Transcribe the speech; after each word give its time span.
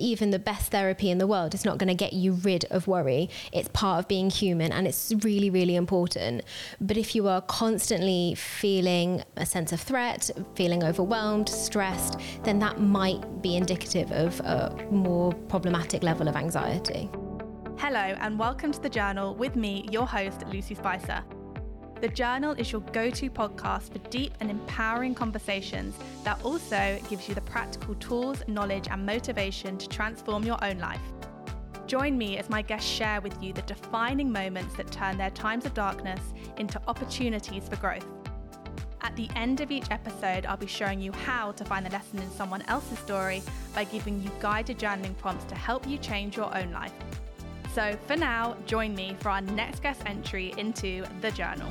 even 0.00 0.30
the 0.30 0.38
best 0.38 0.70
therapy 0.70 1.10
in 1.10 1.18
the 1.18 1.26
world 1.26 1.54
is 1.54 1.64
not 1.64 1.78
going 1.78 1.88
to 1.88 1.94
get 1.94 2.12
you 2.12 2.32
rid 2.32 2.64
of 2.66 2.86
worry. 2.86 3.30
It's 3.52 3.68
part 3.68 4.00
of 4.00 4.08
being 4.08 4.30
human 4.30 4.72
and 4.72 4.86
it's 4.86 5.12
really, 5.22 5.50
really 5.50 5.76
important. 5.76 6.42
But 6.80 6.96
if 6.96 7.14
you 7.14 7.28
are 7.28 7.40
constantly 7.42 8.34
feeling 8.34 9.22
a 9.36 9.46
sense 9.46 9.72
of 9.72 9.80
threat, 9.80 10.30
feeling 10.54 10.82
overwhelmed, 10.82 11.48
stressed, 11.48 12.18
then 12.42 12.58
that 12.60 12.80
might 12.80 13.42
be 13.42 13.56
indicative 13.56 14.10
of 14.12 14.40
a 14.40 14.86
more 14.90 15.32
problematic 15.48 16.02
level 16.02 16.28
of 16.28 16.36
anxiety. 16.36 17.10
Hello, 17.78 17.98
and 17.98 18.38
welcome 18.38 18.72
to 18.72 18.80
the 18.80 18.90
journal 18.90 19.34
with 19.34 19.56
me, 19.56 19.88
your 19.90 20.06
host, 20.06 20.44
Lucy 20.48 20.74
Spicer. 20.74 21.24
The 22.00 22.08
Journal 22.08 22.52
is 22.52 22.72
your 22.72 22.80
go 22.80 23.10
to 23.10 23.28
podcast 23.28 23.92
for 23.92 23.98
deep 24.08 24.32
and 24.40 24.50
empowering 24.50 25.14
conversations 25.14 25.94
that 26.24 26.42
also 26.42 26.98
gives 27.10 27.28
you 27.28 27.34
the 27.34 27.42
practical 27.42 27.94
tools, 27.96 28.42
knowledge, 28.48 28.88
and 28.90 29.04
motivation 29.04 29.76
to 29.76 29.86
transform 29.86 30.44
your 30.44 30.56
own 30.64 30.78
life. 30.78 31.02
Join 31.86 32.16
me 32.16 32.38
as 32.38 32.48
my 32.48 32.62
guests 32.62 32.88
share 32.88 33.20
with 33.20 33.42
you 33.42 33.52
the 33.52 33.60
defining 33.62 34.32
moments 34.32 34.74
that 34.76 34.90
turn 34.90 35.18
their 35.18 35.28
times 35.28 35.66
of 35.66 35.74
darkness 35.74 36.20
into 36.56 36.80
opportunities 36.88 37.68
for 37.68 37.76
growth. 37.76 38.06
At 39.02 39.14
the 39.14 39.28
end 39.36 39.60
of 39.60 39.70
each 39.70 39.90
episode, 39.90 40.46
I'll 40.46 40.56
be 40.56 40.66
showing 40.66 41.02
you 41.02 41.12
how 41.12 41.52
to 41.52 41.66
find 41.66 41.84
the 41.84 41.90
lesson 41.90 42.20
in 42.20 42.30
someone 42.30 42.62
else's 42.62 42.98
story 43.00 43.42
by 43.74 43.84
giving 43.84 44.22
you 44.22 44.30
guided 44.40 44.78
journaling 44.78 45.18
prompts 45.18 45.44
to 45.46 45.54
help 45.54 45.86
you 45.86 45.98
change 45.98 46.34
your 46.34 46.56
own 46.56 46.72
life. 46.72 46.94
So, 47.74 47.96
for 48.06 48.16
now, 48.16 48.56
join 48.66 48.94
me 48.94 49.16
for 49.20 49.30
our 49.30 49.40
next 49.40 49.82
guest 49.82 50.02
entry 50.04 50.52
into 50.56 51.04
the 51.20 51.30
journal. 51.30 51.70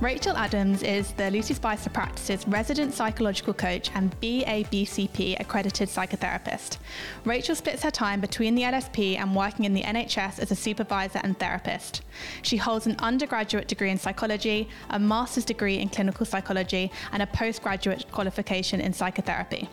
Rachael 0.00 0.36
Adams 0.36 0.82
is 0.82 1.12
the 1.12 1.30
Lucy 1.30 1.54
Spicer 1.54 1.88
Practices 1.88 2.46
resident 2.46 2.92
psychological 2.92 3.54
coach 3.54 3.90
and 3.94 4.14
BABCP 4.20 5.40
accredited 5.40 5.88
psychotherapist. 5.88 6.76
Rachael 7.24 7.54
splits 7.54 7.82
her 7.82 7.90
time 7.90 8.20
between 8.20 8.54
the 8.54 8.62
LSP 8.62 9.16
and 9.16 9.34
working 9.34 9.64
in 9.64 9.72
the 9.72 9.82
NHS 9.82 10.40
as 10.40 10.50
a 10.50 10.54
supervisor 10.54 11.20
and 11.24 11.38
therapist. 11.38 12.02
She 12.42 12.58
holds 12.58 12.86
an 12.86 12.96
undergraduate 12.98 13.66
degree 13.66 13.90
in 13.90 13.98
psychology, 13.98 14.68
a 14.90 14.98
master's 14.98 15.44
degree 15.44 15.78
in 15.78 15.88
clinical 15.88 16.26
psychology, 16.26 16.92
and 17.12 17.22
a 17.22 17.26
postgraduate 17.26 18.10
qualification 18.12 18.80
in 18.80 18.92
psychotherapy. 18.92 19.68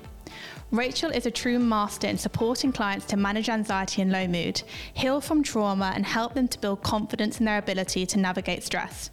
Rachael 0.71 1.11
is 1.11 1.25
a 1.25 1.31
true 1.31 1.59
master 1.59 2.07
in 2.07 2.17
supporting 2.17 2.71
clients 2.71 3.05
to 3.07 3.17
manage 3.17 3.49
anxiety 3.49 4.01
and 4.01 4.11
low 4.11 4.27
mood, 4.27 4.61
heal 4.93 5.19
from 5.19 5.43
trauma, 5.43 5.91
and 5.93 6.05
help 6.05 6.33
them 6.33 6.47
to 6.47 6.59
build 6.59 6.81
confidence 6.81 7.39
in 7.39 7.45
their 7.45 7.57
ability 7.57 8.05
to 8.05 8.19
navigate 8.19 8.63
stress. 8.63 9.09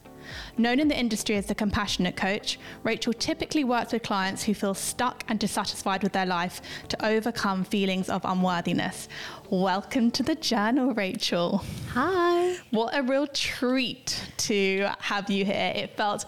Known 0.57 0.81
in 0.81 0.89
the 0.89 0.99
industry 0.99 1.37
as 1.37 1.47
the 1.47 1.55
compassionate 1.55 2.17
coach, 2.17 2.59
Rachael 2.83 3.13
typically 3.13 3.65
works 3.65 3.93
with 3.93 4.03
clients 4.03 4.43
who 4.45 4.55
feel 4.55 4.75
stuck 4.75 5.25
and 5.29 5.39
dissatisfied 5.39 6.03
with 6.03 6.13
their 6.13 6.27
life 6.27 6.61
to 6.89 7.05
overcome 7.05 7.65
feelings 7.65 8.09
of 8.09 8.25
unworthiness. 8.25 9.09
Welcome 9.51 10.11
to 10.13 10.23
the 10.23 10.35
journal, 10.35 10.95
Rachael. 10.95 11.65
Hi. 11.93 12.57
What 12.71 12.97
a 12.97 13.03
real 13.03 13.27
treat 13.27 14.23
to 14.39 14.89
have 14.99 15.31
you 15.31 15.45
here. 15.45 15.73
It 15.75 15.97
felt 15.97 16.27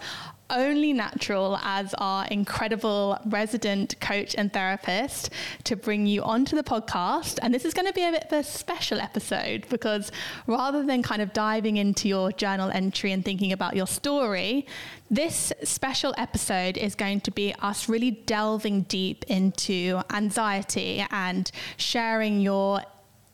only 0.51 0.93
natural 0.93 1.57
as 1.63 1.93
our 1.95 2.25
incredible 2.27 3.17
resident 3.25 3.99
coach 3.99 4.35
and 4.37 4.51
therapist 4.51 5.29
to 5.63 5.75
bring 5.75 6.05
you 6.05 6.21
onto 6.23 6.55
the 6.55 6.63
podcast. 6.63 7.39
And 7.41 7.53
this 7.53 7.65
is 7.65 7.73
going 7.73 7.87
to 7.87 7.93
be 7.93 8.03
a 8.03 8.11
bit 8.11 8.25
of 8.25 8.33
a 8.33 8.43
special 8.43 8.99
episode 8.99 9.65
because 9.69 10.11
rather 10.47 10.83
than 10.83 11.01
kind 11.03 11.21
of 11.21 11.33
diving 11.33 11.77
into 11.77 12.07
your 12.07 12.31
journal 12.31 12.69
entry 12.69 13.11
and 13.11 13.23
thinking 13.23 13.51
about 13.51 13.75
your 13.75 13.87
story, 13.87 14.65
this 15.09 15.51
special 15.63 16.13
episode 16.17 16.77
is 16.77 16.95
going 16.95 17.21
to 17.21 17.31
be 17.31 17.53
us 17.59 17.89
really 17.89 18.11
delving 18.11 18.83
deep 18.83 19.25
into 19.27 20.01
anxiety 20.09 21.05
and 21.11 21.51
sharing 21.77 22.39
your 22.39 22.81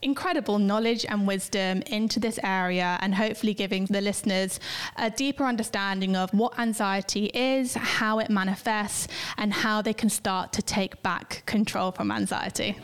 incredible 0.02 0.60
knowledge 0.60 1.06
and 1.06 1.28
wisdom 1.28 1.82
into 1.88 2.20
this 2.20 2.40
area 2.44 2.98
and 3.02 3.16
hopefully 3.16 3.54
giving 3.54 3.86
the 3.86 4.02
listeners 4.02 4.60
a 4.98 5.10
deeper 5.10 5.44
understanding 5.44 6.16
of 6.16 6.32
what 6.32 6.58
anxiety 6.60 7.26
is, 7.34 7.74
how 7.74 8.20
it 8.20 8.30
manifests, 8.30 9.08
and 9.38 9.54
how 9.54 9.82
they 9.82 9.94
can 9.94 10.10
start 10.10 10.54
to 10.54 10.62
take 10.62 11.02
back 11.02 11.44
control 11.46 11.92
from 11.92 12.12
anxiety. 12.12 12.78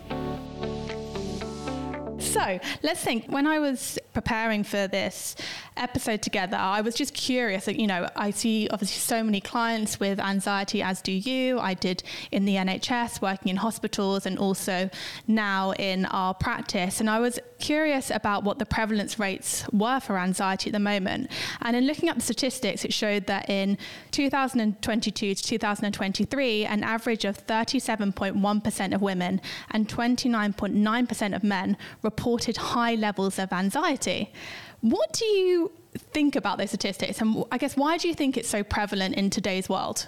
So 2.23 2.59
let's 2.81 3.01
think. 3.01 3.27
When 3.27 3.47
I 3.47 3.59
was 3.59 3.99
preparing 4.13 4.63
for 4.63 4.87
this 4.87 5.35
episode 5.77 6.21
together, 6.21 6.57
I 6.57 6.81
was 6.81 6.95
just 6.95 7.13
curious. 7.13 7.67
You 7.67 7.87
know, 7.87 8.07
I 8.15 8.31
see 8.31 8.67
obviously 8.71 8.99
so 8.99 9.23
many 9.23 9.41
clients 9.41 9.99
with 9.99 10.19
anxiety, 10.19 10.81
as 10.81 11.01
do 11.01 11.11
you. 11.11 11.59
I 11.59 11.73
did 11.73 12.03
in 12.31 12.45
the 12.45 12.55
NHS, 12.55 13.21
working 13.21 13.49
in 13.49 13.57
hospitals, 13.57 14.25
and 14.25 14.37
also 14.39 14.89
now 15.27 15.71
in 15.73 16.05
our 16.05 16.33
practice. 16.33 16.99
And 16.99 17.09
I 17.09 17.19
was 17.19 17.39
curious 17.63 18.11
about 18.11 18.43
what 18.43 18.59
the 18.59 18.65
prevalence 18.65 19.17
rates 19.17 19.65
were 19.71 19.97
for 20.01 20.17
anxiety 20.17 20.69
at 20.69 20.73
the 20.73 20.79
moment. 20.79 21.31
And 21.61 21.77
in 21.77 21.87
looking 21.87 22.09
up 22.09 22.17
the 22.17 22.21
statistics, 22.21 22.83
it 22.83 22.93
showed 22.93 23.25
that 23.27 23.49
in 23.49 23.77
2022 24.11 25.33
to 25.33 25.41
2023, 25.41 26.65
an 26.65 26.83
average 26.83 27.23
of 27.23 27.47
37.1% 27.47 28.93
of 28.93 29.01
women 29.01 29.39
and 29.71 29.87
29.9% 29.87 31.35
of 31.35 31.43
men 31.43 31.77
reported 32.01 32.57
high 32.57 32.95
levels 32.95 33.39
of 33.39 33.53
anxiety. 33.53 34.33
What 34.81 35.13
do 35.13 35.23
you 35.23 35.71
think 35.97 36.35
about 36.35 36.57
those 36.57 36.69
statistics? 36.69 37.21
And 37.21 37.43
I 37.51 37.57
guess 37.57 37.75
why 37.75 37.97
do 37.97 38.07
you 38.07 38.13
think 38.13 38.37
it's 38.37 38.49
so 38.49 38.63
prevalent 38.63 39.15
in 39.15 39.29
today's 39.29 39.69
world? 39.69 40.07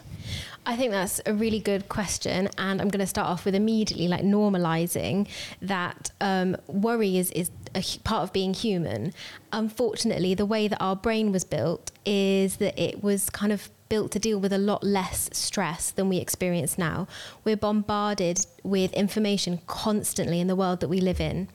I 0.66 0.76
think 0.76 0.92
that's 0.92 1.22
a 1.28 1.34
really 1.34 1.60
good 1.60 1.90
question, 1.90 2.50
and 2.58 2.82
I'm 2.82 2.90
going 2.90 3.00
to 3.00 3.08
start 3.08 3.28
off 3.28 3.46
with 3.46 3.54
immediately 3.54 4.08
like 4.08 4.24
normalizing 4.24 5.28
that 5.62 6.10
um, 6.20 6.58
worry 6.68 7.18
is 7.18 7.30
is 7.32 7.52
a 7.76 7.84
part 8.04 8.24
of 8.24 8.34
being 8.34 8.54
human. 8.54 9.14
Unfortunately, 9.52 10.34
the 10.34 10.46
way 10.46 10.68
that 10.68 10.82
our 10.82 10.96
brain 10.96 11.32
was 11.32 11.44
built 11.44 11.92
is 12.06 12.58
that 12.58 12.80
it 12.82 13.04
was 13.04 13.30
kind 13.30 13.52
of 13.52 13.70
built 13.90 14.12
to 14.14 14.20
deal 14.20 14.40
with 14.40 14.52
a 14.52 14.58
lot 14.58 14.84
less 14.84 15.30
stress 15.34 15.92
than 15.92 16.10
we 16.10 16.18
experience 16.18 16.78
now. 16.78 17.08
We're 17.44 17.58
bombarded 17.58 18.46
with 18.64 18.92
information 18.94 19.62
constantly 19.68 20.40
in 20.40 20.48
the 20.48 20.56
world 20.56 20.80
that 20.80 20.88
we 20.88 21.00
live 21.00 21.22
in. 21.22 21.50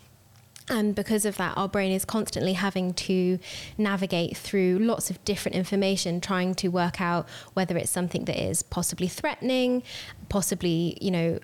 And 0.71 0.95
because 0.95 1.25
of 1.25 1.37
that, 1.37 1.57
our 1.57 1.69
brain 1.69 1.91
is 1.91 2.05
constantly 2.05 2.53
having 2.53 2.95
to 2.95 3.39
navigate 3.77 4.37
through 4.37 4.79
lots 4.79 5.11
of 5.11 5.23
different 5.25 5.57
information, 5.57 6.21
trying 6.21 6.55
to 6.57 6.69
work 6.69 7.01
out 7.01 7.29
whether 7.55 7.77
it's 7.77 7.91
something 7.91 8.25
that 8.27 8.41
is 8.41 8.63
possibly 8.63 9.09
threatening, 9.09 9.83
possibly, 10.29 10.97
you 11.01 11.11
know, 11.11 11.41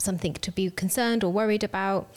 something 0.00 0.32
to 0.34 0.50
be 0.50 0.70
concerned 0.70 1.22
or 1.22 1.32
worried 1.32 1.64
about. 1.64 2.08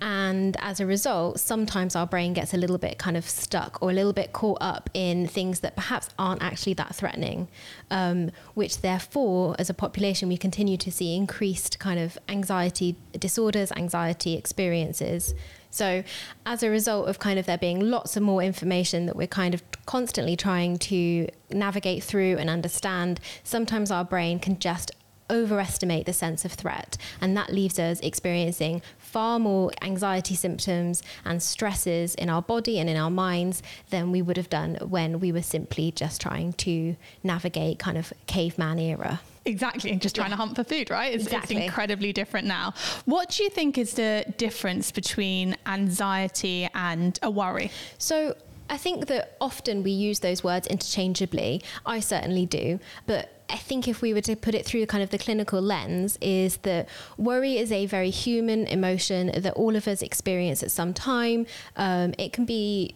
And 0.00 0.56
as 0.60 0.80
a 0.80 0.86
result, 0.86 1.40
sometimes 1.40 1.96
our 1.96 2.06
brain 2.06 2.32
gets 2.34 2.54
a 2.54 2.56
little 2.56 2.78
bit 2.78 2.98
kind 2.98 3.16
of 3.16 3.28
stuck 3.28 3.78
or 3.82 3.90
a 3.90 3.94
little 3.94 4.12
bit 4.12 4.32
caught 4.32 4.58
up 4.60 4.90
in 4.94 5.26
things 5.26 5.60
that 5.60 5.76
perhaps 5.76 6.08
aren't 6.18 6.42
actually 6.42 6.74
that 6.74 6.94
threatening, 6.94 7.48
um, 7.90 8.30
which 8.54 8.80
therefore, 8.80 9.56
as 9.58 9.68
a 9.68 9.74
population, 9.74 10.28
we 10.28 10.36
continue 10.36 10.76
to 10.76 10.92
see 10.92 11.16
increased 11.16 11.78
kind 11.78 11.98
of 11.98 12.18
anxiety 12.28 12.96
disorders, 13.18 13.72
anxiety 13.72 14.36
experiences. 14.36 15.34
So, 15.72 16.04
as 16.44 16.62
a 16.62 16.68
result 16.68 17.08
of 17.08 17.18
kind 17.18 17.38
of 17.38 17.46
there 17.46 17.56
being 17.56 17.80
lots 17.80 18.14
of 18.14 18.22
more 18.22 18.42
information 18.42 19.06
that 19.06 19.16
we're 19.16 19.26
kind 19.26 19.54
of 19.54 19.62
constantly 19.86 20.36
trying 20.36 20.76
to 20.78 21.28
navigate 21.50 22.04
through 22.04 22.36
and 22.36 22.50
understand, 22.50 23.20
sometimes 23.42 23.90
our 23.90 24.04
brain 24.04 24.38
can 24.38 24.58
just 24.58 24.92
overestimate 25.30 26.04
the 26.04 26.12
sense 26.12 26.44
of 26.44 26.52
threat. 26.52 26.98
And 27.22 27.34
that 27.38 27.50
leaves 27.50 27.78
us 27.78 28.00
experiencing 28.00 28.82
far 28.98 29.38
more 29.38 29.72
anxiety 29.80 30.34
symptoms 30.34 31.02
and 31.24 31.42
stresses 31.42 32.14
in 32.16 32.28
our 32.28 32.42
body 32.42 32.78
and 32.78 32.90
in 32.90 32.98
our 32.98 33.10
minds 33.10 33.62
than 33.88 34.12
we 34.12 34.20
would 34.20 34.36
have 34.36 34.50
done 34.50 34.74
when 34.82 35.20
we 35.20 35.32
were 35.32 35.42
simply 35.42 35.90
just 35.90 36.20
trying 36.20 36.52
to 36.54 36.96
navigate 37.22 37.78
kind 37.78 37.96
of 37.96 38.12
caveman 38.26 38.78
era. 38.78 39.20
Exactly, 39.44 39.90
and 39.90 40.00
just 40.00 40.14
trying 40.14 40.30
yeah. 40.30 40.36
to 40.36 40.42
hunt 40.42 40.56
for 40.56 40.64
food, 40.64 40.90
right? 40.90 41.12
It's, 41.12 41.24
exactly. 41.24 41.56
it's 41.56 41.64
incredibly 41.64 42.12
different 42.12 42.46
now. 42.46 42.74
What 43.06 43.30
do 43.30 43.42
you 43.42 43.50
think 43.50 43.76
is 43.76 43.94
the 43.94 44.24
difference 44.36 44.92
between 44.92 45.56
anxiety 45.66 46.68
and 46.74 47.18
a 47.22 47.30
worry? 47.30 47.70
So, 47.98 48.36
I 48.70 48.76
think 48.78 49.06
that 49.08 49.36
often 49.40 49.82
we 49.82 49.90
use 49.90 50.20
those 50.20 50.42
words 50.42 50.66
interchangeably. 50.66 51.62
I 51.84 52.00
certainly 52.00 52.46
do. 52.46 52.78
But 53.06 53.42
I 53.50 53.56
think 53.56 53.86
if 53.86 54.00
we 54.00 54.14
were 54.14 54.22
to 54.22 54.34
put 54.34 54.54
it 54.54 54.64
through 54.64 54.86
kind 54.86 55.02
of 55.02 55.10
the 55.10 55.18
clinical 55.18 55.60
lens, 55.60 56.16
is 56.22 56.56
that 56.58 56.88
worry 57.18 57.58
is 57.58 57.70
a 57.70 57.84
very 57.84 58.08
human 58.08 58.66
emotion 58.66 59.30
that 59.36 59.52
all 59.54 59.76
of 59.76 59.86
us 59.86 60.00
experience 60.00 60.62
at 60.62 60.70
some 60.70 60.94
time. 60.94 61.46
Um, 61.76 62.14
it 62.16 62.32
can 62.32 62.46
be 62.46 62.94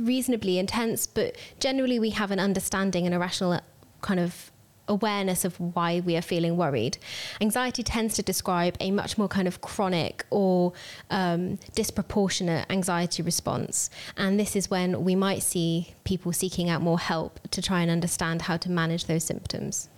reasonably 0.00 0.58
intense, 0.58 1.06
but 1.06 1.36
generally 1.60 2.00
we 2.00 2.10
have 2.10 2.32
an 2.32 2.40
understanding 2.40 3.06
and 3.06 3.14
a 3.14 3.18
rational 3.18 3.60
kind 4.00 4.18
of 4.18 4.50
awareness 4.88 5.44
of 5.44 5.58
why 5.58 6.00
we 6.00 6.16
are 6.16 6.22
feeling 6.22 6.56
worried. 6.56 6.98
Anxiety 7.40 7.82
tends 7.82 8.14
to 8.14 8.22
describe 8.22 8.76
a 8.80 8.90
much 8.90 9.16
more 9.16 9.28
kind 9.28 9.48
of 9.48 9.60
chronic 9.60 10.24
or 10.30 10.72
um, 11.10 11.58
disproportionate 11.74 12.66
anxiety 12.70 13.22
response. 13.22 13.90
And 14.16 14.38
this 14.38 14.56
is 14.56 14.70
when 14.70 15.04
we 15.04 15.14
might 15.14 15.42
see 15.42 15.94
people 16.04 16.32
seeking 16.32 16.68
out 16.68 16.82
more 16.82 16.98
help 16.98 17.40
to 17.50 17.62
try 17.62 17.80
and 17.80 17.90
understand 17.90 18.42
how 18.42 18.56
to 18.58 18.70
manage 18.70 19.06
those 19.06 19.24
symptoms. 19.24 19.88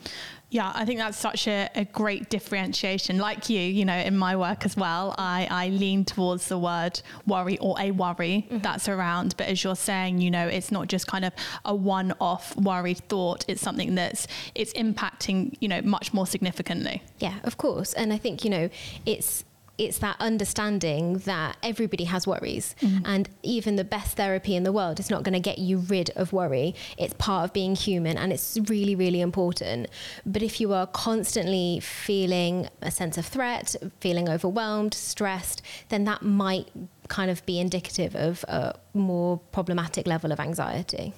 Yeah, 0.48 0.70
I 0.74 0.84
think 0.84 1.00
that's 1.00 1.18
such 1.18 1.48
a, 1.48 1.68
a, 1.74 1.84
great 1.86 2.30
differentiation. 2.30 3.18
Like 3.18 3.50
you, 3.50 3.60
you 3.60 3.84
know, 3.84 3.96
in 3.96 4.16
my 4.16 4.36
work 4.36 4.64
as 4.64 4.76
well, 4.76 5.12
I, 5.18 5.48
I 5.50 5.68
lean 5.70 6.04
towards 6.04 6.46
the 6.46 6.56
word 6.56 7.00
worry 7.26 7.58
or 7.58 7.74
a 7.80 7.90
worry 7.90 8.46
mm-hmm. 8.46 8.58
that's 8.58 8.88
around. 8.88 9.36
But 9.36 9.48
as 9.48 9.64
you're 9.64 9.74
saying, 9.74 10.20
you 10.20 10.30
know, 10.30 10.46
it's 10.46 10.70
not 10.70 10.86
just 10.86 11.08
kind 11.08 11.24
of 11.24 11.32
a 11.64 11.74
one 11.74 12.14
off 12.20 12.56
worried 12.56 12.98
thought, 13.08 13.44
it's 13.48 13.60
something 13.60 13.96
that's 13.96 14.28
it's 14.54 14.72
impacting, 14.74 15.56
you 15.58 15.66
know, 15.66 15.82
much 15.82 16.14
more 16.14 16.28
significantly. 16.28 17.02
Yeah, 17.18 17.34
of 17.42 17.56
course. 17.56 17.92
And 17.94 18.12
I 18.12 18.18
think, 18.18 18.44
you 18.44 18.50
know, 18.50 18.70
it's 19.04 19.44
it's 19.78 19.98
that 19.98 20.16
understanding 20.20 21.18
that 21.18 21.56
everybody 21.62 22.04
has 22.04 22.26
worries. 22.26 22.74
Mm-hmm. 22.80 23.04
and 23.04 23.28
even 23.42 23.76
the 23.76 23.84
best 23.84 24.16
therapy 24.16 24.56
in 24.56 24.62
the 24.62 24.72
world 24.72 25.00
is 25.00 25.10
not 25.10 25.22
going 25.22 25.32
to 25.32 25.40
get 25.40 25.58
you 25.58 25.78
rid 25.78 26.10
of 26.10 26.32
worry. 26.32 26.74
It's 26.98 27.14
part 27.14 27.44
of 27.44 27.52
being 27.52 27.74
human 27.74 28.16
and 28.16 28.32
it's 28.32 28.58
really 28.68 28.94
really 28.94 29.20
important. 29.20 29.88
But 30.24 30.42
if 30.42 30.60
you 30.60 30.72
are 30.72 30.86
constantly 30.86 31.80
feeling 31.80 32.68
a 32.82 32.90
sense 32.90 33.18
of 33.18 33.26
threat 33.26 33.74
feeling 34.00 34.28
overwhelmed 34.28 34.94
stressed 34.94 35.62
then 35.88 36.04
that 36.04 36.22
might 36.22 36.68
kind 37.08 37.30
of 37.30 37.44
be 37.46 37.60
indicative 37.60 38.14
of 38.16 38.44
a 38.48 38.74
more 38.96 39.38
problematic 39.52 40.06
level 40.06 40.32
of 40.32 40.40
anxiety. 40.40 41.12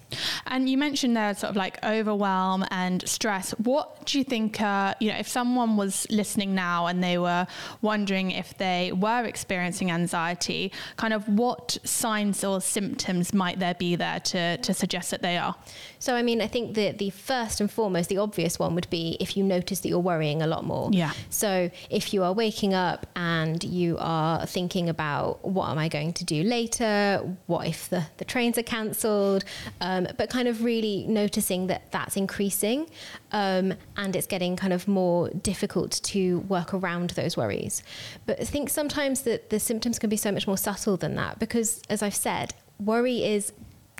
And 0.47 0.69
you 0.69 0.79
mentioned 0.79 1.17
there 1.17 1.35
sort 1.35 1.51
of 1.51 1.57
like 1.57 1.83
overwhelm 1.85 2.65
and 2.71 3.07
stress. 3.09 3.51
What 3.53 4.07
do 4.07 4.19
you 4.19 4.25
think, 4.25 4.61
uh, 4.61 4.95
you 5.01 5.11
know, 5.11 5.19
if 5.19 5.29
someone 5.29 5.77
was 5.77 6.07
listening 6.11 6.55
now 6.55 6.87
and 6.87 7.03
they 7.03 7.19
were 7.19 7.47
wondering 7.83 8.31
if 8.31 8.57
they 8.59 8.93
were 8.93 9.25
experiencing 9.25 9.91
anxiety, 9.91 10.73
kind 10.97 11.13
of 11.13 11.29
what 11.29 11.79
signs 11.85 12.45
or 12.45 12.61
symptoms 12.61 13.33
might 13.33 13.59
there 13.59 13.75
be 13.75 13.97
there 13.97 14.21
to, 14.21 14.57
to 14.59 14.75
suggest 14.75 15.11
that 15.11 15.23
they 15.23 15.37
are? 15.37 15.55
So, 16.01 16.15
I 16.15 16.23
mean, 16.23 16.41
I 16.41 16.47
think 16.47 16.75
that 16.75 16.99
the 16.99 17.11
first 17.11 17.61
and 17.61 17.71
foremost, 17.71 18.09
the 18.09 18.19
obvious 18.19 18.59
one 18.59 18.75
would 18.75 18.89
be 18.91 19.17
if 19.21 19.37
you 19.37 19.45
notice 19.45 19.81
that 19.81 19.89
you're 19.89 19.99
worrying 19.99 20.43
a 20.43 20.47
lot 20.47 20.65
more. 20.65 20.91
Yeah. 20.93 21.13
So, 21.31 21.71
if 21.91 22.15
you 22.15 22.23
are 22.23 22.33
waking 22.33 22.75
up 22.75 23.07
and 23.17 23.63
you 23.65 23.97
are 23.99 24.47
thinking 24.47 24.89
about 24.89 25.45
what 25.45 25.69
am 25.71 25.79
I 25.79 25.89
going 25.89 26.13
to 26.15 26.25
do 26.25 26.43
later? 26.43 27.37
What 27.47 27.67
if 27.69 27.89
the, 27.89 28.05
the 28.17 28.25
trains 28.25 28.59
are 28.59 28.63
cancelled? 28.63 29.45
Um, 29.81 30.09
but 30.17 30.31
kind 30.31 30.49
of 30.49 30.65
really 30.65 31.05
noticing 31.07 31.67
that 31.69 31.91
that's 31.93 32.17
increasing 32.17 32.89
um, 33.33 33.75
and 33.97 34.17
it's 34.17 34.27
getting 34.27 34.57
kind 34.57 34.73
of 34.73 34.89
more 34.89 35.31
difficult 35.31 36.01
to 36.05 36.41
work 36.41 36.75
around 36.75 37.11
those 37.11 37.37
worries. 37.37 37.83
But 38.27 38.41
I 38.41 38.45
think 38.45 38.71
sometimes 38.71 39.23
that 39.23 39.51
the 39.51 39.61
symptoms 39.61 39.99
can 39.99 40.11
be 40.11 40.17
so 40.17 40.33
much 40.33 40.47
more 40.47 40.57
subtle 40.57 40.97
than 40.97 41.15
that 41.17 41.39
because, 41.39 41.83
as 41.89 42.03
I've 42.03 42.15
said, 42.15 42.55
worry 42.79 43.25
is 43.25 43.53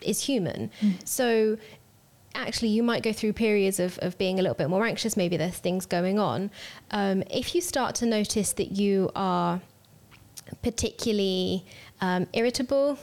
is 0.03 0.23
human. 0.23 0.71
Mm. 0.81 1.07
So 1.07 1.59
actually 2.35 2.69
you 2.69 2.83
might 2.83 3.03
go 3.03 3.13
through 3.13 3.33
periods 3.33 3.81
of, 3.81 3.99
of 4.01 4.17
being 4.17 4.39
a 4.39 4.43
little 4.43 4.55
bit 4.55 4.69
more 4.69 4.85
anxious 4.85 5.17
maybe 5.17 5.37
there's 5.37 5.57
things 5.57 5.87
going 5.87 6.19
on 6.19 6.51
um, 6.91 7.25
if 7.31 7.55
you 7.55 7.61
start 7.61 7.95
to 7.97 8.07
notice 8.07 8.53
that 8.53 8.71
you 8.71 9.11
are 9.17 9.61
particularly 10.63 11.65
um, 12.01 12.27
irritable, 12.33 12.99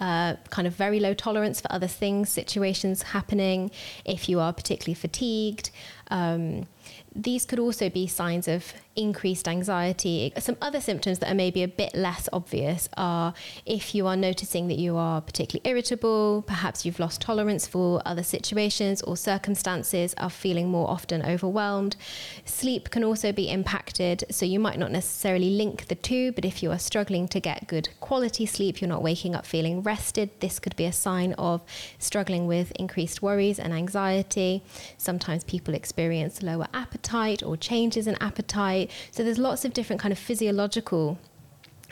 uh, 0.00 0.34
kind 0.50 0.66
of 0.66 0.74
very 0.74 1.00
low 1.00 1.14
tolerance 1.14 1.60
for 1.60 1.72
other 1.72 1.86
things, 1.86 2.28
situations 2.28 3.02
happening, 3.02 3.70
if 4.04 4.28
you 4.28 4.40
are 4.40 4.52
particularly 4.52 4.94
fatigued. 4.94 5.70
Um, 6.10 6.66
these 7.14 7.44
could 7.44 7.58
also 7.58 7.88
be 7.88 8.06
signs 8.06 8.46
of 8.48 8.74
increased 8.96 9.46
anxiety. 9.46 10.32
Some 10.38 10.56
other 10.60 10.80
symptoms 10.80 11.18
that 11.20 11.30
are 11.30 11.34
maybe 11.34 11.62
a 11.62 11.68
bit 11.68 11.94
less 11.94 12.28
obvious 12.32 12.88
are 12.96 13.34
if 13.64 13.94
you 13.94 14.06
are 14.06 14.16
noticing 14.16 14.68
that 14.68 14.78
you 14.78 14.96
are 14.96 15.20
particularly 15.20 15.68
irritable, 15.68 16.42
perhaps 16.46 16.84
you've 16.84 16.98
lost 16.98 17.20
tolerance 17.20 17.66
for 17.66 18.02
other 18.04 18.22
situations 18.22 19.02
or 19.02 19.16
circumstances, 19.16 20.14
are 20.18 20.30
feeling 20.30 20.68
more 20.68 20.88
often 20.88 21.24
overwhelmed. 21.24 21.96
Sleep 22.44 22.90
can 22.90 23.04
also 23.04 23.32
be 23.32 23.50
impacted, 23.50 24.24
so 24.30 24.44
you 24.44 24.58
might 24.58 24.78
not 24.78 24.90
necessarily 24.90 25.50
link 25.50 25.86
the 25.88 25.94
two, 25.94 26.32
but 26.32 26.44
if 26.44 26.62
you 26.62 26.70
are 26.70 26.78
struggling 26.78 27.28
to 27.28 27.40
get 27.40 27.66
good 27.68 27.88
quality 28.00 28.46
sleep, 28.46 28.80
you're 28.80 28.88
not 28.88 29.02
waking 29.02 29.34
up 29.34 29.46
feeling 29.46 29.82
rested, 29.82 30.30
this 30.40 30.58
could 30.58 30.76
be 30.76 30.84
a 30.84 30.92
sign 30.92 31.32
of 31.34 31.62
struggling 31.98 32.46
with 32.46 32.70
increased 32.72 33.22
worries 33.22 33.58
and 33.58 33.72
anxiety. 33.72 34.62
Sometimes 34.96 35.44
people 35.44 35.74
experience 35.74 36.42
lower 36.42 36.66
appetite 36.72 37.42
or 37.42 37.56
changes 37.56 38.06
in 38.06 38.16
appetite. 38.20 38.85
So 39.10 39.22
there's 39.22 39.38
lots 39.38 39.64
of 39.64 39.72
different 39.72 40.00
kind 40.00 40.12
of 40.12 40.18
physiological 40.18 41.18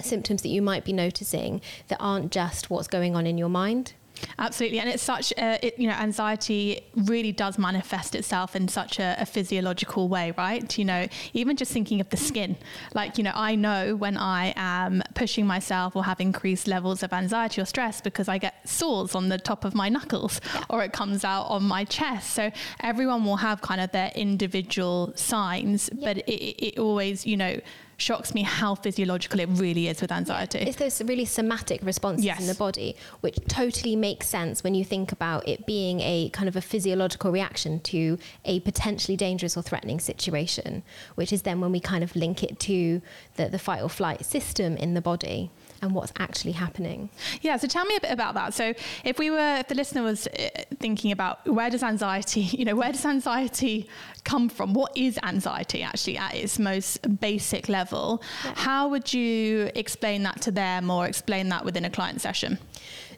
symptoms 0.01 0.43
that 0.43 0.49
you 0.49 0.63
might 0.63 0.85
be 0.85 0.93
noticing 0.93 1.61
that 1.89 1.99
aren't 2.01 2.33
just 2.33 2.71
what's 2.71 2.89
going 2.89 3.15
on 3.15 3.27
in 3.27 3.39
your 3.39 3.49
mind. 3.49 3.95
Absolutely, 4.39 4.79
and 4.79 4.89
it's 4.89 5.03
such 5.03 5.33
a, 5.33 5.65
it, 5.65 5.79
you 5.79 5.89
know 5.89 5.95
anxiety 5.95 6.83
really 6.95 7.33
does 7.33 7.59
manifest 7.59 8.15
itself 8.15 8.55
in 8.55 8.69
such 8.69 8.99
a, 8.99 9.17
a, 9.19 9.27
physiological 9.27 10.09
way, 10.09 10.33
right? 10.37 10.77
You 10.79 10.85
know, 10.85 11.07
even 11.33 11.57
just 11.57 11.73
thinking 11.73 12.01
of 12.01 12.09
the 12.11 12.17
skin, 12.17 12.57
like 12.95 13.19
you 13.19 13.25
know, 13.25 13.33
I 13.35 13.55
know 13.55 13.97
when 13.97 14.17
I 14.17 14.53
am 14.57 15.03
pushing 15.15 15.47
myself 15.47 15.97
or 15.97 16.05
have 16.05 16.21
increased 16.21 16.67
levels 16.67 17.03
of 17.03 17.13
anxiety 17.13 17.61
or 17.61 17.65
stress 17.65 18.01
because 18.01 18.29
I 18.29 18.39
get 18.39 18.69
sores 18.69 19.15
on 19.15 19.29
the 19.29 19.39
top 19.39 19.65
of 19.65 19.75
my 19.75 19.89
knuckles 19.89 20.41
yeah. 20.55 20.65
or 20.69 20.83
it 20.83 20.93
comes 20.93 21.25
out 21.25 21.45
on 21.45 21.65
my 21.65 21.85
chest. 21.85 22.31
So 22.31 22.51
everyone 22.81 23.25
will 23.25 23.37
have 23.37 23.63
kind 23.63 23.81
of 23.81 23.91
their 23.93 24.13
individual 24.15 25.13
signs, 25.17 25.91
yeah. 25.93 26.05
but 26.07 26.17
it, 26.29 26.67
it 26.67 26.79
always 26.79 27.27
you 27.27 27.37
know 27.37 27.61
shocks 27.97 28.35
me 28.35 28.43
how 28.43 28.75
physiological 28.75 29.41
it 29.41 29.49
really 29.51 29.89
is 29.89 30.01
with 30.01 30.13
anxiety. 30.13 30.59
It's 30.59 30.77
those 30.77 31.01
really 31.03 31.25
somatic 31.25 31.81
responses 31.83 32.25
yes. 32.25 32.41
in 32.41 32.47
the 32.47 32.55
body, 32.55 32.97
which 33.21 33.39
totally 33.49 33.97
makes 33.97 34.27
sense 34.29 34.65
when 34.65 34.75
you 34.75 34.85
think 34.85 35.13
about 35.13 35.47
it 35.49 35.67
being 35.67 36.01
a 36.01 36.31
kind 36.31 36.49
of 36.49 36.57
a 36.57 36.61
physiological 36.61 37.31
reaction 37.31 37.81
to 37.81 38.19
a 38.45 38.61
potentially 38.61 39.17
dangerous 39.17 39.57
or 39.57 39.63
threatening 39.63 40.01
situation, 40.01 40.83
which 41.15 41.33
is 41.33 41.43
then 41.43 41.61
when 41.61 41.73
we 41.73 41.81
kind 41.81 42.05
of 42.05 42.15
link 42.17 42.43
it 42.43 42.59
to 42.61 43.01
the, 43.37 43.49
the 43.49 43.59
fight 43.59 43.83
or 43.83 43.89
flight 43.89 44.25
system 44.25 44.77
in 44.77 44.95
the 44.95 45.01
body 45.01 45.51
and 45.85 45.95
what's 45.95 46.13
actually 46.19 46.53
happening. 46.53 47.11
Yeah, 47.43 47.57
so 47.57 47.69
tell 47.69 47.85
me 47.85 47.97
a 47.97 48.01
bit 48.01 48.11
about 48.11 48.35
that. 48.35 48.55
So 48.55 48.75
if 49.05 49.19
we 49.19 49.31
were, 49.31 49.57
if 49.61 49.69
the 49.69 49.75
listener 49.75 50.03
was 50.03 50.27
uh, 50.27 50.49
thinking 50.81 51.13
about 51.13 51.47
where 51.47 51.71
does 51.71 51.83
anxiety, 51.83 52.41
you 52.59 52.65
know, 52.65 52.75
where 52.75 52.91
does 52.91 53.05
anxiety 53.05 53.89
come 54.25 54.49
from? 54.49 54.75
What 54.75 54.97
is 54.97 55.19
anxiety 55.23 55.83
actually 55.83 56.17
at 56.17 56.35
its 56.35 56.59
most 56.59 57.21
basic 57.21 57.69
level? 57.69 58.23
Yeah. 58.45 58.55
How 58.57 58.89
would 58.89 59.13
you 59.13 59.71
explain 59.75 60.23
that 60.25 60.41
to 60.43 60.51
them 60.51 60.91
or 60.91 61.07
explain 61.07 61.49
that 61.51 61.65
within 61.65 61.85
a 61.85 61.91
client 61.91 62.21
session? 62.21 62.59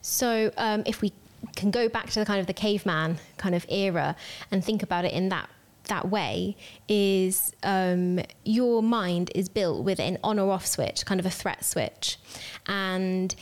So 0.03 0.51
um, 0.57 0.83
if 0.87 1.01
we 1.01 1.13
can 1.55 1.71
go 1.71 1.89
back 1.89 2.11
to 2.11 2.19
the 2.21 2.27
kind 2.27 2.41
of 2.41 2.47
the 2.47 2.53
caveman 2.53 3.19
kind 3.39 3.55
of 3.55 3.65
era 3.69 4.17
and 4.51 4.65
think 4.65 4.83
about 4.83 5.05
it 5.05 5.13
in 5.13 5.29
that 5.29 5.49
that 5.87 6.09
way 6.09 6.57
is 6.89 7.53
um, 7.63 8.21
your 8.45 8.83
mind 8.83 9.31
is 9.35 9.49
built 9.49 9.85
with 9.85 9.99
an 9.99 10.19
on 10.23 10.39
or 10.39 10.53
off 10.53 10.67
switch, 10.67 11.05
kind 11.05 11.21
of 11.21 11.27
a 11.27 11.31
threat 11.31 11.65
switch. 11.65 12.19
And 12.67 13.35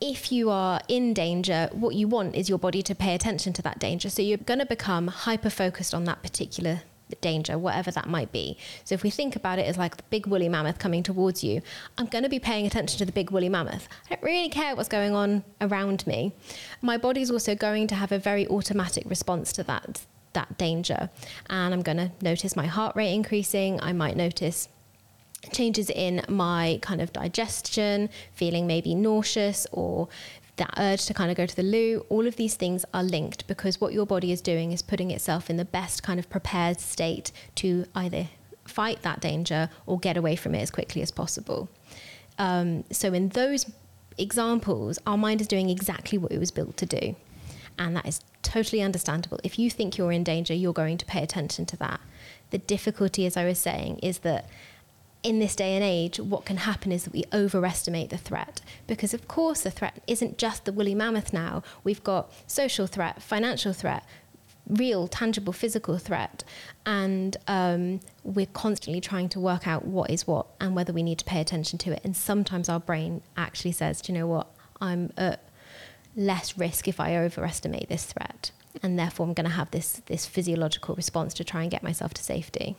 if 0.00 0.30
you 0.30 0.50
are 0.50 0.80
in 0.88 1.14
danger, 1.14 1.68
what 1.72 1.94
you 1.94 2.08
want 2.08 2.34
is 2.34 2.48
your 2.48 2.58
body 2.58 2.82
to 2.82 2.94
pay 2.94 3.14
attention 3.14 3.52
to 3.54 3.62
that 3.62 3.78
danger. 3.78 4.10
So 4.10 4.22
you're 4.22 4.38
going 4.38 4.60
to 4.60 4.66
become 4.66 5.08
hyper 5.08 5.50
focused 5.50 5.94
on 5.94 6.04
that 6.04 6.22
particular 6.22 6.82
danger, 7.20 7.56
whatever 7.56 7.90
that 7.90 8.08
might 8.08 8.32
be. 8.32 8.58
So 8.84 8.94
if 8.94 9.02
we 9.02 9.10
think 9.10 9.36
about 9.36 9.58
it 9.58 9.66
as 9.66 9.76
like 9.76 9.96
the 9.96 10.02
big 10.04 10.26
woolly 10.26 10.48
mammoth 10.48 10.78
coming 10.78 11.02
towards 11.02 11.44
you, 11.44 11.62
I'm 11.96 12.06
going 12.06 12.24
to 12.24 12.30
be 12.30 12.38
paying 12.38 12.66
attention 12.66 12.98
to 12.98 13.04
the 13.04 13.12
big 13.12 13.30
woolly 13.30 13.48
mammoth. 13.48 13.88
I 14.06 14.14
don't 14.14 14.22
really 14.22 14.48
care 14.48 14.74
what's 14.74 14.88
going 14.88 15.14
on 15.14 15.44
around 15.60 16.06
me. 16.06 16.32
My 16.82 16.96
body's 16.96 17.30
also 17.30 17.54
going 17.54 17.86
to 17.88 17.94
have 17.94 18.12
a 18.12 18.18
very 18.18 18.48
automatic 18.48 19.04
response 19.06 19.52
to 19.54 19.62
that 19.64 20.04
that 20.34 20.58
danger. 20.58 21.10
And 21.48 21.74
I'm 21.74 21.82
going 21.82 21.96
to 21.98 22.12
notice 22.20 22.54
my 22.54 22.66
heart 22.66 22.94
rate 22.94 23.14
increasing. 23.14 23.80
I 23.80 23.92
might 23.92 24.16
notice 24.16 24.68
changes 25.52 25.90
in 25.90 26.22
my 26.28 26.78
kind 26.82 27.00
of 27.00 27.12
digestion, 27.12 28.08
feeling 28.32 28.66
maybe 28.66 28.94
nauseous 28.94 29.66
or 29.72 30.08
that 30.56 30.72
urge 30.78 31.06
to 31.06 31.14
kind 31.14 31.30
of 31.30 31.36
go 31.36 31.46
to 31.46 31.56
the 31.56 31.62
loo, 31.62 32.06
all 32.08 32.26
of 32.26 32.36
these 32.36 32.54
things 32.54 32.84
are 32.94 33.02
linked 33.02 33.46
because 33.46 33.80
what 33.80 33.92
your 33.92 34.06
body 34.06 34.30
is 34.30 34.40
doing 34.40 34.72
is 34.72 34.82
putting 34.82 35.10
itself 35.10 35.50
in 35.50 35.56
the 35.56 35.64
best 35.64 36.02
kind 36.02 36.20
of 36.20 36.30
prepared 36.30 36.80
state 36.80 37.32
to 37.56 37.84
either 37.94 38.28
fight 38.64 39.02
that 39.02 39.20
danger 39.20 39.68
or 39.86 39.98
get 39.98 40.16
away 40.16 40.36
from 40.36 40.54
it 40.54 40.60
as 40.60 40.70
quickly 40.70 41.02
as 41.02 41.10
possible. 41.10 41.68
Um, 42.38 42.84
so, 42.90 43.12
in 43.12 43.30
those 43.30 43.70
examples, 44.16 44.98
our 45.06 45.16
mind 45.16 45.40
is 45.40 45.48
doing 45.48 45.70
exactly 45.70 46.18
what 46.18 46.32
it 46.32 46.38
was 46.38 46.50
built 46.50 46.76
to 46.78 46.86
do. 46.86 47.16
And 47.78 47.96
that 47.96 48.06
is 48.06 48.20
totally 48.42 48.82
understandable. 48.82 49.40
If 49.42 49.58
you 49.58 49.70
think 49.70 49.98
you're 49.98 50.12
in 50.12 50.24
danger, 50.24 50.54
you're 50.54 50.72
going 50.72 50.98
to 50.98 51.06
pay 51.06 51.22
attention 51.22 51.66
to 51.66 51.76
that. 51.78 52.00
The 52.50 52.58
difficulty, 52.58 53.26
as 53.26 53.36
I 53.36 53.44
was 53.44 53.58
saying, 53.58 53.98
is 53.98 54.18
that 54.18 54.48
in 55.24 55.38
this 55.38 55.56
day 55.56 55.74
and 55.74 55.82
age, 55.82 56.20
what 56.20 56.44
can 56.44 56.58
happen 56.58 56.92
is 56.92 57.04
that 57.04 57.12
we 57.12 57.24
overestimate 57.32 58.10
the 58.10 58.18
threat. 58.18 58.60
Because, 58.86 59.14
of 59.14 59.26
course, 59.26 59.62
the 59.62 59.70
threat 59.70 60.02
isn't 60.06 60.38
just 60.38 60.66
the 60.66 60.72
woolly 60.72 60.94
mammoth 60.94 61.32
now. 61.32 61.62
We've 61.82 62.04
got 62.04 62.30
social 62.46 62.86
threat, 62.86 63.22
financial 63.22 63.72
threat, 63.72 64.04
real, 64.68 65.08
tangible, 65.08 65.52
physical 65.52 65.96
threat. 65.96 66.44
And 66.84 67.36
um, 67.48 68.00
we're 68.22 68.46
constantly 68.46 69.00
trying 69.00 69.30
to 69.30 69.40
work 69.40 69.66
out 69.66 69.86
what 69.86 70.10
is 70.10 70.26
what 70.26 70.46
and 70.60 70.76
whether 70.76 70.92
we 70.92 71.02
need 71.02 71.18
to 71.18 71.24
pay 71.24 71.40
attention 71.40 71.78
to 71.80 71.92
it. 71.92 72.02
And 72.04 72.14
sometimes 72.14 72.68
our 72.68 72.80
brain 72.80 73.22
actually 73.36 73.72
says, 73.72 74.02
do 74.02 74.12
you 74.12 74.18
know 74.18 74.26
what? 74.26 74.48
I'm 74.80 75.12
at 75.16 75.40
less 76.16 76.56
risk 76.58 76.88
if 76.88 77.00
I 77.00 77.16
overestimate 77.16 77.88
this 77.88 78.04
threat. 78.04 78.50
and 78.82 78.98
therefore 78.98 79.24
I'm 79.26 79.34
going 79.34 79.48
to 79.48 79.54
have 79.54 79.70
this 79.70 80.02
this 80.06 80.26
physiological 80.26 80.94
response 80.96 81.32
to 81.34 81.44
try 81.44 81.62
and 81.62 81.70
get 81.70 81.82
myself 81.82 82.12
to 82.14 82.22
safety. 82.22 82.76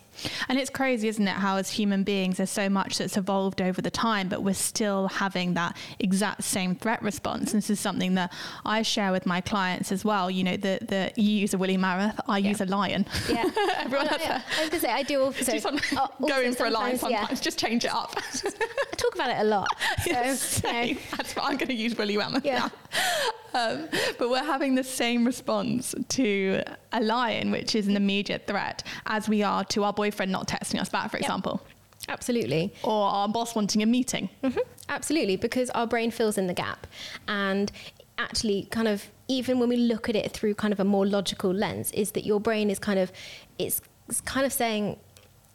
And 0.49 0.59
it's 0.59 0.69
crazy, 0.69 1.07
isn't 1.07 1.25
it? 1.27 1.31
How 1.31 1.55
as 1.57 1.71
human 1.71 2.03
beings, 2.03 2.37
there's 2.37 2.49
so 2.49 2.67
much 2.69 2.97
that's 2.97 3.15
evolved 3.17 3.61
over 3.61 3.81
the 3.81 3.91
time, 3.91 4.27
but 4.27 4.43
we're 4.43 4.53
still 4.53 5.07
having 5.07 5.53
that 5.53 5.75
exact 5.99 6.43
same 6.43 6.75
threat 6.75 7.01
response. 7.01 7.53
And 7.53 7.61
this 7.61 7.69
is 7.69 7.79
something 7.79 8.15
that 8.15 8.31
I 8.65 8.81
share 8.81 9.11
with 9.13 9.25
my 9.25 9.39
clients 9.41 9.91
as 9.91 10.03
well. 10.03 10.29
You 10.29 10.43
know, 10.43 10.57
the 10.57 10.79
the 10.81 11.11
you 11.15 11.31
use 11.31 11.53
a 11.53 11.57
woolly 11.57 11.77
mammoth, 11.77 12.19
I 12.27 12.39
yeah. 12.39 12.49
use 12.49 12.61
a 12.61 12.65
lion. 12.65 13.05
Yeah, 13.29 13.49
everyone 13.77 14.07
well, 14.07 14.19
yeah. 14.19 14.41
I 14.57 14.61
was 14.61 14.69
going 14.69 14.81
to 14.81 14.87
say 14.87 14.91
I 14.91 15.03
do 15.03 15.21
also. 15.21 15.51
Just 15.51 15.65
on, 15.65 15.79
uh, 15.95 16.07
also 16.19 16.27
going 16.27 16.53
for 16.55 16.65
a 16.65 16.71
lion 16.71 16.97
sometimes. 16.97 17.29
Yeah. 17.39 17.41
Just 17.41 17.57
change 17.57 17.85
it 17.85 17.93
up. 17.93 18.13
I 18.17 18.95
talk 18.97 19.15
about 19.15 19.29
it 19.29 19.37
a 19.39 19.45
lot. 19.45 19.67
So, 20.05 20.11
yes, 20.11 20.61
you 20.63 20.71
know. 20.71 20.99
I'm 21.41 21.57
going 21.57 21.69
to 21.69 21.73
use 21.73 21.97
woolly 21.97 22.17
mammoth 22.17 22.45
yeah. 22.45 22.59
now. 22.59 22.71
Um, 23.55 23.87
but 24.19 24.29
we're 24.29 24.43
having 24.43 24.75
the 24.75 24.83
same 24.83 25.23
response 25.23 25.95
to 26.09 26.61
a 26.91 27.01
lion, 27.01 27.51
which 27.51 27.73
is 27.73 27.87
an 27.87 27.95
immediate 27.95 28.47
threat, 28.47 28.83
as 29.05 29.29
we 29.29 29.43
are 29.43 29.63
to 29.63 29.85
our 29.85 29.93
boyfriend 29.93 30.29
not 30.29 30.45
texting 30.45 30.77
us 30.77 30.89
back, 30.89 31.09
for 31.09 31.15
yep. 31.15 31.23
example. 31.23 31.61
Absolutely. 32.09 32.73
Or 32.83 33.07
our 33.07 33.29
boss 33.29 33.55
wanting 33.55 33.81
a 33.81 33.85
meeting. 33.85 34.29
Mm-hmm. 34.43 34.59
Absolutely, 34.89 35.37
because 35.37 35.69
our 35.69 35.87
brain 35.87 36.11
fills 36.11 36.37
in 36.37 36.47
the 36.47 36.53
gap. 36.53 36.85
And 37.29 37.71
actually, 38.17 38.67
kind 38.71 38.89
of, 38.89 39.09
even 39.29 39.57
when 39.57 39.69
we 39.69 39.77
look 39.77 40.09
at 40.09 40.17
it 40.17 40.33
through 40.33 40.55
kind 40.55 40.73
of 40.73 40.81
a 40.81 40.83
more 40.85 41.05
logical 41.05 41.53
lens, 41.53 41.93
is 41.93 42.11
that 42.11 42.25
your 42.25 42.41
brain 42.41 42.69
is 42.69 42.77
kind 42.77 42.99
of, 42.99 43.09
it's, 43.57 43.79
it's 44.09 44.19
kind 44.19 44.45
of 44.45 44.51
saying, 44.51 44.99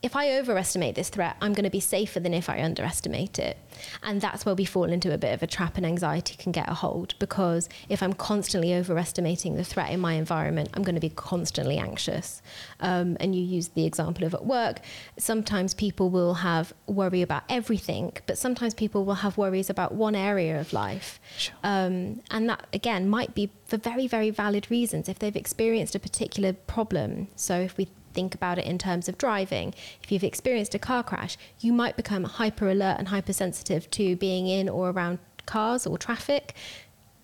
if 0.02 0.16
I 0.16 0.38
overestimate 0.38 0.94
this 0.94 1.10
threat, 1.10 1.36
I'm 1.42 1.52
going 1.52 1.64
to 1.64 1.70
be 1.70 1.80
safer 1.80 2.20
than 2.20 2.32
if 2.32 2.48
I 2.48 2.62
underestimate 2.62 3.38
it. 3.38 3.58
And 4.02 4.20
that's 4.20 4.46
where 4.46 4.54
we 4.54 4.64
fall 4.64 4.84
into 4.84 5.12
a 5.12 5.18
bit 5.18 5.34
of 5.34 5.42
a 5.42 5.46
trap 5.46 5.76
and 5.76 5.84
anxiety 5.84 6.36
can 6.36 6.52
get 6.52 6.70
a 6.70 6.74
hold 6.74 7.14
because 7.18 7.68
if 7.88 8.02
I'm 8.02 8.14
constantly 8.14 8.74
overestimating 8.74 9.56
the 9.56 9.64
threat 9.64 9.90
in 9.90 10.00
my 10.00 10.14
environment, 10.14 10.70
I'm 10.72 10.82
going 10.82 10.94
to 10.94 11.00
be 11.00 11.10
constantly 11.10 11.76
anxious. 11.76 12.40
Um, 12.80 13.18
and 13.20 13.34
you 13.34 13.42
use 13.42 13.68
the 13.68 13.84
example 13.84 14.24
of 14.24 14.32
at 14.32 14.46
work, 14.46 14.80
sometimes 15.18 15.74
people 15.74 16.08
will 16.08 16.34
have 16.34 16.72
worry 16.86 17.20
about 17.20 17.42
everything, 17.50 18.12
but 18.26 18.38
sometimes 18.38 18.72
people 18.72 19.04
will 19.04 19.14
have 19.16 19.36
worries 19.36 19.68
about 19.68 19.92
one 19.92 20.14
area 20.14 20.58
of 20.58 20.72
life. 20.72 21.20
Sure. 21.36 21.54
Um, 21.62 22.22
and 22.30 22.48
that, 22.48 22.66
again, 22.72 23.08
might 23.08 23.34
be 23.34 23.50
for 23.66 23.76
very, 23.76 24.06
very 24.06 24.30
valid 24.30 24.70
reasons 24.70 25.08
if 25.08 25.18
they've 25.18 25.36
experienced 25.36 25.94
a 25.94 25.98
particular 25.98 26.54
problem. 26.54 27.28
So 27.36 27.60
if 27.60 27.76
we 27.76 27.88
think 28.12 28.34
about 28.34 28.58
it 28.58 28.64
in 28.64 28.78
terms 28.78 29.08
of 29.08 29.18
driving. 29.18 29.74
If 30.02 30.10
you've 30.12 30.24
experienced 30.24 30.74
a 30.74 30.78
car 30.78 31.02
crash, 31.02 31.36
you 31.60 31.72
might 31.72 31.96
become 31.96 32.24
hyper 32.24 32.70
alert 32.70 32.96
and 32.98 33.08
hypersensitive 33.08 33.90
to 33.92 34.16
being 34.16 34.46
in 34.46 34.68
or 34.68 34.90
around 34.90 35.18
cars 35.46 35.86
or 35.86 35.98
traffic. 35.98 36.54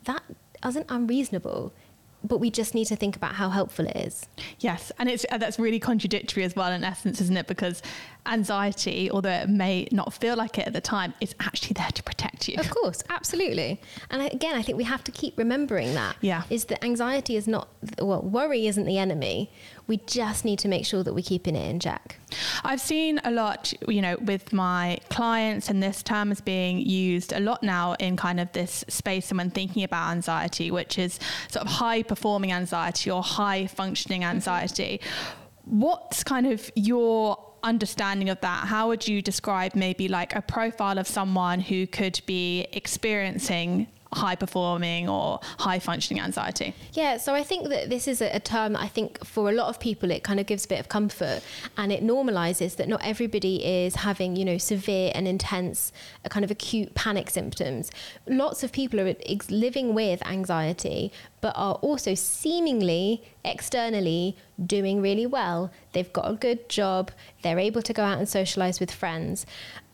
That 0.05 0.23
isn't 0.65 0.87
unreasonable 0.89 1.73
but 2.25 2.39
we 2.39 2.51
just 2.51 2.75
need 2.75 2.87
to 2.87 2.97
think 2.97 3.17
about 3.17 3.35
how 3.35 3.51
helpful 3.51 3.87
it 3.87 3.97
is. 3.97 4.27
Yes, 4.59 4.91
and 4.99 5.09
it's 5.09 5.25
uh, 5.31 5.39
that's 5.39 5.59
really 5.59 5.79
contradictory 5.79 6.45
as 6.45 6.57
well 6.57 6.73
in 6.73 6.85
essence, 6.85 7.21
isn't 7.21 7.37
it? 7.37 7.47
Because 7.47 7.83
anxiety, 8.29 9.11
although 9.11 9.31
it 9.31 9.49
may 9.49 9.89
not 9.93 10.13
feel 10.13 10.37
like 10.37 10.59
it 10.59 10.67
at 10.67 10.73
the 10.73 10.81
time, 10.81 11.15
is 11.21 11.35
actually 11.41 11.75
there 11.75 11.91
to 11.91 12.03
protect 12.03 12.49
you. 12.49 12.57
Of 12.59 12.71
course, 12.71 13.03
absolutely. 13.11 13.81
And 14.11 14.23
again, 14.23 14.55
I 14.55 14.63
think 14.63 14.79
we 14.79 14.85
have 14.85 15.05
to 15.05 15.13
keep 15.13 15.37
remembering 15.39 15.95
that. 15.95 16.17
Yeah. 16.21 16.43
Is 16.51 16.67
that 16.67 16.85
anxiety 16.85 17.37
is 17.37 17.47
not, 17.47 17.69
well, 18.01 18.23
worry 18.23 18.67
isn't 18.67 18.85
the 18.85 18.99
enemy. 18.99 19.51
We 19.87 19.99
just 19.99 20.45
need 20.45 20.59
to 20.61 20.69
make 20.69 20.85
sure 20.85 21.05
that 21.05 21.15
we're 21.15 21.23
keeping 21.23 21.55
it 21.55 21.71
in 21.71 21.79
check. 21.79 22.19
I've 22.65 22.81
seen 22.81 23.21
a 23.25 23.31
lot, 23.31 23.73
you 23.87 24.03
know, 24.03 24.17
with 24.17 24.53
my 24.53 24.99
clients, 25.11 25.71
and 25.71 25.81
this 25.81 26.03
term 26.03 26.33
is 26.33 26.41
being 26.41 26.79
used 26.79 27.33
a 27.33 27.39
lot 27.39 27.63
now 27.63 27.95
in 28.01 28.17
kind 28.17 28.41
of 28.41 28.51
this 28.53 28.85
space 28.89 29.31
and 29.31 29.39
when 29.39 29.51
thinking 29.51 29.85
about 29.85 30.11
anxiety, 30.11 30.71
which 30.71 30.99
is 30.99 31.21
sort 31.49 31.65
of 31.65 31.71
high 31.71 32.03
performing 32.03 32.53
anxiety 32.53 33.11
or 33.11 33.23
high 33.23 33.67
functioning 33.69 34.23
mm-hmm. 34.23 34.31
anxiety. 34.31 35.01
What's 35.65 36.25
kind 36.25 36.47
of 36.47 36.71
your 36.75 37.46
understanding 37.67 38.31
of 38.31 38.41
that, 38.41 38.67
how 38.67 38.89
would 38.89 39.07
you 39.07 39.21
describe 39.21 39.75
maybe 39.75 40.09
like 40.09 40.35
a 40.35 40.43
profile 40.43 40.99
of 40.99 41.07
someone 41.07 41.61
who 41.61 41.87
could 41.87 42.21
be 42.27 42.67
experiencing 42.73 43.89
high 44.17 44.35
performing 44.35 45.09
or 45.09 45.39
high 45.59 45.79
functioning 45.79 46.23
anxiety? 46.23 46.75
Yeah, 46.93 47.19
so 47.19 47.35
I 47.35 47.43
think 47.43 47.69
that 47.69 47.91
this 47.91 48.09
is 48.09 48.21
a, 48.21 48.41
term 48.41 48.77
I 48.77 48.89
think 48.89 49.25
for 49.25 49.51
a 49.51 49.53
lot 49.53 49.69
of 49.69 49.79
people 49.79 50.11
it 50.11 50.23
kind 50.23 50.41
of 50.41 50.47
gives 50.47 50.65
a 50.65 50.69
bit 50.69 50.81
of 50.81 50.89
comfort 50.89 51.43
and 51.77 51.93
it 51.93 52.03
normalizes 52.03 52.77
that 52.77 52.89
not 52.89 53.01
everybody 53.05 53.65
is 53.65 53.97
having, 53.97 54.37
you 54.37 54.45
know, 54.45 54.59
severe 54.59 55.13
and 55.15 55.29
intense 55.29 55.93
a 56.25 56.29
kind 56.29 56.45
of 56.45 56.51
acute 56.51 56.95
panic 56.95 57.31
symptoms. 57.31 57.91
Lots 58.27 58.63
of 58.65 58.73
people 58.73 59.01
are 59.01 59.15
living 59.51 59.95
with 59.95 60.27
anxiety 60.27 61.13
but 61.41 61.53
are 61.57 61.75
also 61.75 62.15
seemingly 62.15 63.23
externally 63.45 64.37
doing 64.65 65.01
really 65.01 65.27
well. 65.27 65.71
They've 65.93 66.13
got 66.13 66.29
a 66.31 66.35
good 66.35 66.69
job, 66.69 67.13
they're 67.43 67.59
able 67.59 67.83
to 67.83 67.93
go 67.93 68.03
out 68.03 68.19
and 68.19 68.29
socialize 68.29 68.81
with 68.81 68.91
friends. 68.91 69.47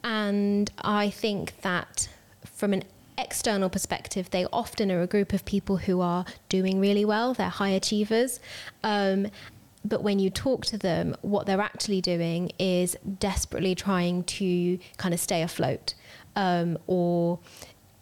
And 0.04 0.70
I 0.82 1.10
think 1.10 1.60
that 1.62 2.08
from 2.44 2.72
an 2.72 2.84
external 3.18 3.68
perspective, 3.68 4.30
they 4.30 4.46
often 4.52 4.90
are 4.90 5.02
a 5.02 5.06
group 5.06 5.32
of 5.32 5.44
people 5.44 5.78
who 5.78 6.00
are 6.00 6.24
doing 6.48 6.80
really 6.80 7.04
well, 7.04 7.34
they're 7.34 7.48
high 7.48 7.70
achievers. 7.70 8.40
Um, 8.82 9.28
but 9.84 10.02
when 10.02 10.18
you 10.18 10.30
talk 10.30 10.64
to 10.66 10.78
them, 10.78 11.16
what 11.22 11.46
they're 11.46 11.60
actually 11.60 12.00
doing 12.00 12.52
is 12.58 12.96
desperately 13.18 13.74
trying 13.74 14.22
to 14.24 14.78
kind 14.96 15.12
of 15.12 15.20
stay 15.20 15.42
afloat 15.42 15.94
um, 16.36 16.78
or 16.86 17.40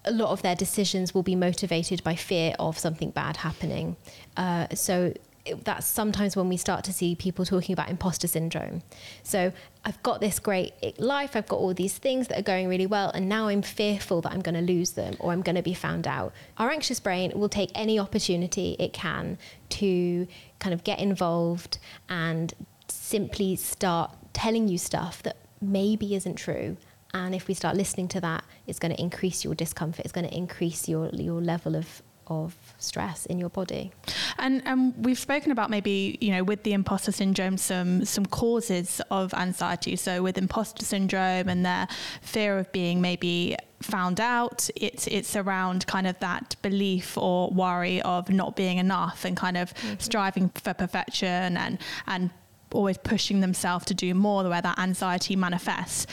a 0.04 0.12
lot 0.12 0.30
of 0.30 0.42
their 0.42 0.54
decisions 0.54 1.14
will 1.14 1.22
be 1.22 1.36
motivated 1.36 2.02
by 2.02 2.14
fear 2.14 2.54
of 2.58 2.78
something 2.78 3.10
bad 3.10 3.38
happening. 3.38 3.96
Uh, 4.36 4.66
so 4.74 5.12
it, 5.50 5.64
that's 5.64 5.86
sometimes 5.86 6.36
when 6.36 6.48
we 6.48 6.56
start 6.56 6.84
to 6.84 6.92
see 6.92 7.14
people 7.14 7.44
talking 7.44 7.72
about 7.72 7.90
imposter 7.90 8.26
syndrome. 8.26 8.82
So 9.22 9.52
I've 9.84 10.02
got 10.02 10.20
this 10.20 10.38
great 10.38 10.98
life, 10.98 11.36
I've 11.36 11.48
got 11.48 11.58
all 11.58 11.74
these 11.74 11.98
things 11.98 12.28
that 12.28 12.38
are 12.38 12.42
going 12.42 12.68
really 12.68 12.86
well, 12.86 13.10
and 13.10 13.28
now 13.28 13.48
I'm 13.48 13.62
fearful 13.62 14.20
that 14.22 14.32
I'm 14.32 14.40
going 14.40 14.54
to 14.54 14.72
lose 14.72 14.92
them 14.92 15.16
or 15.20 15.32
I'm 15.32 15.42
going 15.42 15.56
to 15.56 15.62
be 15.62 15.74
found 15.74 16.06
out. 16.06 16.32
Our 16.58 16.70
anxious 16.70 17.00
brain 17.00 17.32
will 17.34 17.48
take 17.48 17.70
any 17.74 17.98
opportunity 17.98 18.76
it 18.78 18.92
can 18.92 19.38
to 19.70 20.26
kind 20.58 20.74
of 20.74 20.84
get 20.84 20.98
involved 20.98 21.78
and 22.08 22.52
simply 22.88 23.56
start 23.56 24.16
telling 24.32 24.68
you 24.68 24.78
stuff 24.78 25.22
that 25.22 25.36
maybe 25.60 26.14
isn't 26.14 26.36
true 26.36 26.76
and 27.12 27.34
if 27.34 27.48
we 27.48 27.54
start 27.54 27.76
listening 27.76 28.08
to 28.08 28.20
that, 28.20 28.44
it's 28.66 28.78
going 28.78 28.94
to 28.94 29.00
increase 29.00 29.44
your 29.44 29.54
discomfort. 29.54 30.04
It's 30.04 30.12
going 30.12 30.28
to 30.28 30.36
increase 30.36 30.88
your 30.88 31.08
your 31.08 31.40
level 31.40 31.74
of 31.74 32.02
of 32.30 32.56
stress 32.78 33.26
in 33.26 33.38
your 33.38 33.50
body. 33.50 33.92
And 34.38 34.62
and 34.64 34.94
we've 35.04 35.18
spoken 35.18 35.52
about 35.52 35.70
maybe 35.70 36.16
you 36.20 36.30
know 36.32 36.44
with 36.44 36.62
the 36.62 36.72
imposter 36.72 37.12
syndrome 37.12 37.58
some 37.58 38.04
some 38.04 38.26
causes 38.26 39.00
of 39.10 39.34
anxiety. 39.34 39.96
So 39.96 40.22
with 40.22 40.38
imposter 40.38 40.84
syndrome 40.84 41.48
and 41.48 41.66
their 41.66 41.88
fear 42.22 42.58
of 42.58 42.70
being 42.72 43.00
maybe 43.00 43.56
found 43.82 44.20
out 44.20 44.68
it's 44.76 45.06
it's 45.06 45.36
around 45.36 45.86
kind 45.86 46.06
of 46.06 46.18
that 46.20 46.54
belief 46.62 47.16
or 47.16 47.50
worry 47.50 48.00
of 48.02 48.28
not 48.28 48.54
being 48.54 48.78
enough 48.78 49.24
and 49.24 49.36
kind 49.36 49.56
of 49.56 49.74
mm-hmm. 49.74 49.94
striving 49.98 50.50
for 50.50 50.74
perfection 50.74 51.56
and 51.56 51.78
and 52.06 52.30
always 52.72 52.98
pushing 52.98 53.40
themselves 53.40 53.84
to 53.84 53.94
do 53.94 54.14
more 54.14 54.44
where 54.48 54.62
that 54.62 54.78
anxiety 54.78 55.34
manifests 55.34 56.06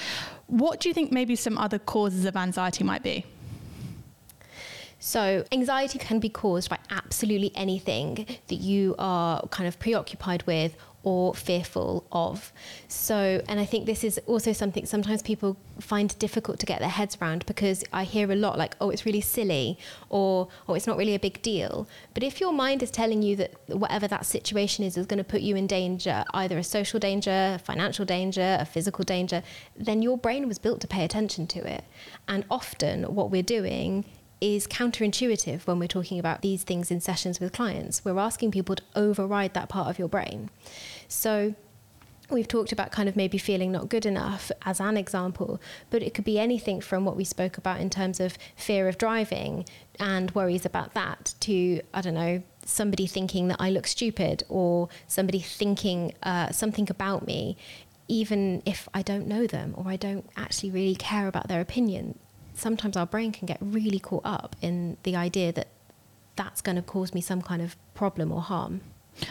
what 0.48 0.80
do 0.80 0.90
you 0.90 0.94
think 0.94 1.12
maybe 1.12 1.36
some 1.36 1.58
other 1.58 1.78
causes 1.78 2.26
of 2.26 2.36
anxiety 2.36 2.84
might 2.84 3.04
be? 3.04 3.26
So, 5.00 5.46
anxiety 5.52 6.00
can 6.00 6.20
be 6.20 6.30
caused 6.30 6.70
by 6.70 6.80
absolutely 6.90 7.52
anything 7.56 8.26
that 8.48 8.56
you 8.56 8.96
are 8.98 9.46
kind 9.50 9.68
of 9.68 9.80
preoccupied 9.80 10.44
with 10.48 10.76
or 11.08 11.34
fearful 11.34 12.06
of. 12.12 12.52
So, 12.90 13.42
and 13.48 13.62
I 13.62 13.66
think 13.66 13.86
this 13.86 14.04
is 14.04 14.20
also 14.26 14.52
something 14.52 14.86
sometimes 14.86 15.22
people 15.22 15.56
find 15.80 16.18
difficult 16.20 16.60
to 16.60 16.66
get 16.66 16.80
their 16.80 16.90
heads 16.90 17.18
around 17.22 17.46
because 17.46 17.86
I 17.94 18.04
hear 18.04 18.30
a 18.30 18.36
lot 18.36 18.58
like, 18.58 18.76
oh, 18.82 18.90
it's 18.90 19.06
really 19.06 19.22
silly 19.22 19.80
or, 20.10 20.50
oh, 20.68 20.74
it's 20.74 20.86
not 20.86 20.98
really 20.98 21.16
a 21.16 21.20
big 21.20 21.42
deal. 21.42 21.88
But 22.14 22.24
if 22.24 22.42
your 22.42 22.52
mind 22.52 22.84
is 22.84 22.92
telling 22.92 23.22
you 23.22 23.38
that 23.38 23.54
whatever 23.68 24.06
that 24.10 24.26
situation 24.26 24.84
is 24.84 24.98
is 24.98 25.06
going 25.06 25.20
to 25.20 25.24
put 25.24 25.40
you 25.40 25.56
in 25.56 25.66
danger, 25.66 26.26
either 26.34 26.58
a 26.58 26.64
social 26.64 27.00
danger, 27.00 27.54
a 27.56 27.60
financial 27.60 28.04
danger, 28.04 28.58
a 28.60 28.66
physical 28.66 29.06
danger, 29.06 29.44
then 29.78 30.02
your 30.02 30.18
brain 30.18 30.46
was 30.46 30.60
built 30.60 30.82
to 30.82 30.88
pay 30.88 31.06
attention 31.06 31.48
to 31.48 31.60
it. 31.60 31.86
And 32.28 32.44
often 32.52 33.04
what 33.04 33.32
we're 33.32 33.44
doing 33.44 34.04
is 34.40 34.68
counterintuitive 34.68 35.66
when 35.66 35.80
we're 35.80 35.88
talking 35.88 36.20
about 36.20 36.42
these 36.42 36.64
things 36.64 36.92
in 36.92 37.02
sessions 37.02 37.40
with 37.40 37.54
clients. 37.54 38.06
We're 38.06 38.20
asking 38.20 38.52
people 38.52 38.76
to 38.76 38.84
override 38.96 39.54
that 39.54 39.70
part 39.70 39.90
of 39.90 39.98
your 39.98 40.08
brain. 40.08 40.50
So 41.08 41.56
we've 42.30 42.48
talked 42.48 42.72
about 42.72 42.92
kind 42.92 43.08
of 43.08 43.16
maybe 43.16 43.38
feeling 43.38 43.72
not 43.72 43.90
good 43.90 44.06
enough 44.06 44.52
as 44.66 44.80
an 44.80 44.98
example, 44.98 45.62
but 45.90 46.04
it 46.04 46.14
could 46.14 46.26
be 46.26 46.40
anything 46.40 46.82
from 46.82 47.06
what 47.06 47.16
we 47.16 47.24
spoke 47.24 47.58
about 47.58 47.80
in 47.80 47.90
terms 47.90 48.20
of 48.20 48.38
fear 48.56 48.88
of 48.88 48.98
driving 48.98 49.66
and 50.00 50.32
worries 50.32 50.66
about 50.66 50.94
that 50.94 51.34
to, 51.40 51.82
I 51.94 52.02
don't 52.02 52.14
know, 52.14 52.44
somebody 52.66 53.08
thinking 53.08 53.48
that 53.48 53.58
I 53.60 53.70
look 53.70 53.88
stupid 53.88 54.44
or 54.50 54.90
somebody 55.08 55.40
thinking 55.40 56.14
uh, 56.22 56.52
something 56.52 56.90
about 56.90 57.26
me, 57.26 57.58
even 58.10 58.62
if 58.66 58.90
I 58.94 59.02
don't 59.02 59.28
know 59.28 59.48
them 59.48 59.74
or 59.78 59.88
I 59.88 59.96
don't 59.96 60.30
actually 60.36 60.72
really 60.72 60.96
care 60.96 61.28
about 61.28 61.48
their 61.48 61.62
opinion 61.62 62.20
sometimes 62.58 62.98
our 62.98 63.06
brain 63.06 63.32
can 63.32 63.46
get 63.46 63.58
really 63.62 64.00
caught 64.00 64.26
up 64.26 64.56
in 64.62 64.98
the 65.04 65.16
idea 65.16 65.52
that 65.54 65.68
that's 66.36 66.62
going 66.62 66.76
to 66.76 66.82
cause 66.82 67.14
me 67.14 67.22
some 67.22 67.42
kind 67.42 67.62
of 67.62 67.76
problem 67.94 68.32
or 68.32 68.42
harm. 68.42 68.82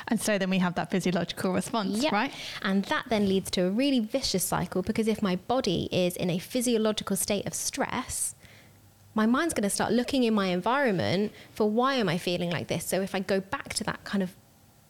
And 0.08 0.20
so 0.20 0.36
then 0.38 0.50
we 0.50 0.58
have 0.58 0.74
that 0.74 0.90
physiological 0.90 1.52
response, 1.52 2.02
Yep. 2.02 2.12
right? 2.12 2.32
And 2.62 2.84
that 2.86 3.04
then 3.08 3.28
leads 3.28 3.50
to 3.52 3.66
a 3.66 3.70
really 3.70 4.00
vicious 4.00 4.42
cycle 4.42 4.82
because 4.82 5.06
if 5.06 5.22
my 5.22 5.36
body 5.36 5.88
is 5.92 6.16
in 6.16 6.28
a 6.30 6.38
physiological 6.38 7.14
state 7.16 7.46
of 7.46 7.54
stress, 7.54 8.34
my 9.14 9.26
mind's 9.26 9.54
going 9.54 9.62
to 9.62 9.70
start 9.70 9.92
looking 9.92 10.24
in 10.24 10.34
my 10.34 10.48
environment 10.48 11.32
for 11.52 11.70
why 11.70 11.94
am 11.94 12.08
I 12.08 12.18
feeling 12.18 12.50
like 12.50 12.66
this? 12.66 12.84
So 12.84 13.00
if 13.00 13.14
I 13.14 13.20
go 13.20 13.38
back 13.40 13.74
to 13.74 13.84
that 13.84 14.02
kind 14.04 14.22
of 14.22 14.34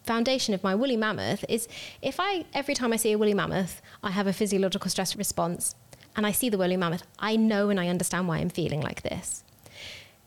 foundation 0.05 0.55
of 0.55 0.63
my 0.63 0.75
woolly 0.75 0.97
mammoth 0.97 1.45
is 1.49 1.69
if 2.01 2.17
I 2.21 2.45
every 2.55 2.75
time 2.75 2.93
I 2.93 2.97
see 2.97 3.13
a 3.13 3.19
woolly 3.19 3.35
mammoth, 3.35 3.83
I 4.03 4.13
have 4.13 4.27
a 4.27 4.33
physiological 4.33 4.89
stress 4.91 5.15
response 5.17 5.75
and 6.17 6.27
I 6.27 6.33
see 6.33 6.49
the 6.49 6.59
woolly 6.59 6.77
mammoth, 6.77 7.07
I 7.19 7.37
know 7.37 7.69
and 7.69 7.79
I 7.79 7.89
understand 7.89 8.27
why 8.27 8.39
I'm 8.39 8.49
feeling 8.49 8.81
like 8.81 9.03
this. 9.03 9.45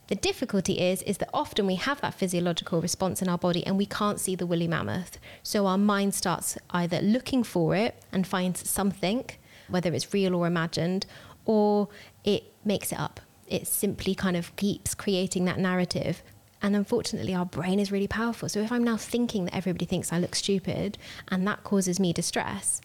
The 0.07 0.15
difficulty 0.15 0.79
is 0.79 1.03
is 1.03 1.19
that 1.19 1.29
often 1.33 1.67
we 1.67 1.75
have 1.75 2.01
that 2.01 2.15
physiological 2.15 2.81
response 2.81 3.21
in 3.21 3.29
our 3.29 3.37
body 3.37 3.65
and 3.65 3.77
we 3.77 3.85
can't 3.85 4.19
see 4.19 4.35
the 4.35 4.47
woolly 4.47 4.67
mammoth. 4.67 5.19
So 5.43 5.67
our 5.67 5.77
mind 5.77 6.15
starts 6.15 6.57
either 6.71 6.99
looking 7.01 7.43
for 7.43 7.75
it 7.75 7.95
and 8.11 8.25
finds 8.25 8.67
something, 8.67 9.25
whether 9.67 9.93
it's 9.93 10.13
real 10.13 10.35
or 10.35 10.47
imagined, 10.47 11.05
or 11.45 11.89
it 12.23 12.51
makes 12.65 12.91
it 12.91 12.99
up. 12.99 13.19
It 13.47 13.67
simply 13.67 14.15
kind 14.15 14.35
of 14.35 14.55
keeps 14.55 14.95
creating 14.95 15.45
that 15.45 15.59
narrative. 15.59 16.23
And 16.61 16.75
unfortunately, 16.75 17.33
our 17.35 17.45
brain 17.45 17.79
is 17.79 17.91
really 17.91 18.07
powerful. 18.07 18.49
So 18.49 18.61
if 18.61 18.71
I'm 18.71 18.83
now 18.83 18.97
thinking 18.97 19.45
that 19.45 19.55
everybody 19.55 19.85
thinks 19.85 20.11
I 20.11 20.19
look 20.19 20.35
stupid 20.35 20.97
and 21.29 21.47
that 21.47 21.63
causes 21.63 21.99
me 21.99 22.13
distress, 22.13 22.81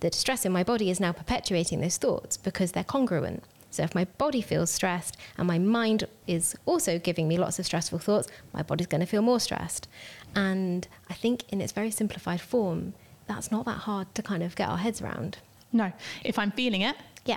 the 0.00 0.10
distress 0.10 0.44
in 0.44 0.52
my 0.52 0.64
body 0.64 0.90
is 0.90 0.98
now 1.00 1.12
perpetuating 1.12 1.80
those 1.80 1.96
thoughts 1.98 2.36
because 2.36 2.72
they're 2.72 2.84
congruent. 2.84 3.42
So 3.70 3.82
if 3.84 3.94
my 3.94 4.04
body 4.18 4.40
feels 4.42 4.70
stressed 4.70 5.16
and 5.38 5.46
my 5.46 5.58
mind 5.58 6.04
is 6.26 6.56
also 6.66 6.98
giving 6.98 7.28
me 7.28 7.38
lots 7.38 7.58
of 7.58 7.66
stressful 7.66 8.00
thoughts, 8.00 8.28
my 8.52 8.62
body's 8.62 8.88
going 8.88 9.00
to 9.00 9.06
feel 9.06 9.22
more 9.22 9.38
stressed. 9.38 9.86
And 10.34 10.88
I 11.08 11.14
think 11.14 11.44
in 11.50 11.60
its 11.60 11.72
very 11.72 11.90
simplified 11.90 12.40
form, 12.40 12.94
that's 13.28 13.52
not 13.52 13.64
that 13.66 13.78
hard 13.78 14.12
to 14.16 14.22
kind 14.22 14.42
of 14.42 14.56
get 14.56 14.68
our 14.68 14.78
heads 14.78 15.00
around. 15.00 15.38
No, 15.72 15.92
if 16.24 16.36
I'm 16.38 16.50
feeling 16.50 16.80
it 16.82 16.96
Yeah. 17.24 17.36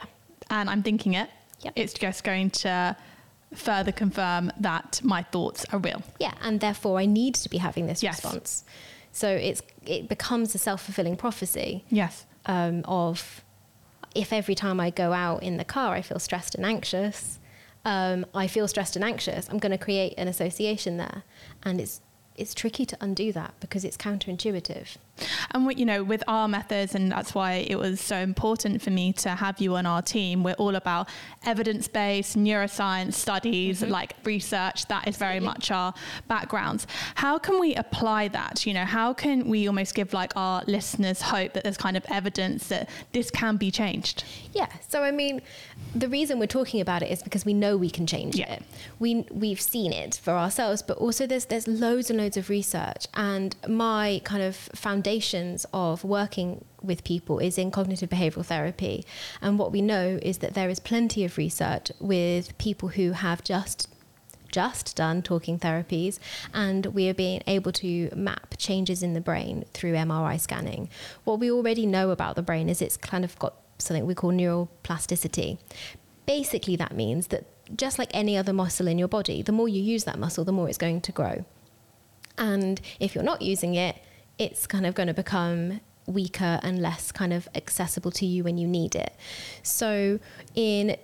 and 0.49 0.69
I'm 0.69 0.81
thinking 0.81 1.13
it, 1.13 1.29
Yep. 1.61 1.73
it's 1.75 1.93
just 1.93 2.23
going 2.23 2.49
to 2.49 2.95
further 3.53 3.91
confirm 3.91 4.51
that 4.59 4.99
my 5.03 5.21
thoughts 5.21 5.65
are 5.71 5.77
real. 5.79 6.01
Yeah, 6.19 6.33
and 6.41 6.59
therefore 6.59 6.97
I 6.99 7.05
need 7.05 7.35
to 7.35 7.49
be 7.49 7.59
having 7.59 7.85
this 7.85 8.01
Yes. 8.01 8.23
response. 8.23 8.63
So 9.11 9.27
it's 9.29 9.61
it 9.85 10.09
becomes 10.09 10.55
a 10.55 10.57
self-fulfilling 10.57 11.17
prophecy 11.17 11.83
Yes. 11.89 12.25
Um, 12.45 12.83
of 12.85 13.43
if 14.15 14.31
every 14.31 14.55
time 14.55 14.79
I 14.79 14.89
go 14.89 15.13
out 15.13 15.41
in 15.43 15.57
the 15.57 15.65
car 15.65 15.95
I 15.95 16.01
feel 16.01 16.19
stressed 16.19 16.55
and 16.55 16.65
anxious, 16.65 17.39
um, 17.85 18.25
I 18.33 18.47
feel 18.47 18.67
stressed 18.67 18.95
and 18.95 19.03
anxious. 19.03 19.49
I'm 19.49 19.59
going 19.59 19.71
to 19.71 19.77
create 19.77 20.13
an 20.17 20.27
association 20.27 20.97
there, 20.97 21.23
and 21.63 21.81
it's 21.81 22.01
it's 22.35 22.53
tricky 22.53 22.85
to 22.85 22.97
undo 22.99 23.31
that 23.31 23.53
because 23.59 23.85
it's 23.85 23.97
counterintuitive. 23.97 24.97
And 25.51 25.67
we, 25.67 25.75
you 25.75 25.85
know, 25.85 26.03
with 26.03 26.23
our 26.27 26.47
methods, 26.47 26.95
and 26.95 27.11
that's 27.11 27.35
why 27.35 27.65
it 27.67 27.77
was 27.77 28.01
so 28.01 28.17
important 28.17 28.81
for 28.81 28.89
me 28.89 29.13
to 29.13 29.29
have 29.29 29.61
you 29.61 29.75
on 29.75 29.85
our 29.85 30.01
team. 30.01 30.43
We're 30.43 30.53
all 30.53 30.75
about 30.75 31.07
evidence-based 31.45 32.37
neuroscience 32.37 33.13
studies, 33.13 33.81
mm-hmm. 33.81 33.91
like 33.91 34.15
research. 34.23 34.87
That 34.87 35.07
is 35.07 35.17
very 35.17 35.39
much 35.39 35.71
our 35.71 35.93
backgrounds. 36.27 36.87
How 37.15 37.37
can 37.37 37.59
we 37.59 37.75
apply 37.75 38.29
that? 38.29 38.65
You 38.65 38.73
know, 38.73 38.85
how 38.85 39.13
can 39.13 39.47
we 39.47 39.67
almost 39.67 39.93
give 39.95 40.13
like 40.13 40.33
our 40.35 40.63
listeners 40.67 41.21
hope 41.21 41.53
that 41.53 41.63
there's 41.63 41.77
kind 41.77 41.95
of 41.95 42.05
evidence 42.09 42.67
that 42.67 42.89
this 43.11 43.29
can 43.29 43.57
be 43.57 43.71
changed? 43.71 44.23
Yeah. 44.53 44.67
So 44.87 45.03
I 45.03 45.11
mean, 45.11 45.41
the 45.95 46.09
reason 46.09 46.39
we're 46.39 46.47
talking 46.47 46.81
about 46.81 47.03
it 47.03 47.11
is 47.11 47.21
because 47.21 47.45
we 47.45 47.53
know 47.53 47.77
we 47.77 47.89
can 47.89 48.07
change 48.07 48.35
Yeah. 48.35 48.53
it. 48.53 48.63
We 48.99 49.25
we've 49.31 49.61
seen 49.61 49.93
it 49.93 50.19
for 50.23 50.31
ourselves, 50.31 50.81
but 50.81 50.97
also 50.97 51.27
there's 51.27 51.45
there's 51.45 51.67
loads 51.67 52.09
and 52.09 52.19
loads 52.19 52.37
of 52.37 52.49
research. 52.49 53.07
And 53.13 53.55
my 53.67 54.21
kind 54.23 54.41
of 54.43 54.55
foundations 55.03 55.65
of 55.73 56.05
working 56.05 56.63
with 56.81 57.03
people 57.03 57.39
is 57.39 57.57
in 57.57 57.71
cognitive 57.71 58.09
behavioral 58.09 58.45
therapy. 58.45 59.05
And 59.41 59.59
what 59.59 59.73
we 59.73 59.81
know 59.81 60.17
is 60.21 60.37
that 60.37 60.53
there 60.53 60.69
is 60.69 60.79
plenty 60.79 61.25
of 61.25 61.37
research 61.37 61.91
with 61.99 62.57
people 62.57 62.89
who 62.89 63.11
have 63.11 63.43
just 63.43 63.89
just 64.49 64.95
done 64.95 65.23
talking 65.23 65.57
therapies 65.57 66.19
and 66.53 66.85
we 66.85 67.09
are 67.09 67.13
being 67.13 67.41
able 67.47 67.71
to 67.71 68.07
map 68.15 68.53
changes 68.59 69.01
in 69.01 69.15
the 69.15 69.19
brain 69.19 69.65
through 69.73 69.93
MRI 69.93 70.39
scanning. 70.39 70.87
What 71.23 71.39
we 71.39 71.51
already 71.51 71.87
know 71.87 72.11
about 72.11 72.35
the 72.35 72.43
brain 72.43 72.69
is 72.69 72.79
it's 72.79 72.95
kind 72.95 73.25
of 73.25 73.37
got 73.39 73.55
something 73.79 74.05
we 74.05 74.13
call 74.13 74.31
neuroplasticity. 74.31 75.57
Basically, 76.27 76.75
that 76.75 76.95
means 76.95 77.27
that 77.27 77.45
just 77.75 77.97
like 77.97 78.11
any 78.13 78.37
other 78.37 78.53
muscle 78.53 78.87
in 78.87 78.99
your 78.99 79.07
body, 79.07 79.41
the 79.41 79.51
more 79.51 79.67
you 79.67 79.81
use 79.81 80.03
that 80.03 80.19
muscle, 80.19 80.45
the 80.45 80.51
more 80.51 80.69
it's 80.69 80.77
going 80.77 81.01
to 81.01 81.11
grow. 81.11 81.43
And 82.37 82.79
if 82.99 83.15
you're 83.15 83.23
not 83.23 83.41
using 83.41 83.73
it, 83.73 83.95
it's 84.37 84.67
kind 84.67 84.85
of 84.85 84.95
going 84.95 85.07
to 85.07 85.13
become 85.13 85.79
weaker 86.05 86.59
and 86.63 86.81
less 86.81 87.11
kind 87.11 87.33
of 87.33 87.47
accessible 87.55 88.11
to 88.11 88.25
you 88.25 88.43
when 88.43 88.57
you 88.57 88.67
need 88.67 88.95
it. 88.95 89.15
So, 89.61 90.19
in 90.55 90.97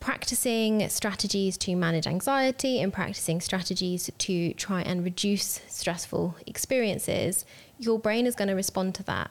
practicing 0.00 0.86
strategies 0.90 1.56
to 1.56 1.74
manage 1.74 2.06
anxiety 2.06 2.80
and 2.80 2.92
practicing 2.92 3.40
strategies 3.40 4.10
to 4.18 4.52
try 4.54 4.82
and 4.82 5.02
reduce 5.02 5.62
stressful 5.66 6.36
experiences, 6.46 7.46
your 7.78 7.98
brain 7.98 8.26
is 8.26 8.34
going 8.34 8.48
to 8.48 8.54
respond 8.54 8.94
to 8.94 9.02
that. 9.04 9.30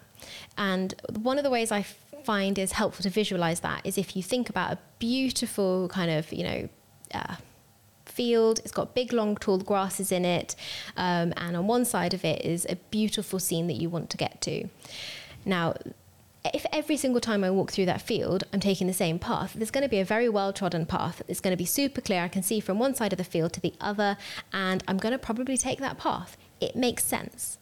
And 0.58 0.96
one 1.16 1.38
of 1.38 1.44
the 1.44 1.52
ways 1.52 1.72
I 1.72 1.86
find 2.24 2.58
is 2.58 2.72
helpful 2.72 3.04
to 3.04 3.10
visualize 3.10 3.60
that 3.60 3.86
is 3.86 3.98
if 3.98 4.16
you 4.16 4.24
think 4.24 4.50
about 4.50 4.74
a 4.74 4.80
beautiful 4.98 5.88
kind 5.90 6.10
of, 6.10 6.32
you 6.34 6.44
know, 6.44 6.70
uh, 7.14 7.36
field. 8.14 8.60
It's 8.60 8.72
got 8.72 8.96
big, 8.96 9.12
long, 9.12 9.36
tall 9.36 9.58
grasses 9.58 10.12
in 10.12 10.26
it. 10.26 10.56
Um, 10.96 11.34
and 11.38 11.58
on 11.58 11.68
one 11.68 11.86
side 11.86 12.14
of 12.14 12.24
it 12.24 12.46
is 12.46 12.66
a 12.70 12.76
beautiful 12.92 13.40
scene 13.40 13.68
that 13.68 13.74
you 13.76 13.90
want 13.90 14.10
to 14.12 14.18
get 14.18 14.42
to. 14.42 14.68
Now, 15.46 15.76
if 16.54 16.66
every 16.72 16.98
single 16.98 17.22
time 17.22 17.44
I 17.44 17.52
walk 17.52 17.72
through 17.72 17.86
that 17.86 18.02
field, 18.02 18.44
I'm 18.52 18.60
taking 18.60 18.88
the 18.88 18.94
same 18.94 19.18
path, 19.18 19.54
there's 19.54 19.72
going 19.72 19.84
to 19.84 19.90
be 19.90 20.00
a 20.00 20.06
very 20.06 20.28
well 20.28 20.52
trodden 20.52 20.86
path. 20.86 21.22
It's 21.28 21.40
going 21.40 21.54
to 21.54 21.58
be 21.58 21.66
super 21.66 22.02
clear. 22.02 22.24
I 22.24 22.28
can 22.28 22.44
see 22.44 22.60
from 22.60 22.80
one 22.80 22.96
side 22.96 23.14
of 23.14 23.18
the 23.18 23.24
field 23.24 23.54
to 23.54 23.62
the 23.62 23.74
other, 23.80 24.18
and 24.52 24.84
I'm 24.88 24.98
going 24.98 25.14
to 25.14 25.20
probably 25.20 25.58
take 25.58 25.80
that 25.80 25.98
path. 25.98 26.38
It 26.60 26.76
makes 26.76 27.06
sense. 27.06 27.60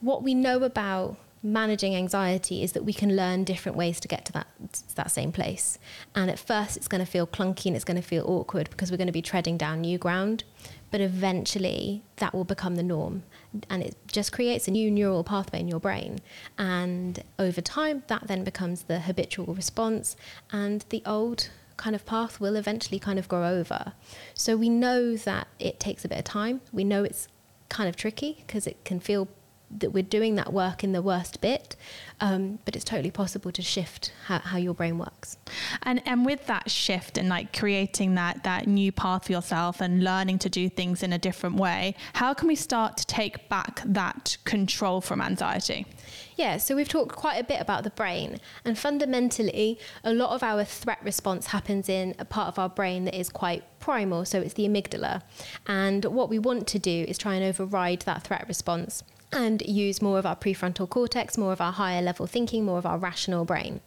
What 0.00 0.22
we 0.22 0.34
know 0.34 0.62
about 0.62 1.16
managing 1.46 1.94
anxiety 1.94 2.62
is 2.62 2.72
that 2.72 2.84
we 2.84 2.92
can 2.92 3.14
learn 3.14 3.44
different 3.44 3.78
ways 3.78 4.00
to 4.00 4.08
get 4.08 4.24
to 4.24 4.32
that 4.32 4.48
to 4.72 4.96
that 4.96 5.10
same 5.10 5.32
place. 5.32 5.78
And 6.14 6.30
at 6.30 6.38
first, 6.38 6.76
it's 6.76 6.88
going 6.88 7.04
to 7.04 7.10
feel 7.10 7.26
clunky 7.26 7.66
and 7.66 7.76
it's 7.76 7.84
going 7.84 7.96
to 7.96 8.02
feel 8.02 8.24
awkward 8.26 8.68
because 8.70 8.90
we're 8.90 8.96
going 8.96 9.06
to 9.06 9.12
be 9.12 9.22
treading 9.22 9.56
down 9.56 9.80
new 9.80 9.96
ground. 9.96 10.44
But 10.90 11.00
eventually, 11.00 12.02
that 12.16 12.34
will 12.34 12.44
become 12.44 12.76
the 12.76 12.82
norm, 12.82 13.24
and 13.68 13.82
it 13.82 13.96
just 14.06 14.32
creates 14.32 14.68
a 14.68 14.70
new 14.70 14.90
neural 14.90 15.24
pathway 15.24 15.60
in 15.60 15.68
your 15.68 15.80
brain. 15.80 16.20
And 16.58 17.22
over 17.38 17.60
time, 17.60 18.04
that 18.06 18.28
then 18.28 18.44
becomes 18.44 18.84
the 18.84 19.00
habitual 19.00 19.52
response, 19.54 20.16
and 20.52 20.84
the 20.90 21.02
old 21.04 21.50
kind 21.76 21.94
of 21.94 22.06
path 22.06 22.40
will 22.40 22.56
eventually 22.56 22.98
kind 22.98 23.18
of 23.18 23.28
grow 23.28 23.48
over. 23.48 23.92
So 24.34 24.56
we 24.56 24.68
know 24.68 25.16
that 25.16 25.48
it 25.58 25.78
takes 25.80 26.04
a 26.04 26.08
bit 26.08 26.18
of 26.18 26.24
time. 26.24 26.60
We 26.72 26.84
know 26.84 27.02
it's 27.04 27.28
kind 27.68 27.88
of 27.88 27.96
tricky 27.96 28.44
because 28.46 28.66
it 28.66 28.84
can 28.84 29.00
feel 29.00 29.28
that 29.70 29.92
we're 29.92 30.02
doing 30.02 30.36
that 30.36 30.52
work 30.52 30.84
in 30.84 30.92
the 30.92 31.02
worst 31.02 31.40
bit, 31.40 31.76
um, 32.20 32.58
but 32.64 32.76
it's 32.76 32.84
totally 32.84 33.10
possible 33.10 33.50
to 33.52 33.62
shift 33.62 34.12
how, 34.26 34.38
how 34.38 34.58
your 34.58 34.74
brain 34.74 34.98
works. 34.98 35.36
And 35.82 36.02
and 36.06 36.24
with 36.24 36.46
that 36.46 36.70
shift 36.70 37.18
and 37.18 37.28
like 37.28 37.56
creating 37.56 38.14
that 38.14 38.44
that 38.44 38.66
new 38.66 38.92
path 38.92 39.26
for 39.26 39.32
yourself 39.32 39.80
and 39.80 40.02
learning 40.02 40.38
to 40.40 40.48
do 40.48 40.68
things 40.68 41.02
in 41.02 41.12
a 41.12 41.18
different 41.18 41.56
way, 41.56 41.94
how 42.14 42.32
can 42.32 42.48
we 42.48 42.54
start 42.54 42.96
to 42.98 43.06
take 43.06 43.48
back 43.48 43.82
that 43.84 44.36
control 44.44 45.00
from 45.00 45.20
anxiety? 45.20 45.86
Yeah, 46.36 46.58
so 46.58 46.76
we've 46.76 46.88
talked 46.88 47.16
quite 47.16 47.38
a 47.38 47.44
bit 47.44 47.60
about 47.60 47.82
the 47.82 47.90
brain, 47.90 48.38
and 48.64 48.78
fundamentally, 48.78 49.78
a 50.04 50.12
lot 50.12 50.30
of 50.30 50.42
our 50.42 50.64
threat 50.64 50.98
response 51.02 51.46
happens 51.46 51.88
in 51.88 52.14
a 52.18 52.26
part 52.26 52.48
of 52.48 52.58
our 52.58 52.68
brain 52.68 53.04
that 53.06 53.18
is 53.18 53.30
quite 53.30 53.64
primal, 53.80 54.24
so 54.26 54.40
it's 54.40 54.52
the 54.54 54.68
amygdala. 54.68 55.22
And 55.66 56.04
what 56.04 56.28
we 56.28 56.38
want 56.38 56.66
to 56.68 56.78
do 56.78 57.06
is 57.08 57.16
try 57.16 57.34
and 57.34 57.44
override 57.44 58.02
that 58.02 58.22
threat 58.22 58.46
response 58.48 59.02
and 59.36 59.62
use 59.62 60.02
more 60.02 60.18
of 60.18 60.26
our 60.26 60.36
prefrontal 60.36 60.88
cortex, 60.88 61.36
more 61.38 61.52
of 61.52 61.60
our 61.60 61.72
higher 61.72 62.02
level 62.02 62.26
thinking, 62.26 62.64
more 62.64 62.78
of 62.78 62.86
our 62.86 62.98
rational 62.98 63.44
brain. 63.44 63.80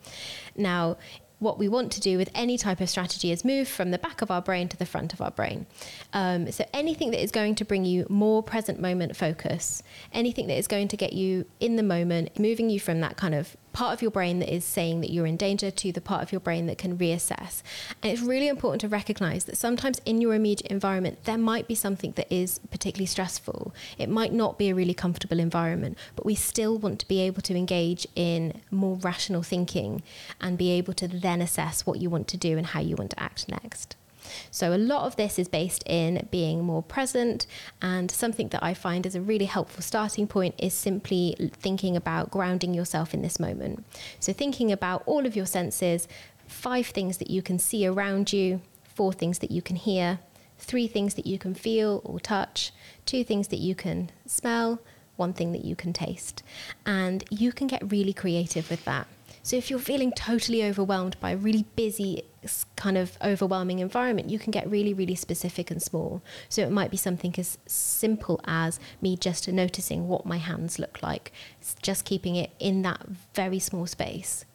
Now, 0.55 0.97
what 1.39 1.57
we 1.57 1.67
want 1.67 1.91
to 1.93 2.01
do 2.01 2.17
with 2.17 2.29
any 2.35 2.57
type 2.57 2.81
of 2.81 2.89
strategy 2.89 3.31
is 3.31 3.43
move 3.45 3.67
from 3.67 3.91
the 3.91 3.97
back 3.97 4.21
of 4.21 4.29
our 4.29 4.41
brain 4.41 4.67
to 4.67 4.77
the 4.77 4.85
front 4.85 5.13
of 5.13 5.21
our 5.21 5.31
brain. 5.31 5.65
Um, 6.13 6.51
so 6.51 6.65
anything 6.73 7.12
that 7.12 7.23
is 7.23 7.31
going 7.31 7.55
to 7.55 7.65
bring 7.65 7.85
you 7.85 8.05
more 8.09 8.43
present 8.43 8.79
moment 8.79 9.15
focus, 9.15 9.81
anything 10.12 10.47
that 10.47 10.57
is 10.57 10.67
going 10.67 10.89
to 10.89 10.97
get 10.97 11.13
you 11.13 11.45
in 11.59 11.77
the 11.77 11.83
moment, 11.83 12.38
moving 12.38 12.69
you 12.69 12.79
from 12.79 12.99
that 13.01 13.15
kind 13.15 13.33
of 13.33 13.55
part 13.79 13.93
of 13.93 14.01
your 14.01 14.11
brain 14.11 14.39
that 14.39 14.53
is 14.53 14.65
saying 14.65 14.99
that 14.99 15.09
you're 15.09 15.25
in 15.25 15.37
danger 15.37 15.71
to 15.71 15.89
the 15.93 16.01
part 16.01 16.21
of 16.21 16.33
your 16.33 16.41
brain 16.41 16.65
that 16.65 16.77
can 16.77 16.97
reassess. 16.97 17.63
And 18.03 18.11
it's 18.11 18.21
really 18.21 18.49
important 18.49 18.81
to 18.81 18.89
recognize 18.89 19.45
that 19.45 19.55
sometimes 19.55 20.01
in 20.05 20.19
your 20.19 20.33
immediate 20.33 20.69
environment, 20.69 21.23
there 21.23 21.37
might 21.37 21.65
be 21.65 21.75
something 21.75 22.11
that 22.17 22.27
is 22.29 22.59
particularly 22.71 23.05
stressful. 23.05 23.73
It 23.97 24.09
might 24.09 24.33
not 24.33 24.57
be 24.57 24.67
a 24.67 24.75
really 24.75 24.93
comfortable 24.93 25.39
environment, 25.39 25.97
but 26.17 26.25
we 26.25 26.35
still 26.35 26.77
want 26.77 26.99
to 26.99 27.07
be 27.07 27.21
able 27.21 27.41
to 27.43 27.55
engage 27.55 28.05
in 28.17 28.59
more 28.69 28.97
rational 28.97 29.43
thinking 29.43 30.03
and 30.41 30.57
be 30.57 30.71
able 30.71 30.93
to 30.95 31.07
then 31.07 31.39
assess 31.41 31.85
what 31.85 32.01
you 32.01 32.09
want 32.09 32.27
to 32.27 32.37
do 32.37 32.57
and 32.57 32.67
how 32.67 32.81
you 32.81 32.97
want 32.97 33.11
to 33.11 33.23
act 33.23 33.47
next. 33.47 33.95
So, 34.51 34.73
a 34.73 34.77
lot 34.77 35.05
of 35.05 35.15
this 35.15 35.39
is 35.39 35.47
based 35.47 35.84
in 35.86 36.27
being 36.32 36.63
more 36.63 36.84
present, 36.84 37.47
and 37.82 38.10
something 38.10 38.49
that 38.49 38.63
I 38.63 38.73
find 38.73 39.05
is 39.05 39.15
a 39.15 39.21
really 39.21 39.45
helpful 39.45 39.82
starting 39.82 40.27
point 40.27 40.55
is 40.58 40.73
simply 40.73 41.51
thinking 41.53 41.95
about 41.95 42.32
grounding 42.32 42.73
yourself 42.73 43.13
in 43.13 43.21
this 43.21 43.39
moment. 43.39 43.86
So, 44.19 44.34
thinking 44.34 44.71
about 44.71 45.03
all 45.05 45.25
of 45.25 45.36
your 45.36 45.45
senses, 45.45 46.08
five 46.47 46.88
things 46.88 47.17
that 47.17 47.29
you 47.29 47.41
can 47.41 47.60
see 47.60 47.86
around 47.86 48.34
you, 48.34 48.62
four 48.84 49.13
things 49.13 49.39
that 49.39 49.51
you 49.51 49.62
can 49.62 49.75
hear, 49.75 50.19
three 50.58 50.88
things 50.88 51.13
that 51.15 51.25
you 51.25 51.39
can 51.39 51.53
feel 51.53 52.01
or 52.03 52.19
touch, 52.19 52.71
two 53.05 53.23
things 53.23 53.47
that 53.47 53.60
you 53.60 53.75
can 53.75 54.12
smell, 54.25 54.79
one 55.15 55.34
thing 55.34 55.51
that 55.51 55.63
you 55.63 55.75
can 55.75 55.93
taste. 55.93 56.43
And 56.86 57.23
you 57.29 57.51
can 57.51 57.67
get 57.67 57.91
really 57.91 58.13
creative 58.13 58.69
with 58.69 58.84
that. 58.86 59.08
So 59.49 59.55
if 59.55 59.71
you're 59.71 59.79
feeling 59.79 60.12
totally 60.12 60.63
overwhelmed 60.63 61.19
by 61.19 61.31
a 61.31 61.35
really 61.35 61.65
busy, 61.75 62.21
kind 62.75 62.99
of 62.99 63.17
overwhelming 63.19 63.79
environment, 63.79 64.29
you 64.29 64.38
can 64.38 64.51
get 64.51 64.69
really, 64.69 64.93
really 64.93 65.15
specific 65.15 65.71
and 65.71 65.81
small. 65.81 66.21
So 66.49 66.62
it 66.62 66.69
might 66.69 66.91
be 66.91 66.97
something 66.97 67.33
as 67.35 67.57
simple 67.65 68.39
as 68.45 68.79
me 69.01 69.17
just 69.17 69.47
noticing 69.47 70.07
what 70.07 70.23
my 70.23 70.38
hands 70.38 70.77
look 70.77 71.01
like, 71.01 71.31
just 71.81 72.05
keeping 72.05 72.35
it 72.35 72.51
in 72.59 72.83
that 72.83 73.07
very 73.33 73.57
small 73.57 73.88
space. 73.88 74.45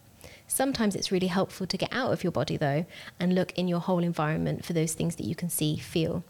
Sometimes 0.47 0.95
it's 0.95 1.11
really 1.11 1.27
helpful 1.27 1.67
to 1.67 1.77
get 1.77 1.93
out 1.93 2.13
of 2.13 2.23
your 2.23 2.31
body 2.31 2.57
though 2.57 2.87
and 3.19 3.35
look 3.35 3.51
in 3.59 3.67
your 3.67 3.81
whole 3.81 4.05
environment 4.05 4.65
for 4.65 4.75
those 4.75 4.93
things 4.93 5.17
that 5.17 5.27
you 5.27 5.35
can 5.35 5.51
see, 5.51 5.77
feel, 5.77 6.23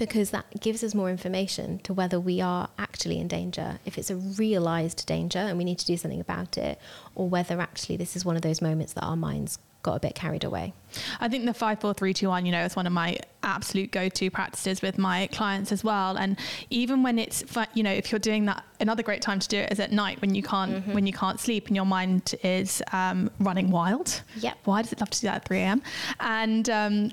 because 0.00 0.30
that 0.30 0.46
gives 0.60 0.82
us 0.82 0.94
more 0.94 1.10
information 1.10 1.78
to 1.80 1.92
whether 1.92 2.18
we 2.18 2.40
are 2.40 2.70
actually 2.78 3.20
in 3.20 3.28
danger, 3.28 3.78
if 3.84 3.98
it's 3.98 4.08
a 4.08 4.16
realized 4.16 5.06
danger 5.06 5.38
and 5.38 5.58
we 5.58 5.62
need 5.62 5.78
to 5.78 5.84
do 5.84 5.94
something 5.94 6.20
about 6.20 6.56
it, 6.56 6.80
or 7.14 7.28
whether 7.28 7.60
actually 7.60 7.98
this 7.98 8.16
is 8.16 8.24
one 8.24 8.34
of 8.34 8.40
those 8.40 8.62
moments 8.62 8.94
that 8.94 9.04
our 9.04 9.14
minds 9.14 9.58
got 9.82 9.96
a 9.96 10.00
bit 10.00 10.14
carried 10.14 10.42
away. 10.42 10.72
I 11.20 11.28
think 11.28 11.44
the 11.44 11.52
five, 11.52 11.80
four, 11.80 11.92
three, 11.92 12.14
two, 12.14 12.28
one, 12.28 12.46
you 12.46 12.52
know, 12.52 12.64
is 12.64 12.74
one 12.76 12.86
of 12.86 12.94
my 12.94 13.18
absolute 13.42 13.90
go-to 13.90 14.30
practices 14.30 14.80
with 14.80 14.96
my 14.96 15.26
clients 15.32 15.70
as 15.70 15.84
well. 15.84 16.16
And 16.16 16.38
even 16.70 17.02
when 17.02 17.18
it's, 17.18 17.44
you 17.74 17.82
know, 17.82 17.92
if 17.92 18.10
you're 18.10 18.18
doing 18.18 18.46
that, 18.46 18.64
another 18.80 19.02
great 19.02 19.20
time 19.20 19.38
to 19.38 19.48
do 19.48 19.58
it 19.58 19.70
is 19.70 19.80
at 19.80 19.92
night 19.92 20.18
when 20.22 20.34
you 20.34 20.42
can't 20.42 20.72
mm-hmm. 20.72 20.94
when 20.94 21.06
you 21.06 21.12
can't 21.12 21.38
sleep 21.38 21.66
and 21.66 21.76
your 21.76 21.84
mind 21.84 22.34
is 22.42 22.82
um, 22.92 23.30
running 23.38 23.70
wild. 23.70 24.22
Yep. 24.36 24.56
Why 24.64 24.80
does 24.80 24.94
it 24.94 25.00
love 25.00 25.10
to 25.10 25.20
do 25.20 25.26
that 25.26 25.36
at 25.36 25.44
3 25.48 25.58
a.m.? 25.58 25.82
And 26.20 26.70
um, 26.70 27.10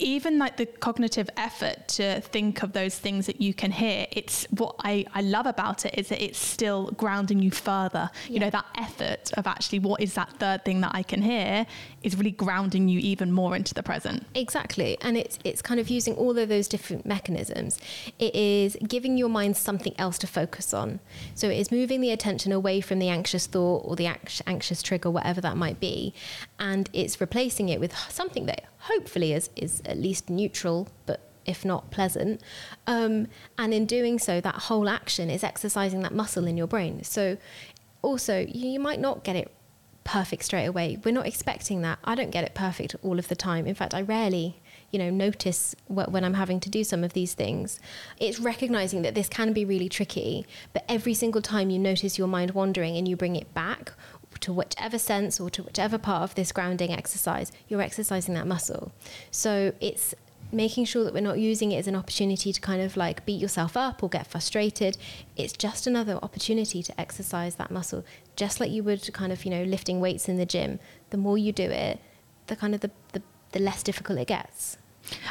even 0.00 0.38
like 0.38 0.56
the 0.56 0.66
cognitive 0.66 1.28
effort 1.36 1.88
to 1.88 2.20
think 2.20 2.62
of 2.62 2.72
those 2.72 2.98
things 2.98 3.26
that 3.26 3.40
you 3.40 3.54
can 3.54 3.70
hear, 3.70 4.06
it's 4.12 4.46
what 4.50 4.74
I, 4.80 5.06
I 5.14 5.20
love 5.20 5.46
about 5.46 5.84
it 5.84 5.94
is 5.96 6.08
that 6.08 6.22
it's 6.22 6.38
still 6.38 6.90
grounding 6.92 7.40
you 7.42 7.50
further. 7.50 8.10
Yeah. 8.26 8.32
You 8.32 8.40
know, 8.40 8.50
that 8.50 8.66
effort 8.76 9.32
of 9.34 9.46
actually 9.46 9.80
what 9.80 10.00
is 10.00 10.14
that 10.14 10.30
third 10.38 10.64
thing 10.64 10.80
that 10.80 10.92
I 10.94 11.02
can 11.02 11.22
hear 11.22 11.66
is 12.02 12.16
really 12.16 12.30
grounding 12.30 12.88
you 12.88 12.98
even 13.00 13.32
more 13.32 13.54
into 13.54 13.74
the 13.74 13.82
present. 13.82 14.26
Exactly. 14.34 14.96
And 15.02 15.16
it's 15.16 15.38
it's 15.44 15.62
kind 15.62 15.78
of 15.80 15.88
using 15.88 16.14
all 16.14 16.36
of 16.38 16.48
those 16.48 16.68
different 16.68 17.04
mechanisms. 17.06 17.78
It 18.18 18.34
is 18.34 18.76
giving 18.86 19.18
your 19.18 19.28
mind 19.28 19.56
something 19.56 19.94
else 19.98 20.18
to 20.18 20.26
focus 20.26 20.72
on. 20.72 21.00
So 21.34 21.48
it 21.48 21.58
is 21.58 21.70
moving 21.70 22.00
the 22.00 22.10
attention 22.10 22.52
away 22.52 22.80
from 22.80 22.98
the 22.98 23.08
anxious 23.08 23.46
thought 23.46 23.82
or 23.84 23.96
the 23.96 24.06
anxious 24.46 24.82
trigger, 24.82 25.10
whatever 25.10 25.40
that 25.40 25.56
might 25.56 25.80
be, 25.80 26.14
and 26.58 26.88
it's 26.92 27.20
replacing 27.20 27.68
it 27.68 27.80
with 27.80 27.96
something 28.08 28.46
that 28.46 28.64
hopefully 28.80 29.32
is, 29.32 29.50
is 29.56 29.82
at 29.84 29.98
least 29.98 30.30
neutral, 30.30 30.88
but 31.06 31.20
if 31.46 31.64
not 31.64 31.90
pleasant. 31.90 32.40
Um, 32.86 33.28
and 33.58 33.74
in 33.74 33.86
doing 33.86 34.18
so, 34.18 34.40
that 34.40 34.54
whole 34.54 34.88
action 34.88 35.30
is 35.30 35.42
exercising 35.42 36.00
that 36.00 36.14
muscle 36.14 36.46
in 36.46 36.56
your 36.56 36.66
brain. 36.66 37.02
So 37.04 37.36
also, 38.02 38.46
you 38.48 38.80
might 38.80 39.00
not 39.00 39.24
get 39.24 39.36
it 39.36 39.52
perfect 40.04 40.44
straight 40.44 40.66
away. 40.66 40.98
We're 41.04 41.12
not 41.12 41.26
expecting 41.26 41.82
that. 41.82 41.98
I 42.04 42.14
don't 42.14 42.30
get 42.30 42.44
it 42.44 42.54
perfect 42.54 42.96
all 43.02 43.18
of 43.18 43.28
the 43.28 43.36
time. 43.36 43.66
In 43.66 43.74
fact, 43.74 43.94
I 43.94 44.00
rarely, 44.00 44.60
you 44.90 44.98
know, 44.98 45.10
notice 45.10 45.76
when 45.86 46.24
I'm 46.24 46.34
having 46.34 46.58
to 46.60 46.70
do 46.70 46.82
some 46.82 47.04
of 47.04 47.12
these 47.12 47.34
things. 47.34 47.78
It's 48.18 48.40
recognizing 48.40 49.02
that 49.02 49.14
this 49.14 49.28
can 49.28 49.52
be 49.52 49.64
really 49.64 49.88
tricky, 49.88 50.46
but 50.72 50.84
every 50.88 51.14
single 51.14 51.42
time 51.42 51.70
you 51.70 51.78
notice 51.78 52.18
your 52.18 52.28
mind 52.28 52.52
wandering 52.52 52.96
and 52.96 53.06
you 53.06 53.16
bring 53.16 53.36
it 53.36 53.52
back 53.52 53.92
to 54.40 54.52
whichever 54.52 54.98
sense 54.98 55.38
or 55.38 55.50
to 55.50 55.62
whichever 55.62 55.98
part 55.98 56.22
of 56.22 56.34
this 56.34 56.52
grounding 56.52 56.92
exercise, 56.92 57.52
you're 57.68 57.82
exercising 57.82 58.34
that 58.34 58.46
muscle. 58.46 58.92
So 59.30 59.72
it's 59.80 60.14
making 60.52 60.84
sure 60.84 61.04
that 61.04 61.14
we're 61.14 61.20
not 61.20 61.38
using 61.38 61.72
it 61.72 61.78
as 61.78 61.86
an 61.86 61.94
opportunity 61.94 62.52
to 62.52 62.60
kind 62.60 62.82
of 62.82 62.96
like 62.96 63.24
beat 63.24 63.40
yourself 63.40 63.76
up 63.76 64.02
or 64.02 64.08
get 64.08 64.26
frustrated. 64.26 64.96
It's 65.36 65.52
just 65.52 65.86
another 65.86 66.18
opportunity 66.22 66.82
to 66.82 67.00
exercise 67.00 67.54
that 67.56 67.70
muscle, 67.70 68.04
just 68.36 68.60
like 68.60 68.70
you 68.70 68.82
would 68.82 69.12
kind 69.12 69.32
of, 69.32 69.44
you 69.44 69.50
know, 69.50 69.62
lifting 69.62 70.00
weights 70.00 70.28
in 70.28 70.38
the 70.38 70.46
gym. 70.46 70.80
The 71.10 71.16
more 71.16 71.38
you 71.38 71.52
do 71.52 71.70
it, 71.70 72.00
the 72.48 72.56
kind 72.56 72.74
of 72.74 72.80
the, 72.80 72.90
the, 73.12 73.22
the 73.52 73.60
less 73.60 73.82
difficult 73.82 74.18
it 74.18 74.28
gets. 74.28 74.76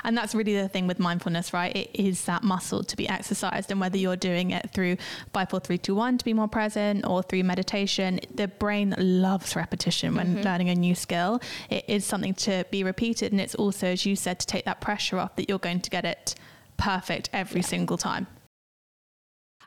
And 0.03 0.17
that's 0.17 0.35
really 0.35 0.55
the 0.55 0.67
thing 0.67 0.87
with 0.87 0.99
mindfulness, 0.99 1.53
right? 1.53 1.75
It 1.75 1.89
is 1.93 2.25
that 2.25 2.43
muscle 2.43 2.83
to 2.83 2.97
be 2.97 3.07
exercised. 3.07 3.71
And 3.71 3.79
whether 3.79 3.97
you're 3.97 4.15
doing 4.15 4.51
it 4.51 4.69
through 4.71 4.97
54321 5.33 6.17
to 6.19 6.25
be 6.25 6.33
more 6.33 6.47
present 6.47 7.05
or 7.05 7.23
through 7.23 7.43
meditation, 7.43 8.19
the 8.33 8.47
brain 8.47 8.95
loves 8.97 9.55
repetition 9.55 10.15
when 10.15 10.35
mm-hmm. 10.35 10.41
learning 10.41 10.69
a 10.69 10.75
new 10.75 10.95
skill. 10.95 11.41
It 11.69 11.85
is 11.87 12.05
something 12.05 12.33
to 12.35 12.65
be 12.71 12.83
repeated. 12.83 13.31
And 13.31 13.41
it's 13.41 13.55
also, 13.55 13.87
as 13.87 14.05
you 14.05 14.15
said, 14.15 14.39
to 14.39 14.47
take 14.47 14.65
that 14.65 14.81
pressure 14.81 15.17
off 15.17 15.35
that 15.35 15.49
you're 15.49 15.59
going 15.59 15.81
to 15.81 15.89
get 15.89 16.05
it 16.05 16.35
perfect 16.77 17.29
every 17.33 17.61
yeah. 17.61 17.67
single 17.67 17.97
time. 17.97 18.27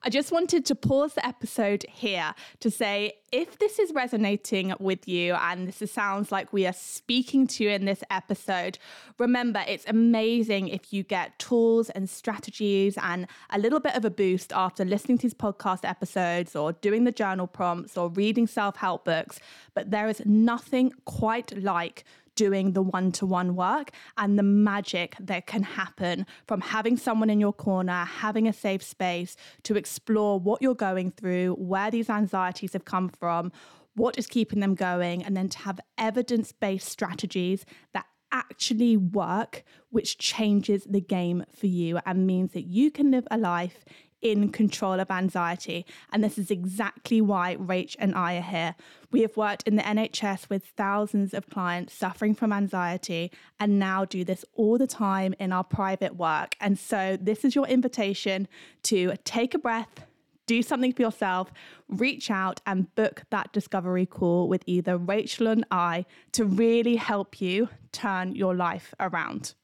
I 0.05 0.11
just 0.11 0.33
wanted 0.33 0.67
to 0.67 0.75
pause 0.75 1.15
the 1.15 1.25
episode 1.25 1.85
here 1.89 2.35
to 2.59 2.73
say 2.73 3.13
if 3.31 3.59
this 3.61 3.79
is 3.79 3.93
resonating 3.95 4.75
with 4.81 5.07
you 5.07 5.35
and 5.35 5.69
this 5.69 5.91
sounds 5.93 6.33
like 6.33 6.53
we 6.53 6.67
are 6.67 6.73
speaking 6.73 7.47
to 7.47 7.65
you 7.65 7.71
in 7.71 7.85
this 7.85 8.03
episode, 8.11 8.79
remember 9.19 9.63
it's 9.69 9.85
amazing 9.87 10.67
if 10.67 10.93
you 10.93 11.05
get 11.05 11.39
tools 11.39 11.89
and 11.91 12.11
strategies 12.11 12.99
and 13.01 13.29
a 13.51 13.61
little 13.61 13.79
bit 13.79 13.95
of 13.95 14.05
a 14.05 14.11
boost 14.11 14.53
after 14.53 14.85
listening 14.85 15.19
to 15.19 15.23
these 15.23 15.35
podcast 15.35 15.89
episodes 15.89 16.57
or 16.57 16.73
doing 16.73 17.05
the 17.05 17.13
journal 17.13 17.47
prompts 17.47 17.97
or 17.97 18.09
reading 18.11 18.49
self 18.49 18.77
help 18.77 19.05
books. 19.05 19.39
But 19.73 19.93
there 19.93 20.09
is 20.09 20.21
nothing 20.27 20.93
quite 21.05 21.57
like 21.57 22.05
doing 22.35 22.73
the 22.73 22.83
one 22.83 23.13
to 23.13 23.27
one 23.27 23.55
work 23.55 23.91
and 24.17 24.39
the 24.39 24.43
magic 24.43 25.15
that 25.21 25.47
can 25.47 25.63
happen 25.63 26.27
from 26.47 26.61
having 26.61 26.97
someone 26.97 27.31
in 27.31 27.41
your 27.41 27.53
corner, 27.53 28.05
having 28.05 28.49
a 28.49 28.53
safe 28.53 28.83
space 28.83 29.37
to 29.63 29.77
explore 29.77 30.39
what 30.39 30.63
you're 30.63 30.75
going 30.75 31.11
through, 31.11 31.55
where 31.55 31.91
these 31.91 32.11
anxieties 32.11 32.73
have 32.73 32.85
come 32.85 33.09
from, 33.09 33.53
what 33.95 34.19
is 34.19 34.27
keeping 34.27 34.61
them 34.61 34.75
going, 34.75 35.23
and 35.23 35.37
then 35.37 35.49
to 35.49 35.59
have 35.59 35.81
evidence 35.99 36.53
based 36.53 36.89
strategies 36.89 37.65
that 37.93 38.07
actually 38.33 38.97
work, 38.97 39.63
which 39.91 40.17
changes 40.19 40.85
the 40.85 41.01
game 41.01 41.45
for 41.55 41.67
you 41.67 41.99
and 42.07 42.27
means 42.27 42.53
that 42.53 42.63
you 42.65 42.91
can 42.91 43.11
live 43.11 43.29
a 43.31 43.37
life 43.37 43.85
in 44.23 44.51
control 44.51 45.01
of 45.01 45.11
anxiety. 45.11 45.85
And 46.13 46.23
this 46.23 46.39
is 46.39 46.51
exactly 46.51 47.21
why 47.21 47.57
Rach 47.57 47.97
and 47.99 48.15
I 48.15 48.37
are 48.37 48.43
here. 48.43 48.75
We 49.11 49.21
have 49.23 49.37
worked 49.37 49.67
in 49.67 49.77
the 49.77 49.83
NHS 49.83 50.49
with 50.49 50.65
thousands 50.77 51.35
of 51.35 51.51
clients 51.51 51.93
suffering 51.93 52.35
from 52.35 52.53
anxiety 52.53 53.31
and 53.61 53.79
now 53.79 54.05
do 54.05 54.25
this 54.25 54.45
all 54.55 54.79
the 54.79 54.87
time 54.87 55.35
in 55.39 55.53
our 55.53 55.65
private 55.65 56.17
work. 56.17 56.57
And 56.61 56.79
so, 56.79 57.19
this 57.21 57.45
is 57.45 57.55
your 57.55 57.67
invitation 57.67 58.49
to 58.85 59.15
take 59.25 59.55
a 59.55 59.59
breath. 59.59 60.07
Do 60.47 60.63
something 60.63 60.93
for 60.93 61.03
yourself, 61.03 61.53
reach 61.89 62.31
out 62.31 62.61
and 62.67 62.93
book 62.95 63.23
that 63.31 63.53
discovery 63.53 64.07
call 64.07 64.49
with 64.49 64.65
either 64.67 64.97
Rachael 64.99 65.47
and 65.47 65.65
I 65.71 66.05
to 66.33 66.45
really 66.45 66.97
help 66.97 67.41
you 67.41 67.69
turn 67.93 68.35
your 68.35 68.55
life 68.55 68.93
around. 68.99 69.55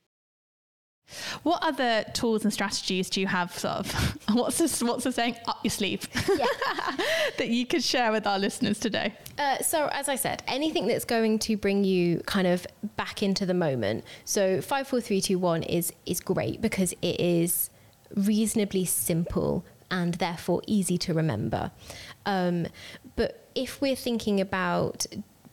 What 1.43 1.63
other 1.63 2.05
tools 2.13 2.45
and 2.45 2.53
strategies 2.53 3.09
do 3.09 3.21
you 3.21 3.27
have? 3.27 3.57
Sort 3.57 3.75
of, 3.75 4.19
what's 4.33 4.59
this? 4.59 4.83
What's 4.83 5.05
the 5.05 5.13
saying? 5.13 5.37
Up 5.47 5.59
your 5.63 5.71
sleeve. 5.71 6.09
Yeah. 6.29 6.47
that 7.39 7.49
you 7.49 7.67
could 7.67 7.83
share 7.83 8.13
with 8.13 8.27
our 8.27 8.39
listeners 8.39 8.79
today. 8.79 9.15
Uh, 9.39 9.59
so, 9.59 9.89
as 9.93 10.09
I 10.09 10.17
said, 10.17 10.43
anything 10.47 10.87
that's 10.87 11.05
going 11.05 11.39
to 11.41 11.57
bring 11.57 11.85
you 11.85 12.21
kind 12.27 12.47
of 12.47 12.67
back 12.97 13.23
into 13.23 13.47
the 13.47 13.55
moment. 13.55 14.05
So, 14.25 14.61
five, 14.61 14.89
four, 14.89 15.01
three, 15.01 15.21
two, 15.21 15.39
one 15.39 15.63
is 15.63 15.93
is 16.07 16.21
great 16.21 16.61
because 16.61 16.93
it 17.03 17.21
is 17.21 17.71
reasonably 18.15 18.85
simple 18.85 19.65
and 19.91 20.15
therefore 20.15 20.63
easy 20.67 20.99
to 20.99 21.15
remember. 21.15 21.71
Um, 22.27 22.67
but 23.17 23.49
if 23.55 23.81
we're 23.81 23.97
thinking 23.97 24.41
about 24.41 25.07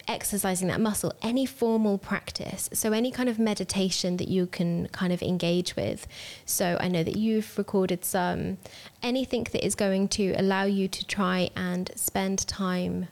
exercising 0.07 0.67
that 0.67 0.79
muscle, 0.79 1.13
any 1.21 1.45
formal 1.45 1.97
practice. 1.97 2.69
So, 2.73 2.91
any 2.91 3.11
kind 3.11 3.29
of 3.29 3.39
meditation 3.39 4.17
that 4.17 4.27
you 4.27 4.45
can 4.45 4.87
kind 4.89 5.11
of 5.11 5.21
engage 5.21 5.75
with. 5.75 6.07
So, 6.45 6.77
I 6.79 6.87
know 6.87 7.03
that 7.03 7.15
you've 7.17 7.57
recorded 7.57 8.05
some, 8.05 8.57
anything 9.01 9.45
that 9.51 9.65
is 9.65 9.75
going 9.75 10.07
to 10.09 10.33
allow 10.33 10.63
you 10.63 10.87
to 10.87 11.05
try 11.07 11.49
and 11.55 11.91
spend 11.95 12.47
time 12.47 13.07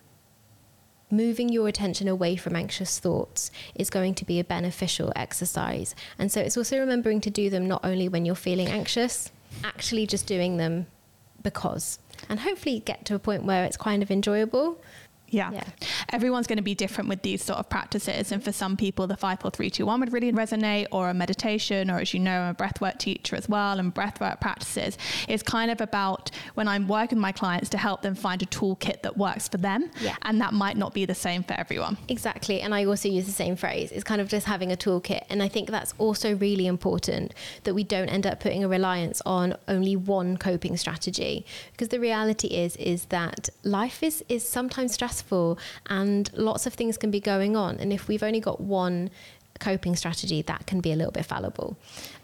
moving 1.10 1.50
your 1.50 1.68
attention 1.68 2.08
away 2.08 2.36
from 2.36 2.56
anxious 2.56 2.98
thoughts 2.98 3.52
is 3.76 3.92
going 3.92 4.16
to 4.16 4.26
be 4.26 4.40
a 4.40 4.44
beneficial 4.44 5.14
exercise. 5.16 5.94
And 6.18 6.32
so, 6.32 6.42
it's 6.42 6.58
also 6.58 6.80
remembering 6.80 7.22
to 7.22 7.30
do 7.30 7.50
them 7.50 7.68
not 7.68 7.84
only 7.84 8.08
when 8.08 8.26
you're 8.26 8.36
feeling 8.36 8.68
anxious, 8.68 9.32
actually 9.64 10.08
just 10.08 10.28
doing 10.28 10.58
them 10.58 10.88
because. 11.42 12.00
And 12.30 12.40
hopefully, 12.40 12.80
get 12.80 13.06
to 13.06 13.16
a 13.16 13.20
point 13.20 13.44
where 13.44 13.66
it's 13.66 13.78
kind 13.78 14.02
of 14.02 14.10
enjoyable 14.12 14.80
Yeah. 15.28 15.52
yeah. 15.52 15.64
Everyone's 16.14 16.48
going 16.48 16.58
to 16.58 16.64
be 16.64 16.76
different 16.76 17.10
with 17.10 17.24
these 17.24 17.44
sort 17.44 17.60
of 17.60 17.70
practices. 17.70 18.32
And 18.32 18.44
for 18.44 18.52
some 18.52 18.78
people, 18.78 19.08
the 19.08 19.18
5, 19.18 19.40
4, 19.42 19.52
3, 19.52 19.70
2, 19.70 19.86
1 19.86 20.00
would 20.00 20.14
really 20.14 20.32
resonate, 20.32 20.86
or 20.92 21.10
a 21.10 21.14
meditation, 21.14 21.90
or 21.90 22.00
as 22.00 22.14
you 22.14 22.20
know, 22.20 22.42
I'm 22.42 22.52
a 22.52 22.54
breathwork 22.54 23.00
teacher 23.00 23.36
as 23.36 23.50
well. 23.50 23.80
And 23.80 23.94
breathwork 23.94 24.40
practices 24.40 24.98
is 25.28 25.42
kind 25.42 25.72
of 25.72 25.82
about 25.82 26.30
when 26.54 26.68
I'm 26.68 26.88
working 26.88 27.18
with 27.18 27.24
my 27.24 27.32
clients 27.32 27.70
to 27.70 27.78
help 27.78 28.04
them 28.04 28.16
find 28.16 28.42
a 28.42 28.46
toolkit 28.46 29.02
that 29.02 29.18
works 29.18 29.48
for 29.48 29.58
them. 29.58 29.90
Yeah. 30.00 30.16
And 30.22 30.40
that 30.40 30.54
might 30.54 30.78
not 30.78 30.94
be 30.94 31.06
the 31.06 31.16
same 31.16 31.44
for 31.44 31.54
everyone. 31.54 31.98
Exactly. 32.08 32.62
And 32.62 32.76
I 32.76 32.86
also 32.86 33.10
use 33.10 33.26
the 33.26 33.32
same 33.32 33.56
phrase. 33.56 33.92
It's 33.92 34.04
kind 34.04 34.22
of 34.22 34.28
just 34.28 34.46
having 34.46 34.72
a 34.72 34.76
toolkit. 34.76 35.24
And 35.30 35.42
I 35.42 35.48
think 35.48 35.70
that's 35.70 35.94
also 35.98 36.36
really 36.36 36.68
important 36.68 37.34
that 37.64 37.74
we 37.74 37.84
don't 37.84 38.10
end 38.10 38.28
up 38.28 38.40
putting 38.40 38.64
a 38.64 38.68
reliance 38.68 39.22
on 39.26 39.58
only 39.68 39.96
one 39.96 40.38
coping 40.38 40.78
strategy. 40.78 41.46
Because 41.72 41.90
the 41.90 42.00
reality 42.00 42.48
is, 42.48 42.76
is 42.76 43.06
that 43.06 43.50
life 43.64 44.04
is, 44.04 44.24
is 44.30 44.48
sometimes 44.48 44.94
stressful 44.94 45.14
stressful 45.14 45.58
and 46.04 46.30
lots 46.34 46.66
of 46.66 46.74
things 46.74 46.98
can 46.98 47.12
be 47.12 47.20
going 47.20 47.56
on. 47.56 47.78
And 47.78 47.92
if 47.92 48.08
we've 48.08 48.24
only 48.24 48.40
got 48.40 48.62
one 48.62 49.10
coping 49.60 49.96
strategy, 49.96 50.42
that 50.44 50.68
can 50.68 50.80
be 50.82 50.92
a 50.92 50.96
little 50.96 51.12
bit 51.12 51.26
fallible. 51.26 51.78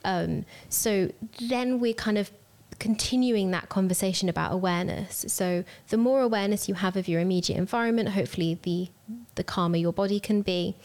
Um, 0.04 0.46
so 0.70 1.12
then 1.40 1.80
we're 1.80 1.94
kind 1.94 2.18
of 2.18 2.32
continuing 2.80 3.52
that 3.52 3.70
conversation 3.70 4.30
about 4.30 4.54
awareness. 4.54 5.26
So 5.28 5.64
the 5.90 5.98
more 5.98 6.22
awareness 6.22 6.68
you 6.70 6.76
have 6.76 6.96
of 6.96 7.08
your 7.08 7.20
immediate 7.20 7.58
environment, 7.58 8.10
hopefully 8.10 8.60
the 8.64 8.90
the 9.36 9.44
calmer 9.44 9.78
your 9.78 9.94
body 9.94 10.20
can 10.20 10.42
be. 10.42 10.76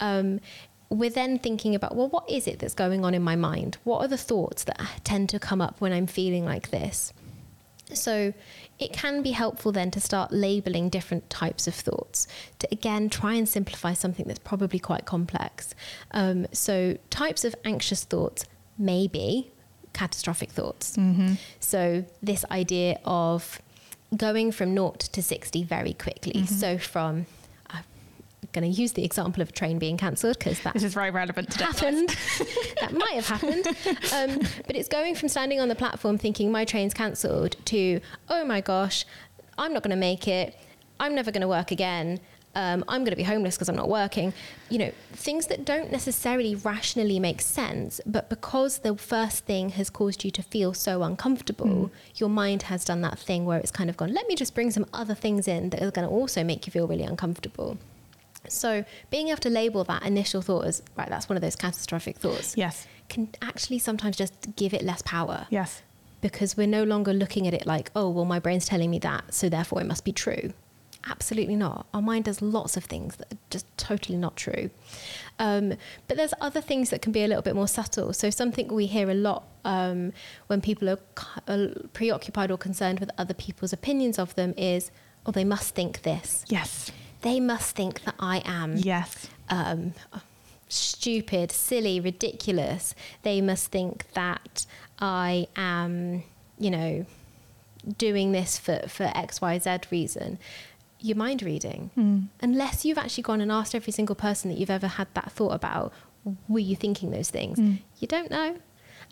Um, 0.00 0.40
we're 0.88 1.10
then 1.10 1.38
thinking 1.38 1.74
about 1.74 1.96
well, 1.96 2.08
what 2.08 2.28
is 2.30 2.46
it 2.46 2.58
that's 2.60 2.74
going 2.74 3.04
on 3.04 3.14
in 3.14 3.22
my 3.22 3.36
mind? 3.36 3.78
What 3.84 4.00
are 4.00 4.08
the 4.08 4.16
thoughts 4.16 4.64
that 4.64 4.80
tend 5.04 5.28
to 5.30 5.38
come 5.38 5.60
up 5.60 5.80
when 5.80 5.92
I'm 5.92 6.06
feeling 6.06 6.44
like 6.44 6.70
this? 6.70 7.12
So 7.92 8.32
it 8.78 8.92
can 8.92 9.22
be 9.22 9.30
helpful 9.30 9.72
then 9.72 9.90
to 9.92 10.00
start 10.00 10.32
labeling 10.32 10.88
different 10.88 11.28
types 11.30 11.66
of 11.66 11.74
thoughts 11.74 12.26
to 12.58 12.68
again 12.72 13.08
try 13.08 13.34
and 13.34 13.48
simplify 13.48 13.92
something 13.92 14.26
that's 14.26 14.40
probably 14.40 14.78
quite 14.78 15.04
complex. 15.04 15.74
Um, 16.10 16.46
so, 16.52 16.98
types 17.10 17.44
of 17.44 17.54
anxious 17.64 18.04
thoughts 18.04 18.44
may 18.78 19.06
be 19.06 19.50
catastrophic 19.92 20.50
thoughts. 20.50 20.96
Mm-hmm. 20.96 21.34
So, 21.60 22.04
this 22.22 22.44
idea 22.50 22.98
of 23.04 23.60
going 24.16 24.52
from 24.52 24.74
naught 24.74 25.00
to 25.00 25.22
60 25.22 25.64
very 25.64 25.92
quickly. 25.92 26.32
Mm-hmm. 26.32 26.54
So, 26.54 26.78
from 26.78 27.26
going 28.54 28.70
to 28.72 28.80
use 28.80 28.92
the 28.92 29.04
example 29.04 29.42
of 29.42 29.50
a 29.50 29.52
train 29.52 29.78
being 29.78 29.96
cancelled 29.96 30.38
because 30.38 30.60
that 30.60 30.72
this 30.72 30.82
is 30.82 30.94
very 30.94 31.10
relevant 31.10 31.50
today. 31.50 31.66
Happened. 31.66 32.08
that 32.80 32.92
might 32.92 33.14
have 33.14 33.28
happened. 33.28 33.66
Um, 34.14 34.38
but 34.66 34.76
it's 34.76 34.88
going 34.88 35.14
from 35.14 35.28
standing 35.28 35.60
on 35.60 35.68
the 35.68 35.74
platform 35.74 36.16
thinking 36.16 36.50
my 36.50 36.64
train's 36.64 36.94
cancelled 36.94 37.56
to 37.66 38.00
oh 38.28 38.44
my 38.44 38.60
gosh, 38.60 39.04
I'm 39.58 39.72
not 39.72 39.82
going 39.82 39.90
to 39.90 39.96
make 39.96 40.26
it. 40.26 40.56
I'm 40.98 41.14
never 41.14 41.30
going 41.30 41.42
to 41.42 41.48
work 41.48 41.70
again. 41.70 42.20
Um, 42.56 42.84
I'm 42.86 43.00
going 43.02 43.10
to 43.10 43.16
be 43.16 43.24
homeless 43.24 43.56
because 43.56 43.68
I'm 43.68 43.76
not 43.76 43.88
working. 43.88 44.32
You 44.70 44.78
know, 44.78 44.92
things 45.12 45.48
that 45.48 45.64
don't 45.64 45.90
necessarily 45.90 46.54
rationally 46.54 47.18
make 47.18 47.40
sense, 47.40 48.00
but 48.06 48.30
because 48.30 48.78
the 48.78 48.96
first 48.96 49.44
thing 49.44 49.70
has 49.70 49.90
caused 49.90 50.24
you 50.24 50.30
to 50.30 50.42
feel 50.42 50.72
so 50.72 51.02
uncomfortable, 51.02 51.66
mm. 51.66 51.90
your 52.14 52.28
mind 52.28 52.62
has 52.64 52.84
done 52.84 53.00
that 53.02 53.18
thing 53.18 53.44
where 53.44 53.58
it's 53.58 53.72
kind 53.72 53.90
of 53.90 53.96
gone, 53.96 54.14
let 54.14 54.28
me 54.28 54.36
just 54.36 54.54
bring 54.54 54.70
some 54.70 54.86
other 54.92 55.14
things 55.14 55.48
in 55.48 55.70
that 55.70 55.82
are 55.82 55.90
going 55.90 56.06
to 56.06 56.14
also 56.14 56.44
make 56.44 56.66
you 56.66 56.70
feel 56.70 56.86
really 56.86 57.02
uncomfortable. 57.02 57.76
So 58.48 58.84
being 59.10 59.28
able 59.28 59.40
to 59.40 59.50
label 59.50 59.84
that 59.84 60.02
initial 60.02 60.42
thought 60.42 60.66
as 60.66 60.82
right, 60.96 61.08
that's 61.08 61.28
one 61.28 61.36
of 61.36 61.42
those 61.42 61.56
catastrophic 61.56 62.16
thoughts. 62.16 62.56
Yes. 62.56 62.86
Can 63.08 63.28
actually 63.42 63.78
sometimes 63.78 64.16
just 64.16 64.56
give 64.56 64.74
it 64.74 64.82
less 64.82 65.02
power. 65.02 65.46
Yes. 65.50 65.82
Because 66.20 66.56
we're 66.56 66.66
no 66.66 66.84
longer 66.84 67.12
looking 67.12 67.46
at 67.46 67.54
it 67.54 67.66
like, 67.66 67.90
oh, 67.94 68.08
well, 68.08 68.24
my 68.24 68.38
brain's 68.38 68.64
telling 68.64 68.90
me 68.90 68.98
that, 69.00 69.34
so 69.34 69.48
therefore 69.48 69.80
it 69.80 69.86
must 69.86 70.04
be 70.04 70.12
true. 70.12 70.54
Absolutely 71.06 71.56
not. 71.56 71.86
Our 71.92 72.00
mind 72.00 72.24
does 72.24 72.40
lots 72.40 72.78
of 72.78 72.84
things 72.84 73.16
that 73.16 73.30
are 73.30 73.36
just 73.50 73.66
totally 73.76 74.16
not 74.16 74.36
true. 74.36 74.70
Um, 75.38 75.74
but 76.08 76.16
there's 76.16 76.32
other 76.40 76.62
things 76.62 76.88
that 76.88 77.02
can 77.02 77.12
be 77.12 77.22
a 77.22 77.28
little 77.28 77.42
bit 77.42 77.54
more 77.54 77.68
subtle. 77.68 78.14
So 78.14 78.30
something 78.30 78.68
we 78.68 78.86
hear 78.86 79.10
a 79.10 79.14
lot 79.14 79.44
um, 79.66 80.14
when 80.46 80.62
people 80.62 80.88
are, 80.88 80.98
are 81.46 81.68
preoccupied 81.92 82.50
or 82.50 82.56
concerned 82.56 83.00
with 83.00 83.10
other 83.18 83.34
people's 83.34 83.74
opinions 83.74 84.18
of 84.18 84.34
them 84.34 84.54
is, 84.56 84.90
oh, 85.26 85.30
they 85.30 85.44
must 85.44 85.74
think 85.74 86.02
this. 86.02 86.42
Yes 86.48 86.90
they 87.24 87.40
must 87.40 87.74
think 87.74 88.04
that 88.04 88.14
I 88.18 88.42
am 88.44 88.76
yes 88.76 89.28
um, 89.48 89.94
stupid, 90.68 91.52
silly, 91.52 92.00
ridiculous. 92.00 92.94
They 93.22 93.40
must 93.40 93.70
think 93.70 94.06
that 94.14 94.66
I 94.98 95.46
am, 95.56 96.24
you 96.58 96.70
know, 96.70 97.06
doing 97.98 98.32
this 98.32 98.58
for, 98.58 98.80
for 98.88 99.10
X, 99.14 99.40
Y, 99.40 99.58
Z 99.58 99.78
reason. 99.90 100.38
You're 101.00 101.16
mind 101.16 101.42
reading. 101.42 101.90
Mm. 101.96 102.28
Unless 102.40 102.84
you've 102.84 102.98
actually 102.98 103.22
gone 103.24 103.40
and 103.40 103.52
asked 103.52 103.74
every 103.74 103.92
single 103.92 104.16
person 104.16 104.50
that 104.50 104.58
you've 104.58 104.70
ever 104.70 104.86
had 104.86 105.08
that 105.14 105.30
thought 105.32 105.52
about, 105.52 105.92
were 106.48 106.60
you 106.60 106.74
thinking 106.74 107.10
those 107.10 107.30
things? 107.30 107.58
Mm. 107.58 107.80
You 107.98 108.08
don't 108.08 108.30
know. 108.30 108.56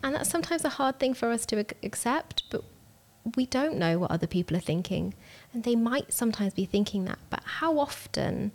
And 0.03 0.15
that's 0.15 0.31
sometimes 0.31 0.65
a 0.65 0.71
hard 0.71 0.99
thing 0.99 1.15
for 1.15 1.31
us 1.31 1.45
to 1.47 1.65
accept, 1.83 2.45
but 2.51 2.65
we 3.37 3.47
don't 3.47 3.77
know 3.77 3.99
what 3.99 4.11
other 4.11 4.27
people 4.27 4.57
are 4.57 4.61
thinking. 4.61 5.15
And 5.53 5.65
they 5.65 5.77
might 5.77 6.13
sometimes 6.13 6.55
be 6.55 6.65
thinking 6.65 7.05
that, 7.05 7.19
but 7.31 7.43
how 7.45 7.79
often 7.79 8.53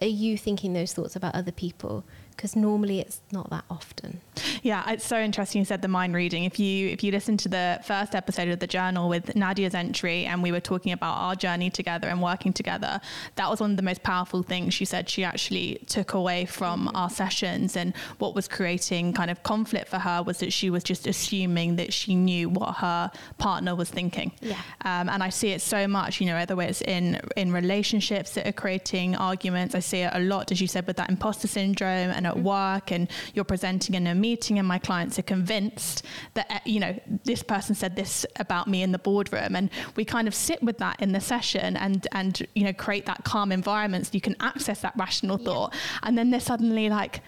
are 0.00 0.06
you 0.06 0.36
thinking 0.38 0.72
those 0.72 0.92
thoughts 0.92 1.16
about 1.16 1.34
other 1.34 1.52
people? 1.52 2.04
Because 2.36 2.56
normally 2.56 3.00
it's 3.00 3.20
not 3.30 3.50
that 3.50 3.64
often. 3.70 4.20
Yeah, 4.62 4.90
it's 4.90 5.04
so 5.04 5.18
interesting 5.18 5.60
you 5.60 5.64
said 5.64 5.82
the 5.82 5.88
mind 5.88 6.14
reading. 6.14 6.44
If 6.44 6.58
you 6.58 6.88
if 6.88 7.02
you 7.02 7.12
listen 7.12 7.36
to 7.38 7.48
the 7.48 7.80
first 7.84 8.14
episode 8.14 8.48
of 8.48 8.58
the 8.58 8.66
journal 8.66 9.08
with 9.08 9.34
Nadia's 9.36 9.74
entry 9.74 10.24
and 10.24 10.42
we 10.42 10.52
were 10.52 10.60
talking 10.60 10.92
about 10.92 11.16
our 11.16 11.34
journey 11.34 11.70
together 11.70 12.08
and 12.08 12.22
working 12.22 12.52
together, 12.52 13.00
that 13.36 13.48
was 13.48 13.60
one 13.60 13.72
of 13.72 13.76
the 13.76 13.82
most 13.82 14.02
powerful 14.02 14.42
things 14.42 14.74
she 14.74 14.84
said 14.84 15.08
she 15.08 15.24
actually 15.24 15.80
took 15.86 16.14
away 16.14 16.44
from 16.44 16.86
mm-hmm. 16.86 16.96
our 16.96 17.10
sessions 17.10 17.76
and 17.76 17.94
what 18.18 18.34
was 18.34 18.48
creating 18.48 19.12
kind 19.12 19.30
of 19.30 19.42
conflict 19.42 19.88
for 19.88 19.98
her 19.98 20.22
was 20.22 20.38
that 20.38 20.52
she 20.52 20.70
was 20.70 20.82
just 20.82 21.06
assuming 21.06 21.76
that 21.76 21.92
she 21.92 22.14
knew 22.14 22.48
what 22.48 22.76
her 22.76 23.10
partner 23.38 23.74
was 23.74 23.90
thinking. 23.90 24.32
Yeah. 24.40 24.60
Um, 24.84 25.08
and 25.08 25.22
I 25.22 25.28
see 25.28 25.50
it 25.50 25.60
so 25.60 25.86
much, 25.86 26.20
you 26.20 26.26
know, 26.26 26.34
whether 26.34 26.60
it's 26.62 26.82
in 26.82 27.20
in 27.36 27.52
relationships 27.52 28.32
that 28.34 28.46
are 28.46 28.52
creating 28.52 29.16
arguments. 29.16 29.74
I 29.74 29.80
see 29.80 29.98
it 29.98 30.10
a 30.12 30.20
lot, 30.20 30.52
as 30.52 30.60
you 30.60 30.66
said, 30.66 30.86
with 30.86 30.96
that 30.96 31.10
imposter 31.10 31.48
syndrome 31.48 32.10
and 32.10 32.21
at 32.26 32.38
work 32.38 32.90
and 32.92 33.08
you're 33.34 33.44
presenting 33.44 33.94
in 33.94 34.06
a 34.06 34.14
meeting 34.14 34.58
and 34.58 34.66
my 34.66 34.78
clients 34.78 35.18
are 35.18 35.22
convinced 35.22 36.04
that 36.34 36.46
eh, 36.50 36.58
you 36.64 36.80
know 36.80 36.98
this 37.24 37.42
person 37.42 37.74
said 37.74 37.96
this 37.96 38.26
about 38.36 38.68
me 38.68 38.82
in 38.82 38.92
the 38.92 38.98
boardroom. 38.98 39.56
And 39.56 39.70
we 39.96 40.04
kind 40.04 40.28
of 40.28 40.34
sit 40.34 40.62
with 40.62 40.78
that 40.78 41.00
in 41.00 41.12
the 41.12 41.20
session 41.20 41.76
and 41.76 42.06
and 42.12 42.46
you 42.54 42.64
know 42.64 42.72
create 42.72 43.06
that 43.06 43.24
calm 43.24 43.52
environment 43.52 44.06
so 44.06 44.10
you 44.14 44.20
can 44.20 44.36
access 44.40 44.80
that 44.80 44.94
rational 44.96 45.38
thought. 45.38 45.72
Yeah. 45.72 45.98
and 46.04 46.18
then 46.18 46.30
they're 46.30 46.40
suddenly 46.40 46.88
like 46.88 47.20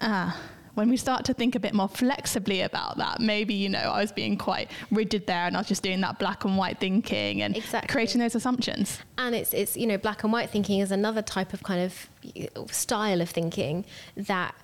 ah 0.00 0.36
when 0.74 0.88
we 0.88 0.96
start 0.96 1.24
to 1.26 1.34
think 1.34 1.54
a 1.54 1.60
bit 1.60 1.74
more 1.74 1.88
flexibly 1.88 2.60
about 2.60 2.98
that, 2.98 3.20
maybe, 3.20 3.54
you 3.54 3.68
know, 3.68 3.78
I 3.78 4.00
was 4.00 4.12
being 4.12 4.36
quite 4.36 4.70
rigid 4.90 5.26
there 5.26 5.46
and 5.46 5.56
I 5.56 5.60
was 5.60 5.68
just 5.68 5.82
doing 5.82 6.00
that 6.00 6.18
black 6.18 6.44
and 6.44 6.56
white 6.56 6.78
thinking 6.78 7.42
and 7.42 7.56
exactly. 7.56 7.92
creating 7.92 8.20
those 8.20 8.34
assumptions. 8.34 8.98
And 9.18 9.34
it's, 9.34 9.54
it's, 9.54 9.76
you 9.76 9.86
know, 9.86 9.98
black 9.98 10.24
and 10.24 10.32
white 10.32 10.50
thinking 10.50 10.80
is 10.80 10.90
another 10.90 11.22
type 11.22 11.52
of 11.52 11.62
kind 11.62 11.80
of 11.80 12.08
uh, 12.36 12.66
style 12.70 13.20
of 13.20 13.30
thinking 13.30 13.84
that 14.16 14.54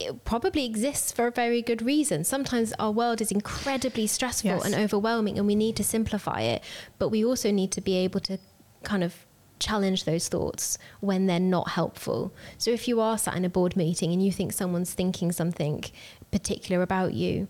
it 0.00 0.24
probably 0.24 0.64
exists 0.64 1.12
for 1.12 1.28
a 1.28 1.30
very 1.30 1.62
good 1.62 1.80
reason. 1.80 2.24
Sometimes 2.24 2.72
our 2.78 2.90
world 2.90 3.20
is 3.20 3.30
incredibly 3.30 4.06
stressful 4.06 4.50
yes. 4.50 4.64
and 4.64 4.74
overwhelming 4.74 5.38
and 5.38 5.46
we 5.46 5.54
need 5.54 5.76
to 5.76 5.84
simplify 5.84 6.40
it, 6.40 6.62
but 6.98 7.10
we 7.10 7.24
also 7.24 7.50
need 7.50 7.70
to 7.72 7.80
be 7.80 7.96
able 7.96 8.20
to 8.20 8.38
kind 8.82 9.04
of 9.04 9.26
challenge 9.62 10.04
those 10.04 10.28
thoughts 10.28 10.78
when 11.00 11.26
they're 11.26 11.40
not 11.40 11.70
helpful. 11.70 12.32
So 12.58 12.70
if 12.70 12.88
you 12.88 13.00
are 13.00 13.16
sat 13.16 13.36
in 13.36 13.44
a 13.44 13.48
board 13.48 13.76
meeting 13.76 14.12
and 14.12 14.24
you 14.24 14.32
think 14.32 14.52
someone's 14.52 14.92
thinking 14.92 15.32
something 15.32 15.84
particular 16.30 16.82
about 16.82 17.14
you, 17.14 17.48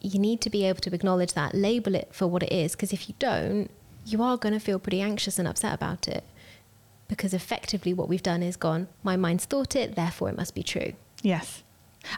you 0.00 0.18
need 0.18 0.40
to 0.42 0.50
be 0.50 0.64
able 0.64 0.80
to 0.80 0.94
acknowledge 0.94 1.32
that, 1.32 1.54
label 1.54 1.94
it 1.94 2.08
for 2.12 2.26
what 2.26 2.42
it 2.42 2.52
is, 2.52 2.72
because 2.72 2.92
if 2.92 3.08
you 3.08 3.14
don't, 3.18 3.70
you 4.04 4.22
are 4.22 4.36
going 4.36 4.52
to 4.52 4.60
feel 4.60 4.78
pretty 4.78 5.00
anxious 5.00 5.38
and 5.38 5.48
upset 5.48 5.72
about 5.72 6.08
it. 6.08 6.24
Because 7.08 7.32
effectively, 7.32 7.94
what 7.94 8.08
we've 8.08 8.22
done 8.22 8.42
is 8.42 8.56
gone, 8.56 8.88
my 9.02 9.16
mind's 9.16 9.44
thought 9.44 9.74
it, 9.76 9.94
therefore 9.94 10.28
it 10.28 10.36
must 10.36 10.54
be 10.54 10.62
true. 10.62 10.92
Yes 11.22 11.62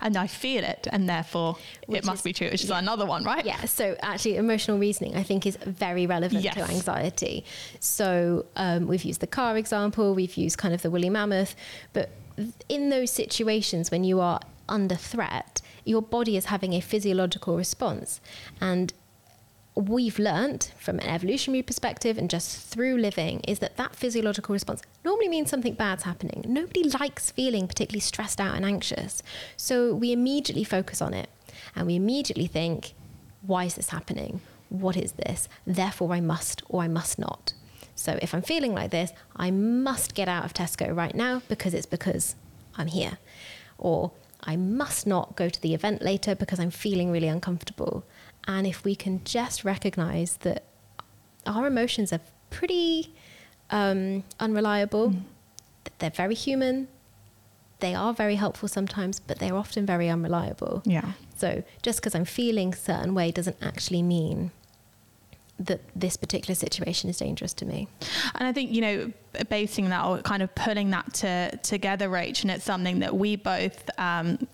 and 0.00 0.16
I 0.16 0.26
feel 0.26 0.64
it, 0.64 0.86
and 0.90 1.08
therefore 1.08 1.56
Which 1.86 1.98
it 1.98 2.04
must 2.04 2.20
is, 2.20 2.22
be 2.22 2.32
true, 2.32 2.50
which 2.50 2.64
is 2.64 2.70
another 2.70 3.06
one, 3.06 3.24
right? 3.24 3.44
Yeah. 3.44 3.64
So 3.64 3.96
actually, 4.02 4.36
emotional 4.36 4.78
reasoning, 4.78 5.16
I 5.16 5.22
think, 5.22 5.46
is 5.46 5.56
very 5.56 6.06
relevant 6.06 6.42
yes. 6.42 6.54
to 6.54 6.62
anxiety. 6.62 7.44
So 7.80 8.46
um, 8.56 8.86
we've 8.86 9.04
used 9.04 9.20
the 9.20 9.26
car 9.26 9.56
example, 9.56 10.14
we've 10.14 10.36
used 10.36 10.58
kind 10.58 10.74
of 10.74 10.82
the 10.82 10.90
woolly 10.90 11.10
mammoth, 11.10 11.54
but 11.92 12.10
in 12.68 12.90
those 12.90 13.10
situations 13.10 13.90
when 13.90 14.04
you 14.04 14.20
are 14.20 14.40
under 14.68 14.96
threat, 14.96 15.62
your 15.84 16.02
body 16.02 16.36
is 16.36 16.46
having 16.46 16.72
a 16.74 16.80
physiological 16.80 17.56
response, 17.56 18.20
and 18.60 18.92
we've 19.76 20.18
learned 20.18 20.70
from 20.78 20.98
an 20.98 21.06
evolutionary 21.06 21.62
perspective 21.62 22.16
and 22.16 22.30
just 22.30 22.58
through 22.66 22.96
living 22.96 23.40
is 23.40 23.58
that 23.58 23.76
that 23.76 23.94
physiological 23.94 24.54
response 24.54 24.82
normally 25.04 25.28
means 25.28 25.50
something 25.50 25.74
bad's 25.74 26.04
happening. 26.04 26.42
Nobody 26.48 26.88
likes 26.98 27.30
feeling 27.30 27.68
particularly 27.68 28.00
stressed 28.00 28.40
out 28.40 28.56
and 28.56 28.64
anxious. 28.64 29.22
So 29.56 29.94
we 29.94 30.12
immediately 30.12 30.64
focus 30.64 31.02
on 31.02 31.12
it 31.12 31.28
and 31.74 31.86
we 31.86 31.94
immediately 31.94 32.46
think, 32.46 32.94
why 33.42 33.64
is 33.64 33.74
this 33.74 33.90
happening? 33.90 34.40
What 34.70 34.96
is 34.96 35.12
this? 35.12 35.46
Therefore, 35.66 36.12
I 36.14 36.20
must 36.20 36.62
or 36.68 36.82
I 36.82 36.88
must 36.88 37.18
not. 37.18 37.52
So 37.94 38.18
if 38.22 38.34
I'm 38.34 38.42
feeling 38.42 38.74
like 38.74 38.90
this, 38.90 39.12
I 39.36 39.50
must 39.50 40.14
get 40.14 40.26
out 40.26 40.44
of 40.44 40.54
Tesco 40.54 40.94
right 40.94 41.14
now 41.14 41.42
because 41.48 41.74
it's 41.74 41.86
because 41.86 42.34
I'm 42.76 42.88
here. 42.88 43.18
Or 43.78 44.12
I 44.42 44.56
must 44.56 45.06
not 45.06 45.36
go 45.36 45.48
to 45.48 45.60
the 45.60 45.74
event 45.74 46.02
later 46.02 46.34
because 46.34 46.60
I'm 46.60 46.70
feeling 46.70 47.10
really 47.10 47.28
uncomfortable. 47.28 48.04
And 48.46 48.66
if 48.66 48.84
we 48.84 48.94
can 48.94 49.22
just 49.24 49.64
recognize 49.64 50.38
that 50.38 50.64
our 51.46 51.66
emotions 51.66 52.12
are 52.12 52.20
pretty 52.50 53.14
um, 53.70 54.24
unreliable, 54.38 55.10
mm. 55.10 55.22
they're 55.98 56.10
very 56.10 56.34
human, 56.34 56.88
they 57.80 57.94
are 57.94 58.14
very 58.14 58.36
helpful 58.36 58.68
sometimes, 58.68 59.20
but 59.20 59.38
they're 59.38 59.56
often 59.56 59.84
very 59.84 60.08
unreliable. 60.08 60.82
Yeah. 60.84 61.12
So 61.36 61.62
just 61.82 62.00
because 62.00 62.14
I'm 62.14 62.24
feeling 62.24 62.72
a 62.72 62.76
certain 62.76 63.14
way 63.14 63.30
doesn't 63.30 63.58
actually 63.60 64.02
mean 64.02 64.50
that 65.58 65.80
this 65.94 66.16
particular 66.16 66.54
situation 66.54 67.08
is 67.08 67.18
dangerous 67.18 67.54
to 67.54 67.64
me. 67.64 67.88
And 68.34 68.46
I 68.46 68.52
think, 68.52 68.70
you 68.72 68.80
know, 68.80 69.12
basing 69.48 69.88
that 69.88 70.04
or 70.04 70.18
kind 70.18 70.42
of 70.42 70.54
pulling 70.54 70.90
that 70.90 71.14
to, 71.14 71.56
together, 71.62 72.08
Rach, 72.08 72.42
and 72.42 72.50
it's 72.50 72.64
something 72.64 72.98
that 73.00 73.16
we 73.16 73.36
both 73.36 73.88
um, 73.98 74.46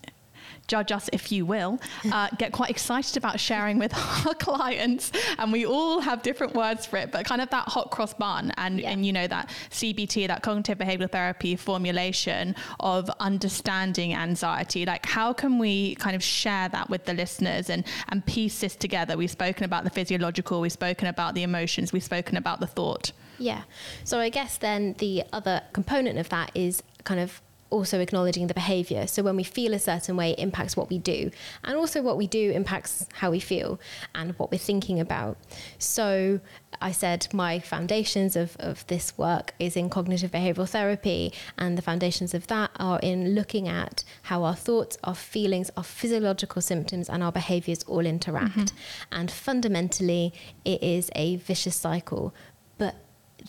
judge 0.67 0.91
us 0.91 1.09
if 1.13 1.31
you 1.31 1.45
will, 1.45 1.79
uh, 2.11 2.29
get 2.37 2.51
quite 2.51 2.69
excited 2.69 3.17
about 3.17 3.39
sharing 3.39 3.77
with 3.77 3.93
our 3.93 4.33
clients. 4.39 5.11
And 5.37 5.51
we 5.51 5.65
all 5.65 5.99
have 5.99 6.21
different 6.21 6.53
words 6.53 6.85
for 6.85 6.97
it, 6.97 7.11
but 7.11 7.25
kind 7.25 7.41
of 7.41 7.49
that 7.49 7.67
hot 7.67 7.91
cross 7.91 8.13
bun 8.13 8.51
and, 8.57 8.79
yeah. 8.79 8.91
and 8.91 9.05
you 9.05 9.13
know, 9.13 9.27
that 9.27 9.49
CBT, 9.69 10.27
that 10.27 10.43
cognitive 10.43 10.77
behavioral 10.77 11.11
therapy 11.11 11.55
formulation 11.55 12.55
of 12.79 13.09
understanding 13.19 14.13
anxiety. 14.13 14.85
Like, 14.85 15.05
how 15.05 15.33
can 15.33 15.59
we 15.59 15.95
kind 15.95 16.15
of 16.15 16.23
share 16.23 16.69
that 16.69 16.89
with 16.89 17.05
the 17.05 17.13
listeners 17.13 17.69
and, 17.69 17.83
and 18.09 18.25
piece 18.25 18.59
this 18.59 18.75
together? 18.75 19.17
We've 19.17 19.31
spoken 19.31 19.65
about 19.65 19.83
the 19.83 19.89
physiological, 19.89 20.61
we've 20.61 20.71
spoken 20.71 21.07
about 21.07 21.35
the 21.35 21.43
emotions, 21.43 21.93
we've 21.93 22.03
spoken 22.03 22.37
about 22.37 22.59
the 22.59 22.67
thought. 22.67 23.11
Yeah. 23.39 23.63
So 24.03 24.19
I 24.19 24.29
guess 24.29 24.57
then 24.57 24.93
the 24.99 25.23
other 25.33 25.61
component 25.73 26.17
of 26.19 26.29
that 26.29 26.51
is 26.55 26.83
kind 27.03 27.19
of 27.19 27.41
also 27.73 27.99
acknowledging 27.99 28.47
the 28.47 28.53
behavior. 28.53 29.07
So 29.07 29.23
when 29.23 29.35
we 29.35 29.43
feel 29.43 29.73
a 29.73 29.79
certain 29.79 30.15
way, 30.15 30.31
it 30.31 30.39
impacts 30.39 30.77
what 30.77 30.89
we 30.89 30.99
do. 30.99 31.31
And 31.63 31.75
also 31.75 32.01
what 32.01 32.17
we 32.17 32.27
do 32.27 32.51
impacts 32.51 33.07
how 33.13 33.31
we 33.31 33.39
feel 33.39 33.79
and 34.13 34.37
what 34.37 34.51
we're 34.51 34.57
thinking 34.57 34.99
about. 34.99 35.37
So 35.79 36.39
I 36.81 36.91
said 36.91 37.27
my 37.33 37.59
foundations 37.59 38.35
of, 38.35 38.55
of 38.59 38.85
this 38.87 39.17
work 39.17 39.53
is 39.59 39.75
in 39.75 39.89
cognitive 39.89 40.31
behavioral 40.31 40.69
therapy. 40.69 41.33
And 41.57 41.77
the 41.77 41.81
foundations 41.81 42.33
of 42.33 42.47
that 42.47 42.71
are 42.77 42.99
in 42.99 43.33
looking 43.33 43.67
at 43.67 44.03
how 44.23 44.43
our 44.43 44.55
thoughts, 44.55 44.97
our 45.03 45.15
feelings, 45.15 45.71
our 45.75 45.83
physiological 45.83 46.61
symptoms, 46.61 47.09
and 47.09 47.23
our 47.23 47.31
behaviors 47.31 47.83
all 47.83 48.05
interact. 48.05 48.57
Mm-hmm. 48.57 49.13
And 49.13 49.31
fundamentally, 49.31 50.33
it 50.63 50.83
is 50.83 51.09
a 51.15 51.37
vicious 51.37 51.75
cycle. 51.75 52.33
But 52.77 52.95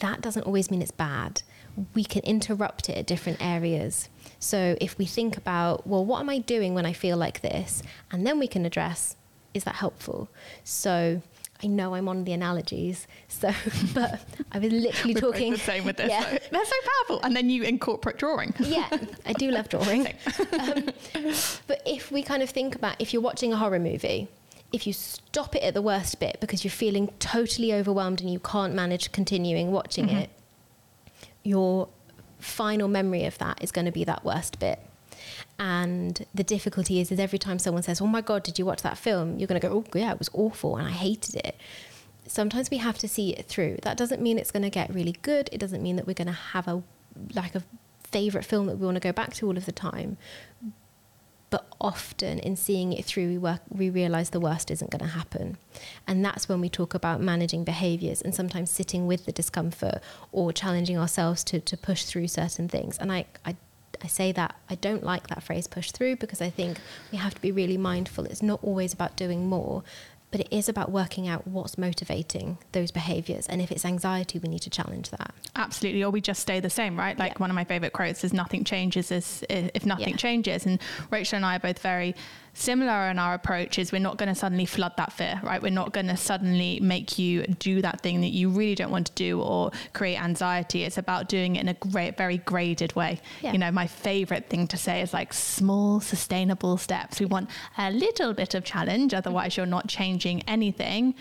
that 0.00 0.20
doesn't 0.20 0.44
always 0.44 0.70
mean 0.70 0.82
it's 0.82 0.90
bad. 0.90 1.42
We 1.94 2.04
can 2.04 2.22
interrupt 2.22 2.88
it 2.88 2.96
at 2.96 3.06
different 3.06 3.44
areas. 3.44 4.08
So 4.44 4.76
if 4.78 4.98
we 4.98 5.07
think 5.07 5.38
about, 5.38 5.87
well, 5.87 6.04
what 6.04 6.20
am 6.20 6.28
I 6.28 6.37
doing 6.38 6.74
when 6.74 6.85
I 6.85 6.92
feel 6.92 7.16
like 7.16 7.40
this? 7.40 7.83
And 8.12 8.26
then 8.26 8.38
we 8.38 8.46
can 8.46 8.66
address, 8.66 9.16
is 9.54 9.64
that 9.64 9.76
helpful? 9.76 10.28
So 10.64 11.22
I 11.62 11.66
know 11.66 11.94
I'm 11.94 12.11
on 12.11 12.24
the 12.24 12.35
analogies, 12.35 13.07
so 13.28 13.52
but 13.94 14.20
I 14.52 14.59
was 14.59 14.70
literally 14.70 15.14
talking 15.14 15.52
the 15.52 15.59
same 15.59 15.87
with 15.87 15.96
this. 15.96 16.11
Yeah. 16.11 16.28
Though. 16.28 16.38
They're 16.50 16.64
so 16.66 16.76
powerful, 16.85 17.24
and 17.24 17.35
then 17.35 17.48
you 17.48 17.62
incorporate 17.62 18.18
drawing. 18.18 18.52
yeah, 18.61 18.90
I 19.24 19.33
do 19.33 19.50
love 19.50 19.70
drawing. 19.70 20.09
um, 20.61 20.90
but 21.66 21.80
if 21.87 22.12
we 22.12 22.22
kind 22.22 22.42
of 22.42 22.50
think 22.50 22.74
about 22.74 22.96
if 22.98 23.14
you're 23.14 23.22
watching 23.22 23.50
a 23.50 23.57
horror 23.57 23.78
movie, 23.78 24.28
if 24.72 24.87
you 24.87 24.92
stop 24.92 25.57
it 25.57 25.62
at 25.62 25.72
the 25.72 25.80
worst 25.80 26.20
bit 26.20 26.37
because 26.40 26.64
you're 26.64 26.70
feeling 26.70 27.09
totally 27.18 27.72
overwhelmed 27.72 28.20
and 28.20 28.30
you 28.30 28.40
can't 28.40 28.74
manage 28.74 29.11
continuing 29.11 29.72
watching 29.72 30.09
mm-hmm. 30.09 30.18
it, 30.18 30.30
you're 31.44 31.88
final 32.44 32.88
memory 32.88 33.24
of 33.24 33.38
that 33.38 33.62
is 33.62 33.72
going 33.72 33.87
to 33.87 33.92
be 33.92 34.04
that 34.04 34.24
worst 34.24 34.59
bit. 34.59 34.78
And 35.59 36.26
the 36.35 36.44
difficulty 36.44 37.00
is, 37.00 37.11
is 37.11 37.18
every 37.18 37.38
time 37.38 37.59
someone 37.59 37.83
says, 37.83 38.00
"Oh 38.00 38.07
my 38.07 38.20
god, 38.20 38.42
did 38.42 38.59
you 38.59 38.66
watch 38.66 38.83
that 38.83 38.98
film?" 38.98 39.38
You're 39.38 39.46
going 39.46 39.61
to 39.61 39.66
go, 39.66 39.74
"Oh 39.74 39.98
yeah, 39.98 40.12
it 40.12 40.18
was 40.18 40.30
awful, 40.33 40.76
and 40.76 40.87
I 40.87 40.90
hated 40.90 41.37
it." 41.37 41.57
Sometimes 42.26 42.70
we 42.70 42.78
have 42.78 42.98
to 42.98 43.09
see 43.09 43.30
it 43.30 43.46
through. 43.46 43.78
That 43.83 43.96
doesn't 43.96 44.20
mean 44.20 44.38
it's 44.38 44.50
going 44.50 44.62
to 44.62 44.70
get 44.70 44.92
really 44.92 45.16
good. 45.22 45.48
It 45.52 45.59
doesn't 45.59 45.83
mean 45.83 45.96
that 45.96 46.07
we're 46.07 46.14
going 46.14 46.26
to 46.26 46.33
have 46.33 46.66
a 46.66 46.83
like 47.35 47.54
a 47.54 47.62
favorite 48.02 48.44
film 48.44 48.66
that 48.66 48.78
we 48.78 48.85
want 48.85 48.96
to 48.96 49.00
go 49.00 49.12
back 49.12 49.35
to 49.35 49.46
all 49.46 49.57
of 49.57 49.66
the 49.66 49.72
time 49.72 50.16
but 51.55 51.69
often 51.81 52.40
in 52.40 52.57
seeing 52.57 52.93
it 52.93 53.05
through 53.05 53.29
we 53.29 53.38
work 53.38 53.61
we 53.69 53.88
realize 53.88 54.31
the 54.31 54.40
worst 54.40 54.73
isn't 54.73 54.90
going 54.90 55.09
to 55.09 55.17
happen. 55.21 55.57
And 56.05 56.25
that's 56.25 56.49
when 56.49 56.61
we 56.61 56.69
talk 56.69 56.95
about 56.95 57.21
managing 57.21 57.62
behaviors 57.62 58.21
and 58.21 58.35
sometimes 58.35 58.71
sitting 58.73 59.07
with 59.07 59.25
the 59.25 59.31
discomfort 59.31 60.01
or 60.33 60.53
challenging 60.53 60.99
ourselves 60.99 61.45
to 61.45 61.61
to 61.61 61.77
push 61.77 62.03
through 62.07 62.27
certain 62.27 62.69
things. 62.69 62.99
And 62.99 63.12
i 63.12 63.27
i 63.45 63.55
I 64.03 64.09
say 64.09 64.33
that 64.33 64.57
I 64.69 64.75
don't 64.75 65.05
like 65.05 65.29
that 65.29 65.45
phrase 65.45 65.69
push 65.69 65.93
through 65.93 66.17
because 66.17 66.43
I 66.43 66.51
think 66.51 66.79
we 67.12 67.19
have 67.19 67.35
to 67.37 67.40
be 67.40 67.53
really 67.53 67.79
mindful. 67.79 68.25
It's 68.25 68.43
not 68.43 68.59
always 68.62 68.93
about 68.93 69.17
doing 69.17 69.47
more, 69.47 69.85
but 70.35 70.40
it 70.40 70.49
is 70.51 70.68
about 70.68 70.90
working 70.90 71.29
out 71.29 71.47
what's 71.47 71.79
motivating 71.79 72.59
those 72.73 72.90
behaviors. 72.90 73.47
And 73.47 73.62
if 73.62 73.70
it's 73.70 73.85
anxiety, 73.85 74.40
we 74.40 74.49
need 74.49 74.62
to 74.62 74.70
challenge 74.70 75.11
that. 75.11 75.33
Absolutely. 75.55 76.03
Or 76.03 76.11
we 76.11 76.20
just 76.20 76.42
stay 76.42 76.59
the 76.59 76.68
same, 76.68 76.99
right? 76.99 77.16
Like 77.16 77.35
yeah. 77.35 77.38
one 77.38 77.51
of 77.51 77.55
my 77.55 77.62
favorite 77.62 77.92
quotes 77.92 78.25
is 78.25 78.33
nothing 78.33 78.64
changes 78.64 79.12
if 79.49 79.87
nothing 79.87 80.09
yeah. 80.09 80.16
changes. 80.16 80.66
And 80.66 80.81
Rachael 81.12 81.37
and 81.37 81.47
I 81.47 81.55
are 81.55 81.61
both 81.61 81.79
very 81.79 82.16
similar 82.55 83.09
in 83.11 83.19
our 83.19 83.35
approach 83.35 83.79
is 83.79 83.93
we're 83.93 83.99
not 83.99 84.17
going 84.17 84.29
to 84.29 84.35
suddenly 84.35 84.64
flood 84.64 84.93
that 84.97 85.12
fear, 85.12 85.40
right? 85.43 85.61
We're 85.61 85.71
not 85.71 85.93
going 85.93 86.07
to 86.07 86.17
suddenly 86.17 86.81
make 86.81 87.19
you 87.19 87.43
do 87.43 87.83
that 87.83 88.01
thing 88.01 88.21
that 88.23 88.29
you 88.29 88.49
really 88.49 88.75
don't 88.75 88.90
want 88.90 89.09
to 89.09 89.12
do 89.12 89.40
or 89.40 89.73
create 89.93 90.21
anxiety. 90.23 90.85
It's 90.85 90.97
about 90.97 91.29
doing 91.29 91.57
it 91.57 91.61
in 91.61 91.69
a 91.69 91.75
great, 91.75 92.17
very 92.17 92.38
graded 92.38 92.95
way. 92.95 93.21
Yeah. 93.43 93.53
You 93.53 93.59
know, 93.59 93.71
my 93.71 93.87
favorite 93.87 94.49
thing 94.49 94.67
to 94.69 94.77
say 94.77 95.03
is 95.03 95.12
like 95.12 95.33
small, 95.33 96.01
sustainable 96.01 96.77
steps. 96.77 97.21
We 97.21 97.27
want 97.27 97.51
a 97.77 97.90
little 97.90 98.33
bit 98.33 98.55
of 98.55 98.64
challenge, 98.64 99.12
otherwise, 99.12 99.53
mm-hmm. 99.53 99.61
you're 99.61 99.67
not 99.67 99.88
changing 99.88 100.43
anything 100.43 101.14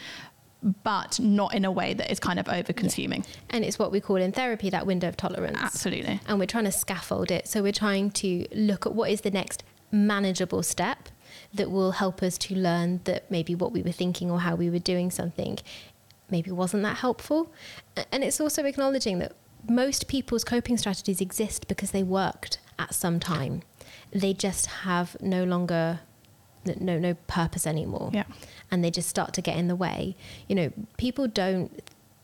but 0.84 1.20
not 1.20 1.54
in 1.54 1.66
a 1.66 1.72
way 1.72 1.94
that 1.94 2.10
is 2.10 2.22
kind 2.22 2.40
of 2.40 2.48
over 2.48 2.72
consuming. 2.72 3.20
Yeah. 3.20 3.58
And 3.58 3.66
it's 3.66 3.78
what 3.78 3.92
we 3.92 4.00
call 4.00 4.16
in 4.16 4.32
therapy 4.32 4.70
that 4.70 4.86
window 4.86 5.10
of 5.10 5.18
tolerance. 5.18 5.58
Absolutely. 5.60 6.22
And 6.26 6.40
we're 6.40 6.46
trying 6.46 6.64
to 6.64 6.72
scaffold 6.72 7.32
it. 7.32 7.50
So 7.50 7.62
we're 7.62 7.74
trying 7.74 8.12
to 8.12 8.48
look 8.54 8.86
at 8.86 8.94
what 8.94 9.12
is 9.12 9.22
the 9.22 9.32
next 9.32 9.64
manageable 9.92 10.64
step 10.64 11.10
that 11.54 11.70
will 11.70 11.92
help 11.92 12.24
us 12.24 12.38
to 12.38 12.56
learn 12.56 13.02
that 13.04 13.30
maybe 13.30 13.54
what 13.54 13.72
we 13.72 13.82
were 13.82 13.92
thinking 13.92 14.32
or 14.32 14.40
how 14.40 14.56
we 14.56 14.70
were 14.70 14.80
doing 14.80 15.12
something 15.12 15.60
maybe 16.30 16.52
wasn't 16.52 16.84
that 16.84 16.98
helpful. 16.98 17.52
And 18.12 18.24
it's 18.24 18.42
also 18.42 18.66
acknowledging 18.66 19.20
that 19.20 19.34
most 19.70 20.08
people's 20.08 20.44
coping 20.44 20.78
strategies 20.78 21.22
exist 21.22 21.68
because 21.68 21.92
they 21.92 22.04
worked 22.04 22.60
at 22.80 22.94
some 22.94 23.20
time. 23.20 23.62
They 24.12 24.34
just 24.34 24.66
have 24.66 25.16
no 25.22 25.44
longer 25.44 26.00
no 26.80 26.98
no 26.98 27.14
purpose 27.28 27.68
anymore. 27.68 28.10
Yeah. 28.14 28.24
And 28.72 28.84
they 28.84 28.90
just 28.90 29.10
start 29.10 29.34
to 29.34 29.42
get 29.42 29.58
in 29.58 29.68
the 29.68 29.76
way. 29.76 30.16
You 30.48 30.56
know, 30.56 30.74
people 30.98 31.28
don't 31.28 31.82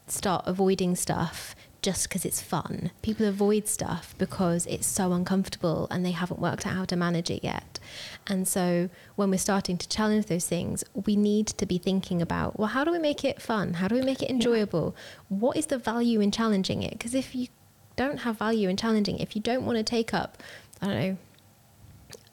start 0.07 0.43
avoiding 0.47 0.95
stuff 0.95 1.55
just 1.81 2.09
because 2.09 2.25
it's 2.25 2.41
fun. 2.41 2.91
People 3.01 3.25
avoid 3.25 3.67
stuff 3.67 4.13
because 4.17 4.65
it's 4.65 4.87
so 4.87 5.13
uncomfortable 5.13 5.87
and 5.89 6.05
they 6.05 6.11
haven't 6.11 6.39
worked 6.39 6.67
out 6.67 6.73
how 6.73 6.85
to 6.85 6.95
manage 6.95 7.29
it 7.29 7.43
yet. 7.43 7.79
And 8.27 8.47
so 8.47 8.89
when 9.15 9.29
we're 9.29 9.37
starting 9.37 9.77
to 9.77 9.87
challenge 9.87 10.25
those 10.25 10.47
things, 10.47 10.83
we 10.93 11.15
need 11.15 11.47
to 11.47 11.65
be 11.65 11.77
thinking 11.77 12.21
about, 12.21 12.59
well, 12.59 12.67
how 12.69 12.83
do 12.83 12.91
we 12.91 12.99
make 12.99 13.23
it 13.23 13.41
fun? 13.41 13.75
How 13.75 13.87
do 13.87 13.95
we 13.95 14.01
make 14.01 14.21
it 14.21 14.29
enjoyable? 14.29 14.95
Yeah. 14.95 15.37
What 15.39 15.57
is 15.57 15.67
the 15.67 15.77
value 15.77 16.19
in 16.19 16.31
challenging 16.31 16.83
it? 16.83 16.91
Because 16.91 17.15
if 17.15 17.33
you 17.33 17.47
don't 17.95 18.19
have 18.19 18.37
value 18.37 18.69
in 18.69 18.77
challenging, 18.77 19.19
if 19.19 19.35
you 19.35 19.41
don't 19.41 19.65
want 19.65 19.77
to 19.77 19.83
take 19.83 20.13
up, 20.13 20.41
I 20.81 20.87
don't 20.87 20.99
know, 20.99 21.17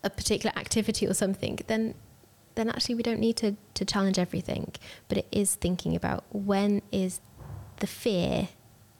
a 0.03 0.11
particular 0.11 0.57
activity 0.57 1.07
or 1.07 1.15
something, 1.15 1.59
then 1.67 1.95
then 2.55 2.71
actually 2.71 2.95
we 2.95 3.03
don't 3.03 3.21
need 3.21 3.37
to, 3.37 3.55
to 3.75 3.85
challenge 3.85 4.19
everything. 4.19 4.73
But 5.09 5.19
it 5.19 5.27
is 5.31 5.55
thinking 5.55 5.95
about 5.95 6.25
when 6.31 6.81
is 6.91 7.21
the 7.81 7.87
fear 7.87 8.49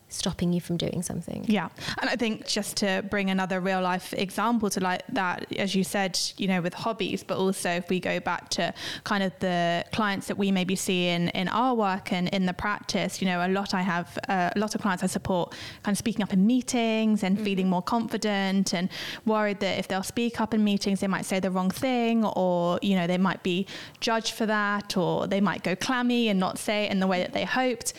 stopping 0.09 0.53
you 0.53 0.61
from 0.61 0.77
doing 0.77 1.03
something. 1.03 1.45
Yeah. 1.49 1.69
And 2.01 2.09
I 2.09 2.17
think 2.17 2.47
just 2.47 2.77
to 2.79 3.05
bring 3.11 3.31
another 3.31 3.61
real 3.61 3.81
life 3.81 4.13
example 4.15 4.71
to 4.71 4.81
like 4.81 5.03
that, 5.09 5.53
as 5.57 5.75
you 5.75 5.83
said, 5.83 6.19
you 6.37 6.47
know, 6.47 6.61
with 6.61 6.75
hobbies, 6.75 7.25
but 7.25 7.39
also 7.39 7.71
if 7.71 7.89
we 7.89 7.99
go 7.99 8.21
back 8.21 8.49
to 8.51 8.73
kind 9.05 9.23
of 9.23 9.33
the 9.41 9.85
clients 9.93 10.29
that 10.29 10.39
we 10.39 10.53
maybe 10.53 10.77
see 10.77 11.09
in, 11.09 11.29
in 11.31 11.49
our 11.49 11.75
work 11.75 12.13
and 12.13 12.29
in 12.29 12.47
the 12.47 12.53
practice, 12.53 13.21
you 13.21 13.27
know, 13.27 13.45
a 13.45 13.49
lot 13.49 13.75
I 13.75 13.83
have, 13.83 14.17
uh, 14.29 14.51
a 14.55 14.59
lot 14.59 14.75
of 14.75 14.81
clients 14.81 15.03
I 15.03 15.09
support 15.09 15.55
kind 15.83 15.95
of 15.95 15.99
speaking 15.99 16.23
up 16.23 16.33
in 16.33 16.47
meetings 16.47 17.25
and 17.25 17.37
mm-hmm. 17.37 17.45
feeling 17.45 17.69
more 17.69 17.83
confident 17.83 18.75
and 18.75 18.89
worried 19.25 19.61
that 19.61 19.79
if 19.79 19.89
they'll 19.89 20.03
speak 20.05 20.41
up 20.41 20.55
in 20.55 20.63
meetings, 20.63 21.01
they 21.01 21.09
might 21.09 21.25
say 21.25 21.41
the 21.41 21.51
wrong 21.51 21.71
thing 21.71 22.25
or, 22.25 22.79
you 22.81 22.95
know, 22.95 23.09
they 23.09 23.19
might 23.19 23.43
be 23.43 23.67
judged 24.01 24.35
for 24.35 24.47
that 24.47 24.97
or 24.97 25.27
they 25.27 25.41
might 25.41 25.65
go 25.65 25.75
clammy 25.75 26.29
and 26.29 26.39
not 26.39 26.59
say 26.59 26.85
it 26.85 26.93
in 26.93 27.01
the 27.01 27.07
way 27.07 27.21
that 27.21 27.33
they 27.33 27.45
hoped 27.45 27.93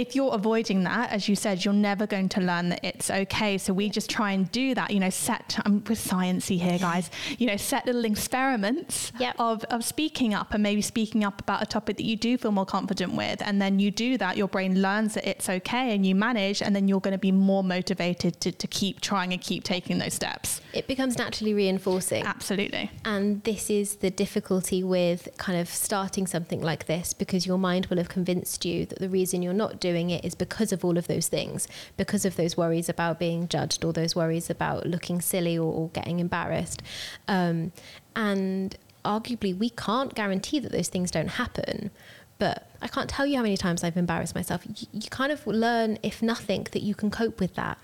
if 0.00 0.14
you're 0.16 0.34
avoiding 0.34 0.82
that, 0.84 1.10
as 1.10 1.28
you 1.28 1.36
said, 1.36 1.62
you're 1.62 1.74
never 1.74 2.06
going 2.06 2.28
to 2.30 2.40
learn 2.40 2.70
that 2.70 2.80
it's 2.82 3.10
okay. 3.10 3.58
So 3.58 3.74
we 3.74 3.90
just 3.90 4.08
try 4.08 4.32
and 4.32 4.50
do 4.50 4.74
that, 4.74 4.90
you 4.90 4.98
know, 4.98 5.10
set, 5.10 5.58
I'm 5.66 5.84
with 5.84 6.02
sciencey 6.02 6.58
here, 6.58 6.78
guys, 6.78 7.10
you 7.36 7.46
know, 7.46 7.58
set 7.58 7.84
little 7.84 8.06
experiments 8.06 9.12
Yep. 9.18 9.34
of, 9.38 9.64
of 9.64 9.84
speaking 9.84 10.32
up 10.32 10.54
and 10.54 10.62
maybe 10.62 10.80
speaking 10.80 11.22
up 11.22 11.42
about 11.42 11.62
a 11.62 11.66
topic 11.66 11.98
that 11.98 12.04
you 12.04 12.16
do 12.16 12.38
feel 12.38 12.50
more 12.50 12.64
confident 12.64 13.12
with. 13.14 13.42
And 13.44 13.60
then 13.60 13.78
you 13.78 13.90
do 13.90 14.16
that, 14.16 14.38
your 14.38 14.48
brain 14.48 14.80
learns 14.80 15.14
that 15.14 15.28
it's 15.28 15.50
okay 15.50 15.94
and 15.94 16.06
you 16.06 16.14
manage, 16.14 16.62
and 16.62 16.74
then 16.74 16.88
you're 16.88 17.00
going 17.00 17.12
to 17.12 17.18
be 17.18 17.32
more 17.32 17.62
motivated 17.62 18.40
to, 18.40 18.52
to 18.52 18.66
keep 18.66 19.02
trying 19.02 19.34
and 19.34 19.42
keep 19.42 19.64
taking 19.64 19.98
those 19.98 20.14
steps. 20.14 20.62
It 20.72 20.86
becomes 20.86 21.18
naturally 21.18 21.52
reinforcing. 21.52 22.24
Absolutely. 22.24 22.90
And 23.04 23.42
this 23.44 23.68
is 23.68 23.96
the 23.96 24.10
difficulty 24.10 24.82
with 24.82 25.28
kind 25.36 25.60
of 25.60 25.68
starting 25.68 26.26
something 26.26 26.62
like 26.62 26.86
this 26.86 27.12
because 27.12 27.46
your 27.46 27.58
mind 27.58 27.86
will 27.86 27.98
have 27.98 28.08
convinced 28.08 28.64
you 28.64 28.86
that 28.86 28.98
the 28.98 29.08
reason 29.10 29.42
you're 29.42 29.52
not 29.52 29.78
doing 29.78 29.89
it 30.10 30.24
is 30.24 30.34
because 30.34 30.72
of 30.72 30.84
all 30.84 30.96
of 30.96 31.06
those 31.08 31.28
things, 31.28 31.66
because 31.96 32.24
of 32.24 32.36
those 32.36 32.56
worries 32.56 32.88
about 32.88 33.18
being 33.18 33.48
judged 33.48 33.84
or 33.84 33.92
those 33.92 34.14
worries 34.14 34.48
about 34.48 34.86
looking 34.86 35.20
silly 35.20 35.58
or, 35.58 35.72
or 35.72 35.88
getting 35.88 36.20
embarrassed. 36.20 36.82
Um, 37.26 37.72
and 38.14 38.76
arguably, 39.04 39.56
we 39.56 39.70
can't 39.70 40.14
guarantee 40.14 40.58
that 40.60 40.72
those 40.72 40.88
things 40.88 41.10
don't 41.10 41.28
happen. 41.28 41.90
But 42.38 42.70
I 42.80 42.88
can't 42.88 43.10
tell 43.10 43.26
you 43.26 43.36
how 43.36 43.42
many 43.42 43.58
times 43.58 43.84
I've 43.84 43.98
embarrassed 43.98 44.34
myself. 44.34 44.62
You 44.92 45.10
kind 45.10 45.30
of 45.30 45.46
learn, 45.46 45.98
if 46.02 46.22
nothing, 46.22 46.66
that 46.72 46.82
you 46.82 46.94
can 46.94 47.10
cope 47.10 47.38
with 47.38 47.54
that. 47.56 47.78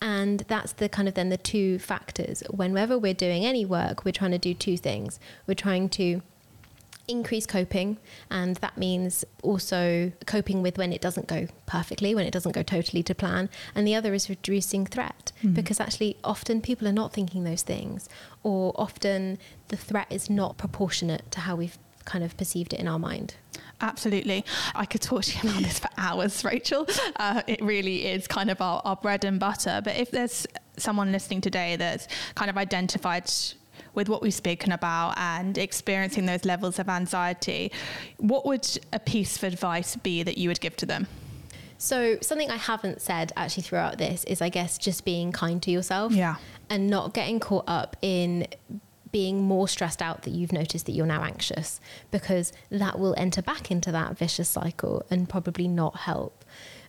And 0.00 0.44
that's 0.46 0.72
the 0.72 0.88
kind 0.88 1.08
of 1.08 1.14
then 1.14 1.30
the 1.30 1.36
two 1.36 1.80
factors. 1.80 2.44
Whenever 2.48 2.96
we're 2.96 3.14
doing 3.14 3.44
any 3.44 3.64
work, 3.64 4.04
we're 4.04 4.12
trying 4.12 4.30
to 4.30 4.38
do 4.38 4.54
two 4.54 4.76
things. 4.76 5.18
We're 5.48 5.54
trying 5.54 5.88
to 5.90 6.22
increase 7.08 7.46
coping, 7.46 7.98
and 8.30 8.56
that 8.56 8.76
means 8.76 9.24
also 9.42 10.12
coping 10.26 10.62
with 10.62 10.78
when 10.78 10.92
it 10.92 11.00
doesn't 11.00 11.26
go 11.26 11.46
perfectly, 11.66 12.14
when 12.14 12.26
it 12.26 12.32
doesn't 12.32 12.52
go 12.52 12.62
totally 12.62 13.02
to 13.02 13.14
plan. 13.14 13.48
And 13.74 13.86
the 13.86 13.94
other 13.94 14.14
is 14.14 14.28
reducing 14.28 14.86
threat, 14.86 15.32
because 15.52 15.80
actually, 15.80 16.16
often 16.22 16.60
people 16.60 16.86
are 16.86 16.92
not 16.92 17.12
thinking 17.12 17.44
those 17.44 17.62
things, 17.62 18.08
or 18.42 18.72
often 18.76 19.38
the 19.68 19.76
threat 19.76 20.06
is 20.10 20.30
not 20.30 20.58
proportionate 20.58 21.30
to 21.32 21.40
how 21.40 21.56
we've 21.56 21.78
kind 22.04 22.24
of 22.24 22.36
perceived 22.36 22.72
it 22.72 22.80
in 22.80 22.88
our 22.88 22.98
mind. 22.98 23.34
Absolutely. 23.80 24.44
I 24.74 24.86
could 24.86 25.02
talk 25.02 25.22
to 25.24 25.38
you 25.38 25.50
about 25.50 25.62
this 25.62 25.78
for 25.78 25.88
hours, 25.96 26.42
Rachael. 26.44 26.86
Uh, 27.16 27.42
it 27.46 27.60
really 27.62 28.06
is 28.06 28.26
kind 28.26 28.50
of 28.50 28.60
our, 28.60 28.80
our 28.84 28.96
bread 28.96 29.24
and 29.24 29.38
butter. 29.38 29.80
But 29.84 29.96
if 29.96 30.10
there's 30.10 30.46
someone 30.76 31.12
listening 31.12 31.40
today 31.40 31.76
that's 31.76 32.08
kind 32.34 32.50
of 32.50 32.56
identified 32.56 33.30
with 33.98 34.08
what 34.08 34.22
we've 34.22 34.32
spoken 34.32 34.70
about 34.70 35.18
and 35.18 35.58
experiencing 35.58 36.24
those 36.24 36.44
levels 36.44 36.78
of 36.78 36.88
anxiety, 36.88 37.72
what 38.18 38.46
would 38.46 38.64
a 38.92 39.00
piece 39.00 39.36
of 39.36 39.42
advice 39.42 39.96
be 39.96 40.22
that 40.22 40.38
you 40.38 40.48
would 40.48 40.60
give 40.60 40.76
to 40.76 40.86
them? 40.86 41.08
So, 41.78 42.16
something 42.20 42.48
I 42.48 42.56
haven't 42.56 43.02
said 43.02 43.32
actually 43.36 43.64
throughout 43.64 43.98
this 43.98 44.22
is, 44.24 44.40
I 44.40 44.50
guess, 44.50 44.78
just 44.78 45.04
being 45.04 45.32
kind 45.32 45.60
to 45.64 45.72
yourself. 45.72 46.12
Yeah. 46.12 46.36
And 46.70 46.88
not 46.88 47.12
getting 47.12 47.40
caught 47.40 47.64
up 47.66 47.96
in 48.00 48.46
being 49.10 49.42
more 49.42 49.66
stressed 49.66 50.00
out 50.00 50.22
that 50.22 50.30
you've 50.30 50.52
noticed 50.52 50.86
that 50.86 50.92
you're 50.92 51.06
now 51.06 51.24
anxious, 51.24 51.80
because 52.12 52.52
that 52.70 53.00
will 53.00 53.16
enter 53.18 53.42
back 53.42 53.70
into 53.70 53.90
that 53.90 54.16
vicious 54.16 54.48
cycle 54.48 55.04
and 55.10 55.28
probably 55.28 55.66
not 55.66 55.96
help. 55.96 56.44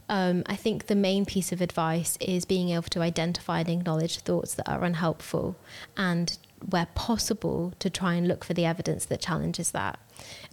Um, 0.10 0.44
I 0.48 0.56
think 0.56 0.88
the 0.88 0.96
main 0.96 1.26
piece 1.26 1.52
of 1.52 1.62
advice 1.62 2.18
is 2.20 2.44
being 2.44 2.70
able 2.70 2.90
to 2.90 3.02
identify 3.02 3.60
and 3.60 3.70
acknowledge 3.70 4.18
thoughts 4.18 4.56
that 4.56 4.68
are 4.68 4.84
unhelpful 4.84 5.56
and, 5.96 6.38
where 6.68 6.88
possible, 6.96 7.74
to 7.80 7.90
try 7.90 8.16
and 8.16 8.28
look 8.28 8.44
for 8.44 8.54
the 8.54 8.66
evidence 8.66 9.06
that 9.06 9.22
challenges 9.22 9.72
that. 9.72 10.00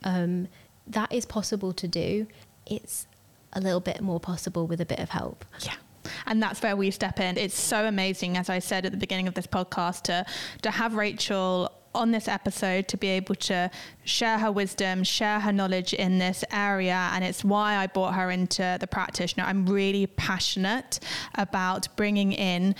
Um, 0.04 0.48
that 0.86 1.12
is 1.12 1.26
possible 1.26 1.72
to 1.72 1.88
do. 1.88 2.26
It's 2.66 3.06
a 3.52 3.60
little 3.60 3.80
bit 3.80 4.00
more 4.00 4.20
possible 4.20 4.66
with 4.66 4.80
a 4.80 4.86
bit 4.86 4.98
of 4.98 5.10
help. 5.10 5.44
Yeah. 5.60 5.74
And 6.26 6.42
that's 6.42 6.62
where 6.62 6.76
we 6.76 6.90
step 6.92 7.18
in. 7.18 7.36
It's 7.36 7.58
so 7.58 7.86
amazing, 7.86 8.36
as 8.36 8.48
I 8.48 8.60
said 8.60 8.86
at 8.86 8.92
the 8.92 8.98
beginning 8.98 9.26
of 9.26 9.34
this 9.34 9.46
podcast, 9.46 10.02
to 10.02 10.24
to 10.62 10.70
have 10.70 10.94
Rachael 10.94 11.72
on 11.96 12.10
this 12.12 12.28
episode 12.28 12.86
to 12.88 12.96
be 12.96 13.08
able 13.08 13.34
to 13.34 13.70
share 14.04 14.38
her 14.38 14.52
wisdom, 14.52 15.02
share 15.02 15.40
her 15.40 15.52
knowledge 15.52 15.94
in 15.94 16.18
this 16.18 16.44
area. 16.52 17.10
And 17.12 17.24
it's 17.24 17.42
why 17.42 17.76
I 17.76 17.86
brought 17.86 18.14
her 18.14 18.30
into 18.30 18.76
the 18.78 18.86
know, 19.36 19.44
I'm 19.44 19.66
really 19.66 20.06
passionate 20.06 21.00
about 21.34 21.88
bringing 21.96 22.32
in 22.32 22.74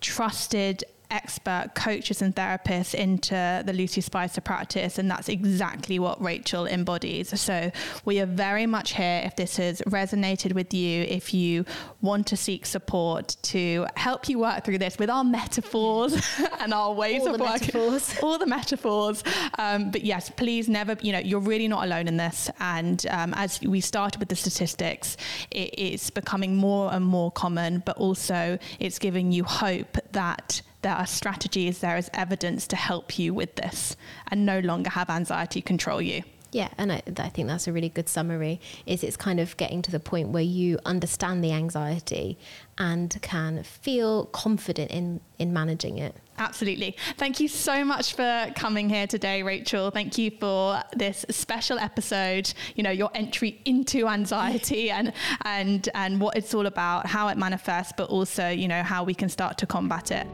trusted 0.00 0.84
expert 1.10 1.70
coaches 1.74 2.22
and 2.22 2.34
therapists 2.34 2.94
into 2.94 3.62
the 3.64 3.72
Lucy 3.72 4.00
Spicer 4.00 4.40
practice, 4.40 4.98
and 4.98 5.10
that's 5.10 5.28
exactly 5.28 5.98
what 5.98 6.20
Rachael 6.20 6.66
embodies. 6.66 7.38
So, 7.40 7.70
we 8.04 8.20
are 8.20 8.26
very 8.26 8.66
much 8.66 8.92
here 8.92 9.22
if 9.24 9.36
this 9.36 9.56
has 9.56 9.80
resonated 9.82 10.52
with 10.52 10.72
you, 10.74 11.02
if 11.02 11.32
you 11.32 11.64
want 12.00 12.26
to 12.28 12.36
seek 12.36 12.66
support 12.66 13.36
to 13.42 13.86
help 13.96 14.28
you 14.28 14.38
work 14.38 14.64
through 14.64 14.78
this 14.78 14.98
with 14.98 15.10
our 15.10 15.24
metaphors 15.24 16.14
and 16.60 16.72
our 16.72 16.92
ways 16.92 17.22
All 17.22 17.34
of 17.34 17.40
working, 17.40 17.66
metaphors. 17.66 18.18
all 18.22 18.38
the 18.38 18.46
metaphors. 18.46 19.24
Um, 19.58 19.90
but 19.90 20.02
yes, 20.04 20.30
please 20.30 20.68
never, 20.68 20.96
you 21.00 21.12
know, 21.12 21.18
you're 21.18 21.40
really 21.40 21.68
not 21.68 21.84
alone 21.84 22.08
in 22.08 22.16
this. 22.16 22.50
And 22.60 23.04
um, 23.10 23.34
as 23.34 23.60
we 23.60 23.80
started 23.80 24.18
with 24.18 24.28
the 24.28 24.36
statistics, 24.36 25.16
it, 25.50 25.74
it's 25.78 26.10
becoming 26.10 26.56
more 26.56 26.92
and 26.92 27.04
more 27.04 27.30
common, 27.30 27.82
but 27.84 27.96
also 27.96 28.58
it's 28.78 28.98
giving 28.98 29.32
you 29.32 29.44
hope 29.44 29.98
that 30.12 30.62
there 30.82 30.94
are 30.94 31.06
strategies, 31.06 31.80
there 31.80 31.96
is 31.96 32.10
evidence 32.14 32.66
to 32.68 32.76
help 32.76 33.18
you 33.18 33.34
with 33.34 33.56
this 33.56 33.96
and 34.30 34.46
no 34.46 34.60
longer 34.60 34.90
have 34.90 35.10
anxiety 35.10 35.60
control 35.60 36.00
you. 36.00 36.22
Yeah, 36.50 36.68
and 36.78 36.92
I, 36.92 37.02
I 37.18 37.28
think 37.28 37.48
that's 37.48 37.66
a 37.66 37.72
really 37.72 37.90
good 37.90 38.08
summary. 38.08 38.60
Is 38.86 39.04
it's 39.04 39.16
kind 39.16 39.38
of 39.38 39.56
getting 39.58 39.82
to 39.82 39.90
the 39.90 40.00
point 40.00 40.30
where 40.30 40.42
you 40.42 40.78
understand 40.86 41.44
the 41.44 41.52
anxiety 41.52 42.38
and 42.78 43.16
can 43.20 43.62
feel 43.64 44.26
confident 44.26 44.90
in 44.90 45.20
in 45.38 45.52
managing 45.52 45.98
it. 45.98 46.16
Absolutely. 46.38 46.96
Thank 47.16 47.40
you 47.40 47.48
so 47.48 47.84
much 47.84 48.14
for 48.14 48.52
coming 48.54 48.88
here 48.88 49.06
today, 49.06 49.42
Rachael. 49.42 49.90
Thank 49.90 50.16
you 50.18 50.30
for 50.30 50.80
this 50.96 51.24
special 51.30 51.78
episode. 51.78 52.52
You 52.76 52.84
know, 52.84 52.90
your 52.90 53.10
entry 53.14 53.60
into 53.64 54.06
anxiety 54.06 54.90
and 54.98 55.12
and 55.44 55.88
and 55.94 56.20
what 56.20 56.36
it's 56.36 56.54
all 56.54 56.66
about, 56.66 57.06
how 57.06 57.28
it 57.28 57.36
manifests, 57.36 57.92
but 57.96 58.08
also, 58.08 58.48
you 58.48 58.68
know, 58.68 58.82
how 58.82 59.04
we 59.04 59.14
can 59.14 59.28
start 59.28 59.58
to 59.58 59.66
combat 59.66 60.10
it. 60.12 60.26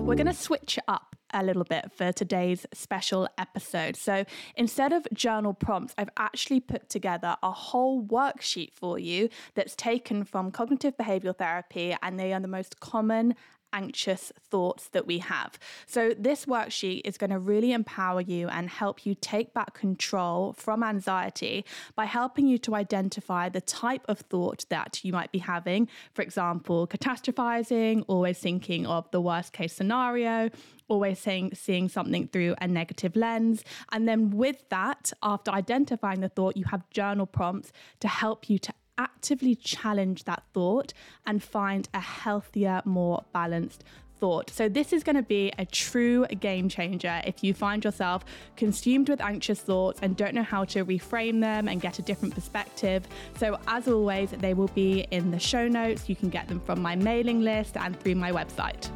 We're 0.00 0.16
going 0.16 0.26
to 0.26 0.34
switch 0.34 0.78
it 0.78 0.84
up 0.88 1.09
a 1.32 1.42
little 1.42 1.64
bit 1.64 1.90
for 1.92 2.12
today's 2.12 2.66
special 2.72 3.28
episode. 3.38 3.96
So 3.96 4.24
instead 4.56 4.92
of 4.92 5.06
journal 5.12 5.54
prompts, 5.54 5.94
I've 5.96 6.10
actually 6.16 6.60
put 6.60 6.88
together 6.88 7.36
a 7.42 7.50
whole 7.50 8.04
worksheet 8.04 8.72
for 8.74 8.98
you 8.98 9.28
that's 9.54 9.74
taken 9.74 10.24
from 10.24 10.50
cognitive 10.50 10.96
behavioral 10.96 11.36
therapy, 11.36 11.96
and 12.02 12.18
they 12.18 12.32
are 12.32 12.40
the 12.40 12.48
most 12.48 12.80
common 12.80 13.34
anxious 13.72 14.32
thoughts 14.40 14.88
that 14.88 15.06
we 15.06 15.18
have. 15.18 15.58
So, 15.86 16.14
this 16.18 16.46
worksheet 16.46 17.02
is 17.04 17.16
going 17.16 17.30
to 17.30 17.38
really 17.38 17.72
empower 17.72 18.20
you 18.20 18.48
and 18.48 18.68
help 18.68 19.06
you 19.06 19.14
take 19.14 19.54
back 19.54 19.74
control 19.74 20.52
from 20.52 20.82
anxiety 20.82 21.64
by 21.94 22.04
helping 22.04 22.46
you 22.46 22.58
to 22.58 22.74
identify 22.74 23.48
the 23.48 23.60
type 23.60 24.04
of 24.08 24.20
thought 24.20 24.64
that 24.68 25.04
you 25.04 25.12
might 25.12 25.32
be 25.32 25.38
having. 25.38 25.88
For 26.14 26.22
example, 26.22 26.86
catastrophizing, 26.86 28.04
always 28.08 28.38
thinking 28.38 28.86
of 28.86 29.10
the 29.10 29.20
worst 29.20 29.52
case 29.52 29.72
scenario, 29.72 30.50
always 30.90 31.18
saying 31.18 31.52
seeing 31.54 31.88
something 31.88 32.26
through 32.26 32.54
a 32.60 32.66
negative 32.66 33.16
lens 33.16 33.64
and 33.92 34.08
then 34.08 34.30
with 34.30 34.68
that 34.68 35.12
after 35.22 35.50
identifying 35.52 36.20
the 36.20 36.28
thought 36.28 36.56
you 36.56 36.64
have 36.64 36.88
journal 36.90 37.26
prompts 37.26 37.72
to 38.00 38.08
help 38.08 38.50
you 38.50 38.58
to 38.58 38.74
actively 39.00 39.54
challenge 39.54 40.24
that 40.24 40.42
thought 40.52 40.92
and 41.26 41.42
find 41.42 41.88
a 41.94 42.00
healthier 42.00 42.82
more 42.84 43.24
balanced 43.32 43.82
thought. 44.18 44.50
So, 44.50 44.68
this 44.68 44.92
is 44.92 45.02
going 45.02 45.16
to 45.16 45.22
be 45.22 45.50
a 45.58 45.64
true 45.64 46.26
game 46.26 46.68
changer 46.68 47.22
if 47.24 47.42
you 47.42 47.54
find 47.54 47.82
yourself 47.82 48.24
consumed 48.56 49.08
with 49.08 49.20
anxious 49.20 49.60
thoughts 49.60 49.98
and 50.02 50.16
don't 50.16 50.34
know 50.34 50.42
how 50.42 50.64
to 50.66 50.84
reframe 50.84 51.40
them 51.40 51.66
and 51.68 51.80
get 51.80 51.98
a 51.98 52.02
different 52.02 52.34
perspective. 52.34 53.08
So, 53.38 53.58
as 53.66 53.88
always, 53.88 54.30
they 54.30 54.54
will 54.54 54.68
be 54.68 55.06
in 55.10 55.30
the 55.30 55.38
show 55.38 55.66
notes. 55.66 56.08
You 56.08 56.16
can 56.16 56.28
get 56.28 56.46
them 56.46 56.60
from 56.60 56.80
my 56.82 56.94
mailing 56.94 57.40
list 57.40 57.76
and 57.76 57.98
through 57.98 58.16
my 58.16 58.30
website. 58.30 58.90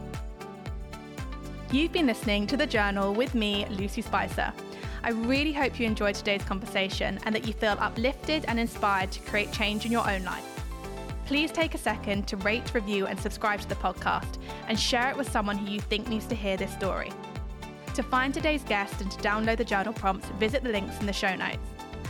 You've 1.73 1.93
been 1.93 2.07
listening 2.07 2.47
to 2.49 2.57
The 2.57 2.67
Journal 2.67 3.15
with 3.15 3.35
me, 3.35 3.67
Lucy 3.71 4.03
Spicer. 4.03 4.53
I 5.05 5.11
really 5.11 5.53
hope 5.53 5.79
you 5.79 5.85
enjoyed 5.85 6.15
today's 6.15 6.43
conversation 6.45 7.21
and 7.25 7.35
that 7.35 7.47
you 7.47 7.53
feel 7.53 7.77
uplifted 7.79 8.47
and 8.49 8.59
inspired 8.59 9.13
to 9.13 9.21
create 9.21 9.53
change 9.53 9.85
in 9.85 9.93
your 9.93 10.11
own 10.11 10.25
life. 10.25 10.47
Please 11.27 11.53
take 11.53 11.75
a 11.75 11.79
second 11.79 12.27
to 12.29 12.39
rate, 12.39 12.73
review, 12.73 13.07
and 13.07 13.21
subscribe 13.21 13.61
to 13.61 13.69
the 13.69 13.75
podcast 13.75 14.39
and 14.67 14.81
share 14.81 15.11
it 15.11 15.17
with 15.19 15.31
someone 15.31 15.59
who 15.59 15.71
you 15.71 15.79
think 15.79 16.09
needs 16.09 16.25
to 16.29 16.35
hear 16.35 16.57
this 16.57 16.73
story. 16.73 17.13
To 17.93 18.03
find 18.03 18.33
today's 18.33 18.63
guest 18.63 19.03
and 19.03 19.11
to 19.11 19.19
download 19.19 19.59
the 19.59 19.65
journal 19.65 19.93
prompts, 19.93 20.27
visit 20.41 20.63
the 20.65 20.71
links 20.71 20.99
in 21.01 21.05
the 21.05 21.13
show 21.13 21.37
notes. 21.37 21.59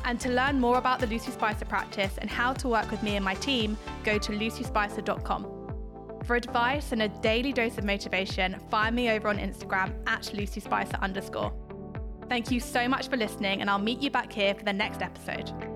And 0.04 0.20
to 0.20 0.28
learn 0.28 0.60
more 0.60 0.78
about 0.78 1.00
the 1.00 1.08
Lucy 1.08 1.32
Spicer 1.32 1.64
practice 1.64 2.16
and 2.18 2.30
how 2.30 2.52
to 2.52 2.68
work 2.68 2.92
with 2.92 3.02
me 3.02 3.16
and 3.16 3.24
my 3.24 3.34
team, 3.34 3.76
go 4.04 4.18
to 4.18 4.30
lucyspicer.com. 4.30 5.46
For 6.26 6.36
advice 6.36 6.92
and 6.92 7.02
a 7.02 7.08
daily 7.08 7.52
dose 7.52 7.76
of 7.76 7.82
motivation, 7.82 8.56
find 8.70 8.94
me 8.94 9.10
over 9.10 9.26
on 9.26 9.38
Instagram 9.38 9.92
at 10.06 10.22
lucyspicer 10.22 11.00
underscore. 11.00 11.52
Thank 12.28 12.50
you 12.50 12.60
so 12.60 12.88
much 12.88 13.08
for 13.08 13.16
listening, 13.16 13.60
and 13.60 13.70
I'll 13.70 13.78
meet 13.78 14.00
you 14.00 14.10
back 14.10 14.32
here 14.32 14.54
for 14.54 14.64
the 14.64 14.72
next 14.72 15.02
episode. 15.02 15.73